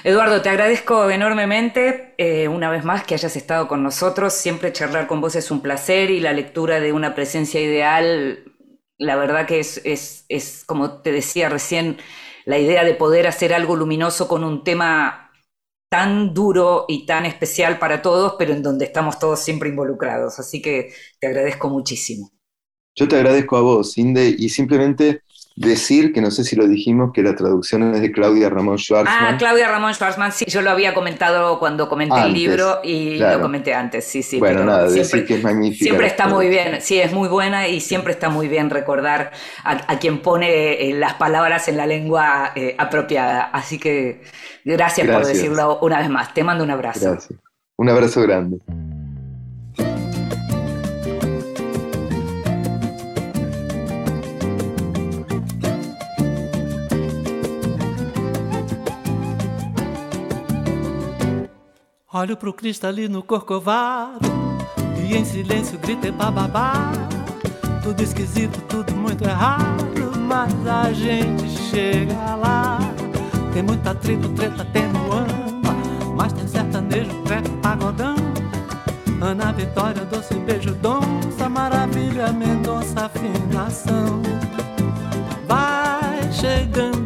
Eduardo, 0.05 0.43
te 0.43 0.51
agradezco 0.51 1.11
enormemente 1.11 2.15
eh, 2.19 2.49
una 2.49 2.71
vez 2.71 2.85
más 2.85 3.05
que 3.05 3.15
hayas 3.15 3.35
estado 3.37 3.67
con 3.67 3.83
nosotros. 3.83 4.35
Siempre 4.35 4.73
charlar 4.73 5.07
con 5.07 5.21
vos 5.21 5.35
es 5.37 5.51
un 5.51 5.63
placer 5.63 6.11
y 6.11 6.21
la 6.21 6.33
lectura 6.33 6.79
de 6.81 6.93
una 6.93 7.15
presencia 7.15 7.61
ideal, 7.61 8.45
la 8.99 9.17
verdad 9.17 9.47
que 9.47 9.59
es, 9.59 9.81
es, 9.85 10.25
es 10.29 10.65
como 10.65 11.01
te 11.01 11.13
decía 11.13 11.49
recién, 11.49 11.99
la 12.47 12.59
idea 12.59 12.85
de 12.85 12.95
poder 12.95 13.27
hacer 13.27 13.53
algo 13.53 13.77
luminoso 13.77 14.27
con 14.29 14.45
un 14.45 14.65
tema 14.65 15.31
tan 15.91 16.33
duro 16.33 16.85
y 16.89 17.05
tan 17.05 17.27
especial 17.27 17.79
para 17.79 18.03
todos, 18.03 18.37
pero 18.39 18.53
en 18.53 18.63
donde 18.63 18.87
estamos 18.87 19.19
todos 19.19 19.41
siempre 19.41 19.69
involucrados. 19.69 20.39
Así 20.39 20.63
que 20.63 20.93
te 21.21 21.27
agradezco 21.27 21.69
muchísimo. 21.69 22.31
Yo 22.95 23.07
te 23.09 23.17
agradezco 23.17 23.57
a 23.57 23.61
vos, 23.61 23.99
Inde, 23.99 24.35
y 24.39 24.49
simplemente 24.49 25.23
decir 25.57 26.13
que 26.13 26.21
no 26.21 26.31
sé 26.31 26.45
si 26.45 26.55
lo 26.55 26.69
dijimos, 26.69 27.13
que 27.15 27.23
la 27.23 27.35
traducción 27.35 27.95
es 27.95 28.03
de 28.03 28.13
Claudia 28.13 28.51
Ramón 28.51 28.77
Schwarzman. 28.79 29.35
Ah, 29.35 29.37
Claudia 29.39 29.69
Ramón 29.69 29.95
Schwarzman, 29.95 30.31
sí, 30.31 30.45
yo 30.47 30.61
lo 30.61 30.71
había 30.71 30.93
comentado 30.93 31.59
cuando 31.59 31.89
comenté 31.89 32.21
el 32.21 32.35
libro 32.35 32.81
y 32.85 33.17
claro. 33.17 33.39
lo 33.39 33.43
comenté 33.43 33.73
antes, 33.73 34.05
sí, 34.05 34.23
sí. 34.23 34.39
bueno, 34.39 34.61
pero 34.61 34.67
nada, 34.67 34.89
siempre, 34.91 35.03
decir 35.03 35.27
que 35.27 35.35
es 35.37 35.43
magnífica. 35.43 35.85
siempre 35.85 36.07
está 36.09 36.29
muy 36.29 36.49
bien, 36.49 36.83
sí, 36.83 37.01
es 37.01 37.13
muy 37.13 37.29
buena 37.29 37.69
y 37.69 37.81
siempre 37.81 38.13
está 38.13 38.29
muy 38.29 38.49
bien 38.49 38.69
recordar 38.69 39.33
a, 39.65 39.93
a 39.93 39.99
quien 39.99 40.21
pone 40.21 40.91
eh, 40.91 40.93
las 40.93 41.15
palabras 41.15 41.69
en 41.69 41.79
la 41.79 41.87
lengua 41.87 42.53
eh, 42.55 42.75
apropiada. 42.79 43.45
Así 43.45 43.79
que 43.79 44.21
gracias, 44.63 45.07
por 45.07 45.17
Gracias. 45.17 45.39
decirlo 45.39 45.79
una 45.81 46.01
vez 46.01 46.11
más. 46.11 46.35
Te 46.35 46.45
mando 46.45 46.65
un 46.65 46.71
abrazo. 46.71 47.13
Gracias. 47.13 47.41
Un 47.77 47.89
abrazo 47.89 48.23
grande. 48.23 48.59
Olho 62.19 62.35
pro 62.35 62.51
cristalino 62.51 63.23
corcovado 63.23 64.27
e 65.07 65.15
em 65.15 65.23
silêncio 65.23 65.79
gritei 65.79 66.11
bababá. 66.11 66.91
Tudo 67.83 68.03
esquisito, 68.03 68.59
tudo 68.63 68.97
muito 68.97 69.23
errado, 69.23 69.85
mas 70.27 70.51
a 70.67 70.95
gente 70.95 71.47
chega 71.69 72.35
lá. 72.37 72.79
Tem 73.53 73.63
muita 73.63 73.91
atrito, 73.91 74.31
treta, 74.31 74.65
tem 74.65 74.87
muamba, 74.87 75.75
mas 76.17 76.33
tem 76.33 76.49
sertanejo, 76.49 77.11
treco, 77.25 77.51
pagodão. 77.59 78.17
Ana 79.21 79.53
Vitória, 79.53 80.03
doce 80.07 80.33
beijo, 80.37 80.73
donça, 80.77 81.51
maravilha, 81.51 82.33
Mendonça, 82.33 83.05
afinação. 83.05 84.23
Vai 85.47 86.33
chegando 86.33 87.06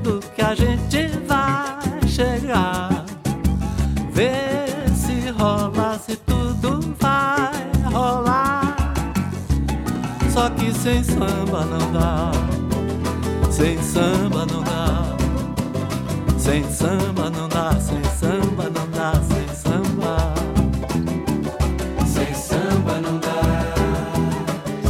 sem 10.82 11.04
samba 11.04 11.66
não 11.66 11.92
dá. 11.92 12.32
Sem 13.50 13.82
samba 13.82 14.46
não 14.46 14.62
dá. 14.62 15.16
Sem 16.38 16.64
samba 16.72 17.28
não 17.28 17.48
dá, 17.48 17.78
sem 17.78 18.02
samba 18.18 18.70
não 18.74 18.88
dá, 18.90 19.12
sem 19.28 19.46
samba. 19.54 20.34
Sem 22.06 22.34
samba 22.34 22.98
não 22.98 23.18
dá. 23.18 23.74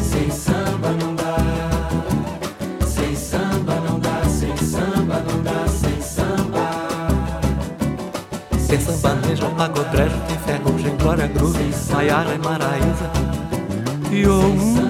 Sem 0.00 0.30
samba 0.30 0.90
não 0.92 1.14
dá. 1.16 1.36
Sem 2.86 3.16
samba 3.16 3.74
não 3.80 3.98
dá, 3.98 4.22
sem 4.28 4.56
samba 4.56 5.24
não 5.28 5.42
dá, 5.42 5.66
sem 5.66 6.00
samba. 6.00 6.70
Tem 8.68 8.80
sambanejo, 8.80 9.50
pagodrejo, 9.56 10.16
tem 10.28 10.38
ferrugem, 10.38 10.96
glória 10.98 11.26
groove, 11.26 11.74
Maiara 11.92 12.34
e 12.34 12.38
Maraísa. 12.38 13.10
E 14.12 14.26
o 14.26 14.89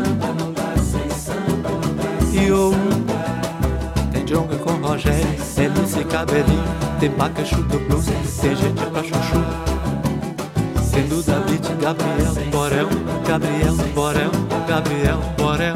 Rogério, 4.91 5.25
MC 5.57 6.05
Cabelinho, 6.05 6.65
tem 6.99 7.11
Bacachu 7.11 7.63
do 7.63 7.79
Blues, 7.79 8.07
tem 8.41 8.57
gente 8.57 8.85
pra 8.87 9.05
chuchu. 9.05 9.39
Duda 11.09 11.39
Beat, 11.41 11.65
Gabriel, 11.81 12.35
Borel, 12.51 12.89
Gabriel, 13.25 13.75
Borel, 13.95 14.31
Gabriel, 14.67 15.19
Borel. 15.39 15.75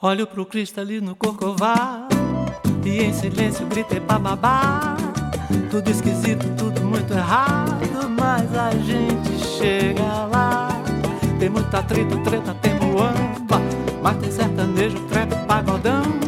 Olho 0.00 0.26
pro 0.28 0.46
cristalino 0.46 1.16
corcovado 1.16 2.14
e 2.84 3.02
em 3.02 3.12
silêncio 3.12 3.66
gritei 3.66 3.98
bababá. 3.98 4.96
Tudo 5.72 5.90
esquisito, 5.90 6.46
tudo 6.56 6.80
muito 6.82 7.12
errado, 7.12 8.08
mas 8.16 8.56
a 8.56 8.70
gente 8.70 9.36
chega 9.58 10.26
lá. 10.32 10.68
Tem 11.40 11.48
muito 11.50 11.76
atrito, 11.76 12.16
treta, 12.22 12.54
tem 12.54 12.74
muamba, 12.74 13.60
mas 14.00 14.16
tem 14.18 14.30
sertanejo, 14.30 15.00
trap, 15.08 15.34
pagodão. 15.44 16.27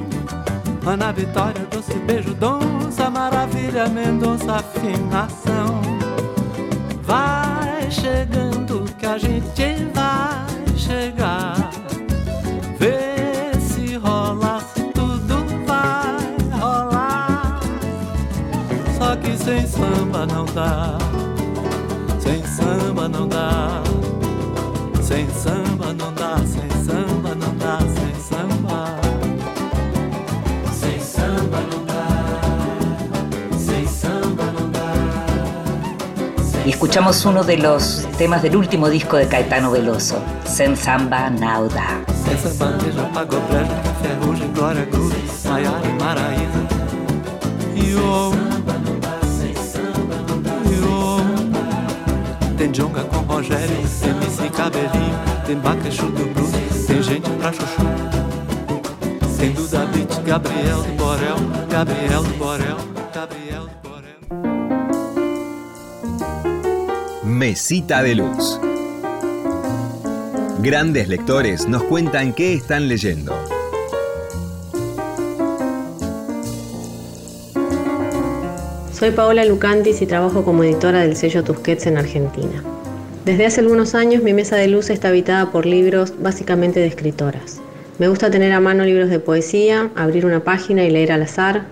Ana 0.90 1.12
Vitória, 1.12 1.64
doce 1.70 1.94
beijo, 2.00 2.34
donça, 2.34 3.08
maravilha, 3.08 3.88
Mendonça, 3.88 4.56
afinação. 4.56 5.80
Vai 7.04 7.88
chegando 7.88 8.84
que 8.98 9.06
a 9.06 9.16
gente 9.16 9.86
vai 9.94 10.76
chegar. 10.76 11.70
Vê 12.76 13.56
se 13.60 13.94
rola, 13.98 14.60
se 14.74 14.82
tudo 14.86 15.44
vai 15.64 16.58
rolar. 16.58 17.60
Só 18.98 19.14
que 19.14 19.36
sem 19.38 19.64
samba 19.68 20.26
não 20.26 20.44
dá. 20.46 20.98
Sem 22.18 22.44
samba 22.44 23.08
não 23.08 23.28
dá. 23.28 23.80
Sem 25.00 25.30
samba 25.30 25.92
não 25.92 26.12
dá, 26.14 26.36
sem 26.38 26.68
samba 26.82 27.36
não 27.36 27.54
dá, 27.58 27.78
sem 27.78 28.14
samba. 28.20 28.89
Y 36.64 36.70
escuchamos 36.70 37.24
uno 37.24 37.42
de 37.42 37.56
los 37.56 38.06
temas 38.18 38.42
del 38.42 38.56
último 38.56 38.88
disco 38.90 39.16
de 39.16 39.26
Caetano 39.26 39.70
Veloso, 39.70 40.16
Sen 40.44 40.76
Samba 40.76 41.30
Nauda. 41.30 42.04
Sem 42.24 42.36
sambanejo, 42.36 43.02
pagodrejo, 43.14 43.72
ferrugem, 44.02 44.52
glória, 44.52 44.84
groove, 44.84 45.16
Maiara 45.48 45.88
e 45.88 45.92
Maraísa. 46.02 46.60
E 47.74 47.94
o 47.94 48.32
e 50.70 50.74
o 50.84 52.56
Tem 52.56 52.70
jonga 52.70 53.04
com 53.04 53.18
Rogério, 53.20 53.76
tem 54.00 54.10
MC 54.10 54.50
Cabelinho, 54.50 55.18
tem 55.46 55.56
Bacachu 55.56 56.06
do 56.06 56.24
Blues, 56.34 56.86
tem 56.86 57.02
gente 57.02 57.30
pra 57.30 57.52
chuchu. 57.52 57.82
Tem 59.38 59.52
Duda 59.52 59.86
Beat, 59.86 60.22
Gabriel 60.26 60.82
do 60.82 60.92
Borel, 60.98 61.36
Gabriel 61.70 62.22
do 62.22 62.36
Borel, 62.36 62.69
Mesita 67.40 68.02
de 68.02 68.16
Luz. 68.16 68.60
Grandes 70.58 71.08
lectores 71.08 71.66
nos 71.66 71.82
cuentan 71.84 72.34
qué 72.34 72.52
están 72.52 72.86
leyendo. 72.86 73.34
Soy 78.92 79.12
Paola 79.12 79.46
Lucantis 79.46 80.02
y 80.02 80.06
trabajo 80.06 80.44
como 80.44 80.64
editora 80.64 81.00
del 81.00 81.16
sello 81.16 81.42
Tusquets 81.42 81.86
en 81.86 81.96
Argentina. 81.96 82.62
Desde 83.24 83.46
hace 83.46 83.62
algunos 83.62 83.94
años 83.94 84.22
mi 84.22 84.34
mesa 84.34 84.56
de 84.56 84.68
luz 84.68 84.90
está 84.90 85.08
habitada 85.08 85.50
por 85.50 85.64
libros 85.64 86.12
básicamente 86.20 86.80
de 86.80 86.88
escritoras. 86.88 87.62
Me 87.98 88.08
gusta 88.08 88.30
tener 88.30 88.52
a 88.52 88.60
mano 88.60 88.84
libros 88.84 89.08
de 89.08 89.18
poesía, 89.18 89.88
abrir 89.96 90.26
una 90.26 90.44
página 90.44 90.84
y 90.84 90.90
leer 90.90 91.12
al 91.12 91.22
azar. 91.22 91.64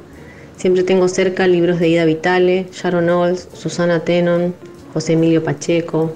Siempre 0.56 0.82
tengo 0.82 1.08
cerca 1.08 1.46
libros 1.46 1.78
de 1.78 1.88
Ida 1.88 2.06
Vitale, 2.06 2.68
Sharon 2.72 3.10
Olds, 3.10 3.50
Susana 3.52 4.00
Tenon, 4.00 4.54
José 4.92 5.14
Emilio 5.14 5.44
Pacheco. 5.44 6.12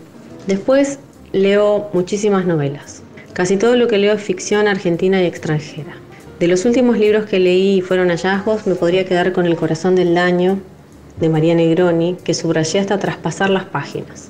Después 0.46 0.98
leo 1.32 1.88
muchísimas 1.92 2.46
novelas. 2.46 3.02
Casi 3.32 3.56
todo 3.56 3.76
lo 3.76 3.88
que 3.88 3.98
leo 3.98 4.14
es 4.14 4.22
ficción 4.22 4.68
argentina 4.68 5.22
y 5.22 5.26
extranjera. 5.26 5.94
De 6.38 6.48
los 6.48 6.64
últimos 6.64 6.98
libros 6.98 7.26
que 7.26 7.38
leí 7.38 7.78
y 7.78 7.80
fueron 7.80 8.08
hallazgos, 8.08 8.66
me 8.66 8.74
podría 8.74 9.04
quedar 9.04 9.32
con 9.32 9.46
El 9.46 9.56
corazón 9.56 9.94
del 9.94 10.14
daño, 10.14 10.58
de 11.20 11.28
María 11.28 11.54
Negroni, 11.54 12.16
que 12.24 12.34
subrayé 12.34 12.80
hasta 12.80 12.98
traspasar 12.98 13.48
las 13.48 13.64
páginas. 13.64 14.28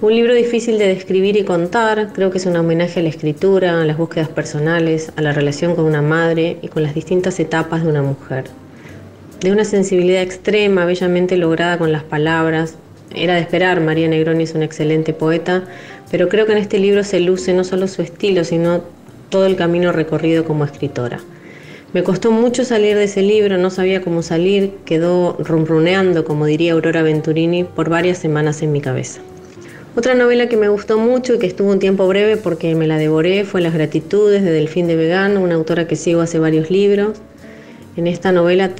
Un 0.00 0.14
libro 0.14 0.32
difícil 0.32 0.78
de 0.78 0.88
describir 0.88 1.36
y 1.36 1.44
contar, 1.44 2.14
creo 2.14 2.30
que 2.30 2.38
es 2.38 2.46
un 2.46 2.56
homenaje 2.56 3.00
a 3.00 3.02
la 3.02 3.10
escritura, 3.10 3.82
a 3.82 3.84
las 3.84 3.98
búsquedas 3.98 4.30
personales, 4.30 5.12
a 5.16 5.20
la 5.20 5.32
relación 5.32 5.76
con 5.76 5.84
una 5.84 6.00
madre 6.00 6.56
y 6.62 6.68
con 6.68 6.82
las 6.82 6.94
distintas 6.94 7.38
etapas 7.38 7.82
de 7.82 7.90
una 7.90 8.00
mujer. 8.00 8.44
De 9.40 9.52
una 9.52 9.64
sensibilidad 9.64 10.22
extrema, 10.22 10.86
bellamente 10.86 11.36
lograda 11.36 11.76
con 11.76 11.92
las 11.92 12.02
palabras. 12.02 12.76
Era 13.14 13.34
de 13.34 13.40
esperar, 13.40 13.80
María 13.80 14.08
Negroni 14.08 14.44
es 14.44 14.54
una 14.54 14.64
excelente 14.64 15.12
poeta, 15.12 15.64
pero 16.10 16.28
creo 16.28 16.46
que 16.46 16.52
en 16.52 16.58
este 16.58 16.78
libro 16.78 17.02
se 17.02 17.20
luce 17.20 17.52
no 17.52 17.64
solo 17.64 17.88
su 17.88 18.02
estilo, 18.02 18.44
sino 18.44 18.82
todo 19.30 19.46
el 19.46 19.56
camino 19.56 19.90
recorrido 19.90 20.44
como 20.44 20.64
escritora. 20.64 21.18
Me 21.92 22.04
costó 22.04 22.30
mucho 22.30 22.64
salir 22.64 22.96
de 22.96 23.04
ese 23.04 23.22
libro, 23.22 23.58
no 23.58 23.68
sabía 23.70 24.00
cómo 24.00 24.22
salir, 24.22 24.74
quedó 24.84 25.36
rumruneando, 25.40 26.24
como 26.24 26.46
diría 26.46 26.74
Aurora 26.74 27.02
Venturini, 27.02 27.64
por 27.64 27.88
varias 27.88 28.18
semanas 28.18 28.62
en 28.62 28.70
mi 28.70 28.80
cabeza. 28.80 29.20
Otra 29.96 30.14
novela 30.14 30.48
que 30.48 30.56
me 30.56 30.68
gustó 30.68 30.98
mucho 30.98 31.34
y 31.34 31.38
que 31.40 31.48
estuvo 31.48 31.68
un 31.68 31.80
tiempo 31.80 32.06
breve 32.06 32.36
porque 32.36 32.76
me 32.76 32.86
la 32.86 32.96
devoré 32.96 33.44
fue 33.44 33.60
Las 33.60 33.74
Gratitudes 33.74 34.44
de 34.44 34.52
Delfín 34.52 34.86
de 34.86 34.94
Vegano, 34.94 35.40
una 35.40 35.56
autora 35.56 35.88
que 35.88 35.96
sigo 35.96 36.20
hace 36.20 36.38
varios 36.38 36.70
libros. 36.70 37.18
En 37.96 38.06
esta 38.06 38.30
novela, 38.30 38.70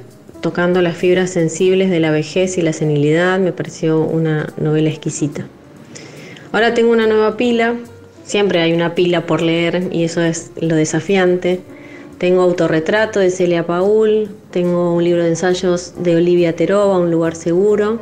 tocando 0.41 0.83
las 0.83 0.97
fibras 0.97 1.31
sensibles 1.31 1.91
de 1.91 2.01
la 2.01 2.11
vejez 2.11 2.59
y 2.59 2.63
la 2.63 2.73
senilidad, 2.73 3.39
me 3.39 3.53
pareció 3.53 4.01
una 4.01 4.53
novela 4.57 4.91
exquisita. 4.91 5.47
Ahora 6.53 6.75
tengo 6.75 6.91
una 6.93 7.07
nueva 7.07 7.37
pila 7.37 7.77
Siempre 8.31 8.61
hay 8.61 8.73
una 8.73 8.95
pila 8.95 9.27
por 9.27 9.43
leer 9.43 9.89
y 9.91 10.05
eso 10.05 10.21
es 10.21 10.53
lo 10.61 10.77
desafiante. 10.77 11.59
Tengo 12.19 12.43
autorretrato 12.43 13.19
de 13.19 13.29
Celia 13.29 13.67
Paul, 13.67 14.29
tengo 14.53 14.95
un 14.95 15.03
libro 15.03 15.25
de 15.25 15.31
ensayos 15.31 15.95
de 15.99 16.15
Olivia 16.15 16.55
Terova, 16.55 16.97
Un 16.97 17.11
lugar 17.11 17.35
seguro, 17.35 17.99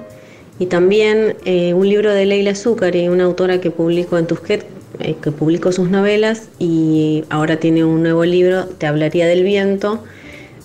y 0.59 0.67
también 0.67 1.35
eh, 1.47 1.73
un 1.73 1.89
libro 1.89 2.13
de 2.13 2.27
Leila 2.27 2.53
y 2.53 3.09
una 3.09 3.25
autora 3.25 3.59
que 3.63 3.71
publicó 3.71 4.19
en 4.19 4.27
Tusquet, 4.27 4.67
eh, 4.99 5.17
que 5.23 5.33
publicó 5.33 5.73
sus 5.73 5.89
novelas 5.89 6.51
y 6.59 7.25
ahora 7.31 7.59
tiene 7.59 7.87
un 7.87 8.03
nuevo 8.03 8.27
libro, 8.27 8.67
Te 8.67 8.87
hablaría 8.87 9.27
del 9.27 9.45
viento, 9.45 10.05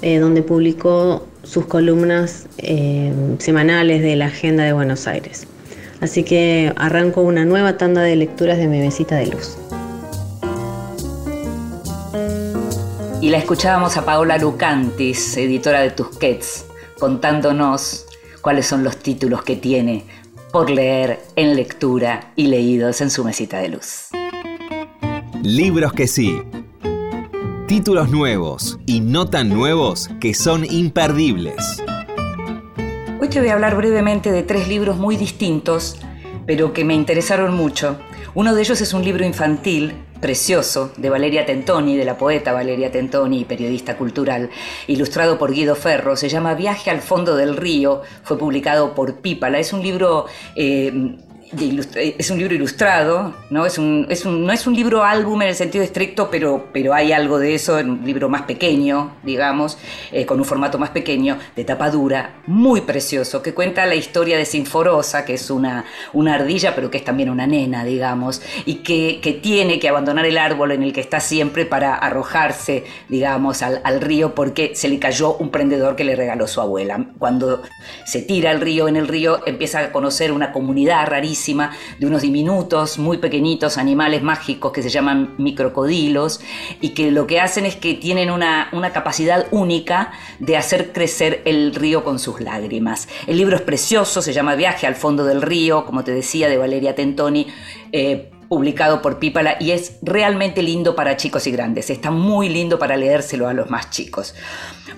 eh, 0.02 0.20
donde 0.20 0.42
publicó 0.42 1.26
sus 1.44 1.66
columnas 1.66 2.48
semanales 3.38 4.02
de 4.02 4.16
la 4.16 4.26
Agenda 4.28 4.64
de 4.64 4.74
Buenos 4.74 5.08
Aires. 5.08 5.48
Así 6.02 6.24
que 6.24 6.74
arranco 6.76 7.22
una 7.22 7.46
nueva 7.46 7.78
tanda 7.78 8.02
de 8.02 8.16
lecturas 8.16 8.58
de 8.58 8.68
mi 8.68 8.80
mesita 8.80 9.16
de 9.16 9.28
luz. 9.28 9.58
Y 13.22 13.30
la 13.30 13.38
escuchábamos 13.38 13.96
a 13.96 14.04
Paola 14.04 14.38
Lucantis, 14.38 15.38
editora 15.38 15.80
de 15.80 15.92
Tusquets, 15.92 16.66
contándonos 17.00 18.06
cuáles 18.42 18.66
son 18.66 18.84
los 18.84 18.98
títulos 18.98 19.44
que 19.44 19.56
tiene 19.56 20.04
por 20.52 20.70
leer 20.70 21.20
en 21.38 21.56
lectura 21.56 22.34
y 22.36 22.48
leídos 22.48 23.00
en 23.00 23.10
su 23.10 23.24
mesita 23.24 23.60
de 23.60 23.70
luz. 23.70 24.10
Libros 25.42 25.94
que 25.94 26.08
sí. 26.08 26.42
Títulos 27.68 28.12
nuevos 28.12 28.78
y 28.86 29.00
no 29.00 29.30
tan 29.30 29.48
nuevos 29.48 30.10
que 30.20 30.34
son 30.34 30.66
imperdibles. 30.66 31.82
Hoy 33.22 33.30
te 33.30 33.40
voy 33.40 33.48
a 33.48 33.54
hablar 33.54 33.78
brevemente 33.78 34.34
de 34.34 34.44
tres 34.44 34.68
libros 34.68 34.98
muy 34.98 35.16
distintos, 35.16 35.98
pero 36.46 36.74
que 36.74 36.84
me 36.84 36.94
interesaron 36.94 37.56
mucho. 37.56 37.98
Uno 38.36 38.54
de 38.54 38.62
ellos 38.62 38.82
es 38.82 38.94
un 38.94 39.06
libro 39.06 39.26
infantil 39.26 39.94
precioso 40.20 40.92
de 40.98 41.10
Valeria 41.10 41.46
Tentoni, 41.46 41.96
de 41.96 42.04
la 42.04 42.18
poeta 42.18 42.52
Valeria 42.52 42.92
Tentoni, 42.92 43.46
periodista 43.46 43.96
cultural, 43.96 44.50
ilustrado 44.88 45.40
por 45.40 45.54
Guido 45.54 45.76
Ferro. 45.76 46.18
Se 46.18 46.28
llama 46.28 46.56
Viaje 46.56 46.92
al 46.92 47.00
fondo 47.00 47.38
del 47.38 47.56
río, 47.56 48.02
fue 48.24 48.38
publicado 48.38 48.94
por 48.94 49.22
Pípala. 49.22 49.60
Es 49.60 49.72
un 49.72 49.82
libro 49.82 50.26
eh, 50.58 51.18
es 51.96 52.32
un 52.32 52.38
libro 52.38 52.56
ilustrado, 52.56 53.34
¿no? 53.50 53.66
Es 53.66 53.78
un, 53.78 54.08
es 54.10 54.26
un, 54.26 54.46
no 54.46 54.54
es 54.54 54.68
un 54.68 54.76
libro 54.76 55.04
álbum 55.04 55.42
en 55.42 55.50
el 55.50 55.56
sentido 55.56 55.84
estricto, 55.84 56.30
pero, 56.30 56.70
pero 56.74 56.94
hay 56.94 57.12
algo 57.12 57.40
de 57.40 57.56
eso, 57.56 57.80
en 57.80 57.90
un 57.90 58.06
libro 58.06 58.30
más 58.30 58.44
pequeño, 58.44 59.16
digamos, 59.24 59.78
eh, 60.12 60.26
con 60.26 60.40
un 60.40 60.46
formato 60.46 60.78
más 60.78 60.90
pequeño, 60.90 61.38
de 61.56 61.64
tapa 61.64 61.90
dura, 61.90 62.36
muy 62.48 62.82
precioso, 62.82 63.42
que 63.42 63.54
cuenta 63.54 63.86
la 63.86 63.96
historia 63.96 64.38
de 64.38 64.46
Sinforosa, 64.46 65.26
que 65.26 65.36
es 65.36 65.50
una, 65.50 65.86
una 66.14 66.36
ardilla, 66.36 66.76
pero 66.76 66.90
que 66.90 66.98
es 66.98 67.06
también 67.06 67.30
una 67.30 67.48
nena, 67.48 67.84
digamos, 67.84 68.42
y 68.66 68.76
que, 68.76 69.20
que 69.22 69.34
tiene 69.34 69.80
que 69.80 69.90
abandonar 69.90 70.26
el 70.26 70.38
árbol 70.38 70.72
en 70.72 70.84
el 70.84 70.94
que 70.94 71.02
está 71.02 71.20
siempre 71.20 71.66
para 71.66 71.96
arrojarse, 71.96 72.86
digamos, 73.10 73.62
al, 73.62 73.82
al 73.84 74.02
río 74.02 74.36
porque 74.36 74.76
se 74.76 74.90
le 74.90 75.00
cayó 75.00 75.36
un 75.36 75.50
prendedor 75.50 75.96
que 75.96 76.04
le 76.04 76.16
regaló 76.16 76.48
su 76.48 76.62
abuela. 76.62 77.06
Cuando 77.20 77.62
se 78.06 78.22
tira 78.22 78.52
al 78.52 78.62
río, 78.62 78.88
en 78.88 78.96
el 78.96 79.08
río 79.08 79.40
empieza 79.46 79.80
a 79.80 79.92
conocer 79.92 80.32
una 80.32 80.52
comunidad 80.52 81.08
rarísima, 81.08 81.43
de 81.46 82.06
unos 82.08 82.22
diminutos, 82.22 82.98
muy 82.98 83.18
pequeñitos 83.18 83.78
animales 83.78 84.24
mágicos 84.24 84.72
que 84.72 84.82
se 84.82 84.90
llaman 84.90 85.36
microcodilos 85.38 86.40
y 86.80 86.90
que 86.90 87.12
lo 87.12 87.28
que 87.28 87.42
hacen 87.42 87.66
es 87.66 87.76
que 87.76 87.96
tienen 87.96 88.32
una, 88.32 88.70
capacidad 88.94 89.48
única 89.52 90.12
de 90.40 90.56
hacer 90.56 90.94
crecer 90.94 91.42
el 91.46 91.74
río 91.74 92.04
con 92.04 92.20
sus 92.20 92.42
lágrimas. 92.42 93.08
El 93.28 93.38
libro 93.38 93.56
es 93.56 93.62
precioso, 93.62 94.22
se 94.22 94.34
llama 94.34 94.56
Viaje 94.56 94.88
al 94.88 94.96
fondo 94.96 95.26
del 95.26 95.42
río, 95.42 95.86
como 95.86 96.04
te 96.04 96.12
decía, 96.12 96.48
de 96.48 96.58
Valeria 96.58 96.96
Tentoni. 96.96 97.48
Eh, 97.92 98.33
publicado 98.54 99.02
por 99.02 99.18
Pípala 99.18 99.58
y 99.60 99.72
es 99.72 99.98
realmente 100.04 100.62
lindo 100.62 100.96
para 100.96 101.18
chicos 101.18 101.48
y 101.48 101.52
grandes. 101.52 101.90
Está 101.90 102.12
muy 102.12 102.50
lindo 102.50 102.78
para 102.78 102.96
leérselo 102.96 103.48
a 103.48 103.54
los 103.54 103.68
más 103.72 103.90
chicos. 103.90 104.36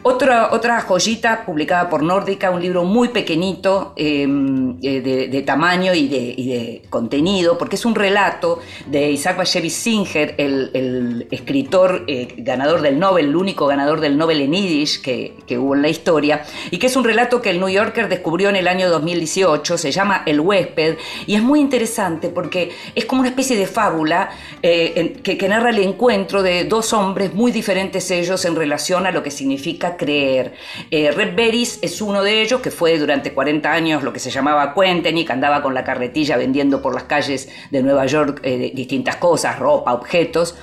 Otra, 0.03 0.49
otra 0.51 0.81
joyita 0.81 1.45
publicada 1.45 1.89
por 1.89 2.03
Nórdica, 2.03 2.51
un 2.51 2.61
libro 2.61 2.83
muy 2.83 3.09
pequeñito 3.09 3.93
em, 3.95 4.77
eh, 4.83 5.01
de, 5.01 5.41
tamaño 5.41 5.93
y 5.93 6.07
de, 6.07 6.81
contenido, 6.89 7.57
porque 7.57 7.75
es 7.75 7.85
un 7.85 7.95
relato 7.95 8.59
de 8.87 9.11
Isaac 9.11 9.37
Bashevis 9.37 9.73
Singer, 9.73 10.35
el, 10.37 11.27
escritor 11.31 12.03
eh, 12.07 12.27
ganador 12.37 12.81
del 12.81 12.99
Nobel, 12.99 13.27
el 13.27 13.35
único 13.35 13.67
ganador 13.67 14.01
del 14.01 14.17
Nobel 14.17 14.41
en 14.41 14.53
Yiddish 14.53 15.01
que, 15.01 15.37
que, 15.47 15.57
hubo 15.57 15.75
en 15.75 15.81
la 15.81 15.89
historia, 15.89 16.43
y 16.71 16.77
que 16.77 16.87
es 16.87 16.95
un 16.95 17.03
relato 17.03 17.41
que 17.41 17.49
el 17.49 17.59
New 17.59 17.69
Yorker 17.69 18.09
descubrió 18.09 18.49
en 18.49 18.57
el 18.57 18.67
año 18.67 18.89
2018, 18.89 19.77
se 19.77 19.91
llama 19.91 20.23
El 20.25 20.39
huésped, 20.39 20.97
y 21.25 21.35
es 21.35 21.41
muy 21.41 21.59
interesante 21.59 22.29
porque 22.29 22.71
es 22.95 23.05
como 23.05 23.21
una 23.21 23.29
especie 23.29 23.44
de 23.53 23.67
fábula 23.67 24.31
eh, 24.63 25.17
que, 25.21 25.47
narra 25.47 25.69
el 25.69 25.77
encuentro 25.77 26.41
de 26.41 26.63
dos 26.63 26.91
hombres 26.93 27.35
muy 27.35 27.51
diferentes 27.51 28.09
ellos 28.09 28.45
en 28.45 28.55
relación 28.55 29.05
a 29.05 29.11
lo 29.11 29.21
que 29.21 29.29
significa 29.29 29.97
creer. 29.97 30.53
Eh, 30.89 31.11
Red 31.11 31.35
Berries 31.35 31.79
es 31.81 32.01
uno 32.01 32.23
de 32.23 32.41
ellos, 32.41 32.61
que 32.61 32.71
fue 32.71 32.97
durante 32.97 33.33
40 33.33 33.71
años 33.71 34.03
lo 34.03 34.11
que 34.11 34.19
se 34.19 34.31
llamaba 34.31 34.73
que 34.73 35.33
andaba 35.33 35.61
con 35.61 35.73
la 35.73 35.83
carretilla 35.83 36.37
vendiendo 36.37 36.81
por 36.81 36.93
las 36.93 37.03
calles 37.03 37.49
de 37.71 37.83
Nueva 37.83 38.05
York 38.05 38.39
eh, 38.43 38.71
distintas 38.73 39.17
cosas, 39.17 39.59
ropa, 39.59 39.93
objetos. 39.93 40.55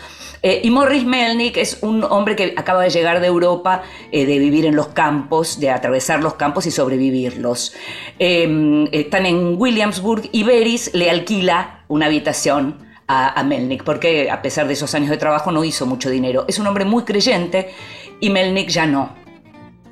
Eh, 0.42 0.60
y 0.64 0.70
Morris 0.70 1.04
Melnick 1.04 1.56
es 1.56 1.78
un 1.82 2.02
hombre 2.02 2.34
que 2.34 2.54
acaba 2.56 2.82
de 2.82 2.90
llegar 2.90 3.20
de 3.20 3.28
Europa, 3.28 3.82
de 4.10 4.38
vivir 4.38 4.66
en 4.66 4.74
los 4.74 4.88
campos, 4.88 5.60
de 5.60 5.70
atravesar 5.70 6.20
los 6.20 6.34
campos 6.34 6.66
y 6.66 6.72
sobrevivirlos. 6.72 7.74
Están 8.18 9.26
en 9.26 9.54
Williamsburg 9.56 10.28
y 10.32 10.42
Beris 10.42 10.90
le 10.94 11.10
alquila 11.10 11.81
una 11.92 12.06
habitación 12.06 12.78
a, 13.06 13.38
a 13.38 13.44
Melnick, 13.44 13.84
porque 13.84 14.30
a 14.30 14.40
pesar 14.40 14.66
de 14.66 14.72
esos 14.72 14.94
años 14.94 15.10
de 15.10 15.18
trabajo 15.18 15.52
no 15.52 15.64
hizo 15.64 15.84
mucho 15.86 16.08
dinero. 16.08 16.44
Es 16.48 16.58
un 16.58 16.66
hombre 16.66 16.84
muy 16.84 17.02
creyente 17.04 17.70
y 18.18 18.30
Melnick 18.30 18.68
ya 18.68 18.86
no. 18.86 19.14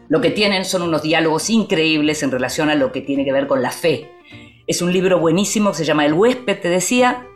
Lo 0.09 0.21
que 0.21 0.31
tienen 0.31 0.65
son 0.65 0.83
unos 0.83 1.03
diálogos 1.03 1.51
increíbles 1.51 2.23
en 2.23 2.31
relación 2.31 2.71
a 2.71 2.75
lo 2.75 2.91
que 2.91 3.01
tiene 3.03 3.25
que 3.25 3.33
ver 3.33 3.47
con 3.47 3.63
la 3.63 3.71
fe. 3.71 4.11
Es 4.67 4.81
un 4.83 4.93
libro 4.93 5.21
buenísimo 5.21 5.71
que 5.71 5.77
se 5.77 5.85
llama 5.85 6.07
El 6.07 6.15
huésped, 6.15 6.59
te 6.61 6.69
decía, 6.69 7.27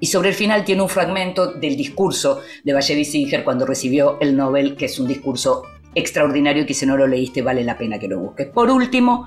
y 0.00 0.06
sobre 0.06 0.28
el 0.28 0.34
final 0.34 0.64
tiene 0.64 0.82
un 0.82 0.88
fragmento 0.88 1.52
del 1.52 1.76
discurso 1.76 2.42
de 2.62 2.74
Valle 2.74 3.04
Singer 3.04 3.42
cuando 3.42 3.64
recibió 3.64 4.18
el 4.20 4.36
Nobel, 4.36 4.76
que 4.76 4.84
es 4.84 4.98
un 4.98 5.08
discurso 5.08 5.62
extraordinario 5.94 6.66
que 6.66 6.74
si 6.74 6.84
no 6.84 6.96
lo 6.96 7.06
leíste 7.06 7.42
vale 7.42 7.64
la 7.64 7.78
pena 7.78 7.98
que 7.98 8.08
lo 8.08 8.18
busques. 8.18 8.48
Por 8.48 8.70
último, 8.70 9.26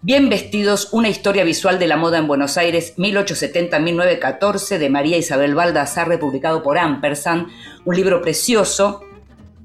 Bien 0.00 0.28
vestidos, 0.28 0.90
una 0.92 1.08
historia 1.08 1.42
visual 1.42 1.80
de 1.80 1.88
la 1.88 1.96
moda 1.96 2.18
en 2.18 2.28
Buenos 2.28 2.56
Aires, 2.56 2.94
1870-1914, 2.98 4.78
de 4.78 4.90
María 4.90 5.18
Isabel 5.18 5.56
Baldassar, 5.56 6.20
publicado 6.20 6.62
por 6.62 6.78
Ampersand, 6.78 7.48
un 7.84 7.96
libro 7.96 8.22
precioso 8.22 9.02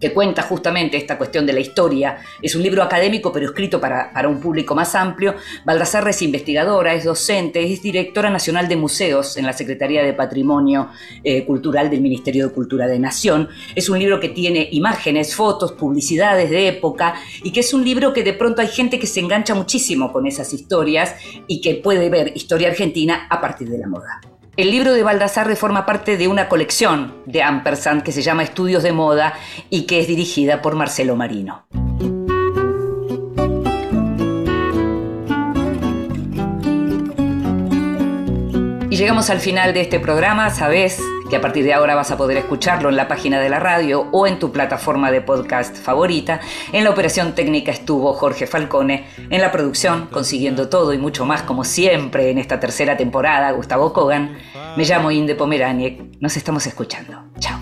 que 0.04 0.12
cuenta 0.12 0.42
justamente 0.42 0.98
esta 0.98 1.18
cuestión 1.18 1.46
de 1.46 1.54
la 1.54 1.62
historia. 1.62 2.18
Es 2.42 2.56
un 2.56 2.62
libro 2.62 2.84
académico, 2.84 3.32
pero 3.32 3.46
escrito 3.46 3.80
para, 3.80 4.12
un 4.28 4.42
público 4.42 4.76
más 4.76 4.96
amplio. 4.96 5.34
Baldassarre 5.64 6.10
es 6.10 6.22
investigadora, 6.22 6.94
es 6.94 7.06
docente, 7.06 7.64
es 7.64 7.82
directora 7.82 8.30
nacional 8.30 8.68
de 8.68 8.76
museos 8.76 9.38
en 9.38 9.46
la 9.46 9.54
Secretaría 9.54 10.04
de 10.04 10.12
Patrimonio 10.12 10.90
eh, 11.24 11.46
Cultural 11.46 11.90
del 11.90 12.02
Ministerio 12.02 12.50
de 12.50 12.54
Cultura 12.54 12.86
de 12.86 13.00
Nación. 13.00 13.48
Es 13.76 13.88
un 13.88 13.98
libro 13.98 14.20
que 14.20 14.28
tiene 14.28 14.68
imágenes, 14.74 15.36
fotos, 15.36 15.72
publicidades 15.72 16.50
de 16.50 16.68
época 16.68 17.16
y 17.42 17.54
que 17.54 17.62
es 17.62 17.74
un 17.74 17.86
libro 17.86 18.12
que 18.12 18.24
de 18.24 18.34
pronto 18.34 18.62
hay 18.62 18.68
gente 18.68 19.00
que 19.00 19.08
se 19.08 19.22
engancha 19.22 19.56
muchísimo 19.56 20.12
con 20.12 20.28
esas 20.28 20.52
historias 20.52 21.16
y 21.48 21.62
que 21.62 21.76
puede 21.76 22.10
ver 22.10 22.34
historia 22.36 22.68
argentina 22.68 23.26
a 23.30 23.40
partir 23.40 23.70
de 23.70 23.78
la 23.78 23.88
moda. 23.88 24.33
El 24.56 24.70
libro 24.70 24.94
de 24.94 25.02
Baldassarre 25.02 25.56
forma 25.56 25.84
parte 25.84 26.16
de 26.16 26.28
una 26.28 26.48
colección 26.48 27.16
de 27.26 27.42
Ampersand 27.42 28.04
que 28.04 28.12
se 28.12 28.22
llama 28.22 28.44
Estudios 28.44 28.84
de 28.84 28.92
Moda 28.92 29.34
y 29.72 29.88
que 29.88 30.00
es 30.00 30.08
dirigida 30.08 30.62
por 30.62 30.76
Marcelo 30.76 31.16
Marino. 31.16 31.66
Y 38.94 38.96
llegamos 38.96 39.32
al 39.32 39.40
final 39.40 39.74
de 39.74 39.82
este 39.82 40.00
programa, 40.00 40.52
sabes 40.52 41.02
que 41.28 41.36
a 41.36 41.42
partir 41.42 41.64
de 41.64 41.74
ahora 41.74 41.96
vas 41.96 42.12
a 42.12 42.18
poder 42.18 42.38
escucharlo 42.38 42.90
en 42.90 42.96
la 42.96 43.08
página 43.08 43.40
de 43.40 43.50
la 43.50 43.60
radio 43.60 44.08
o 44.12 44.28
en 44.28 44.38
tu 44.38 44.52
plataforma 44.52 45.10
de 45.10 45.20
podcast 45.20 45.76
favorita. 45.76 46.42
En 46.72 46.84
la 46.84 46.92
operación 46.92 47.34
técnica 47.34 47.72
estuvo 47.72 48.14
Jorge 48.14 48.46
Falcone, 48.46 49.08
en 49.32 49.42
la 49.42 49.52
producción, 49.52 50.10
consiguiendo 50.12 50.70
todo 50.70 50.94
y 50.94 51.00
mucho 51.00 51.26
más 51.26 51.42
como 51.42 51.64
siempre 51.64 52.30
en 52.30 52.38
esta 52.38 52.60
tercera 52.60 52.96
temporada, 52.96 53.50
Gustavo 53.54 53.94
Kogan. 53.94 54.38
Me 54.78 54.86
llamo 54.86 55.10
Inde 55.10 55.34
Pomeraniec, 55.34 56.00
nos 56.20 56.38
estamos 56.38 56.68
escuchando. 56.68 57.18
Chao. 57.40 57.62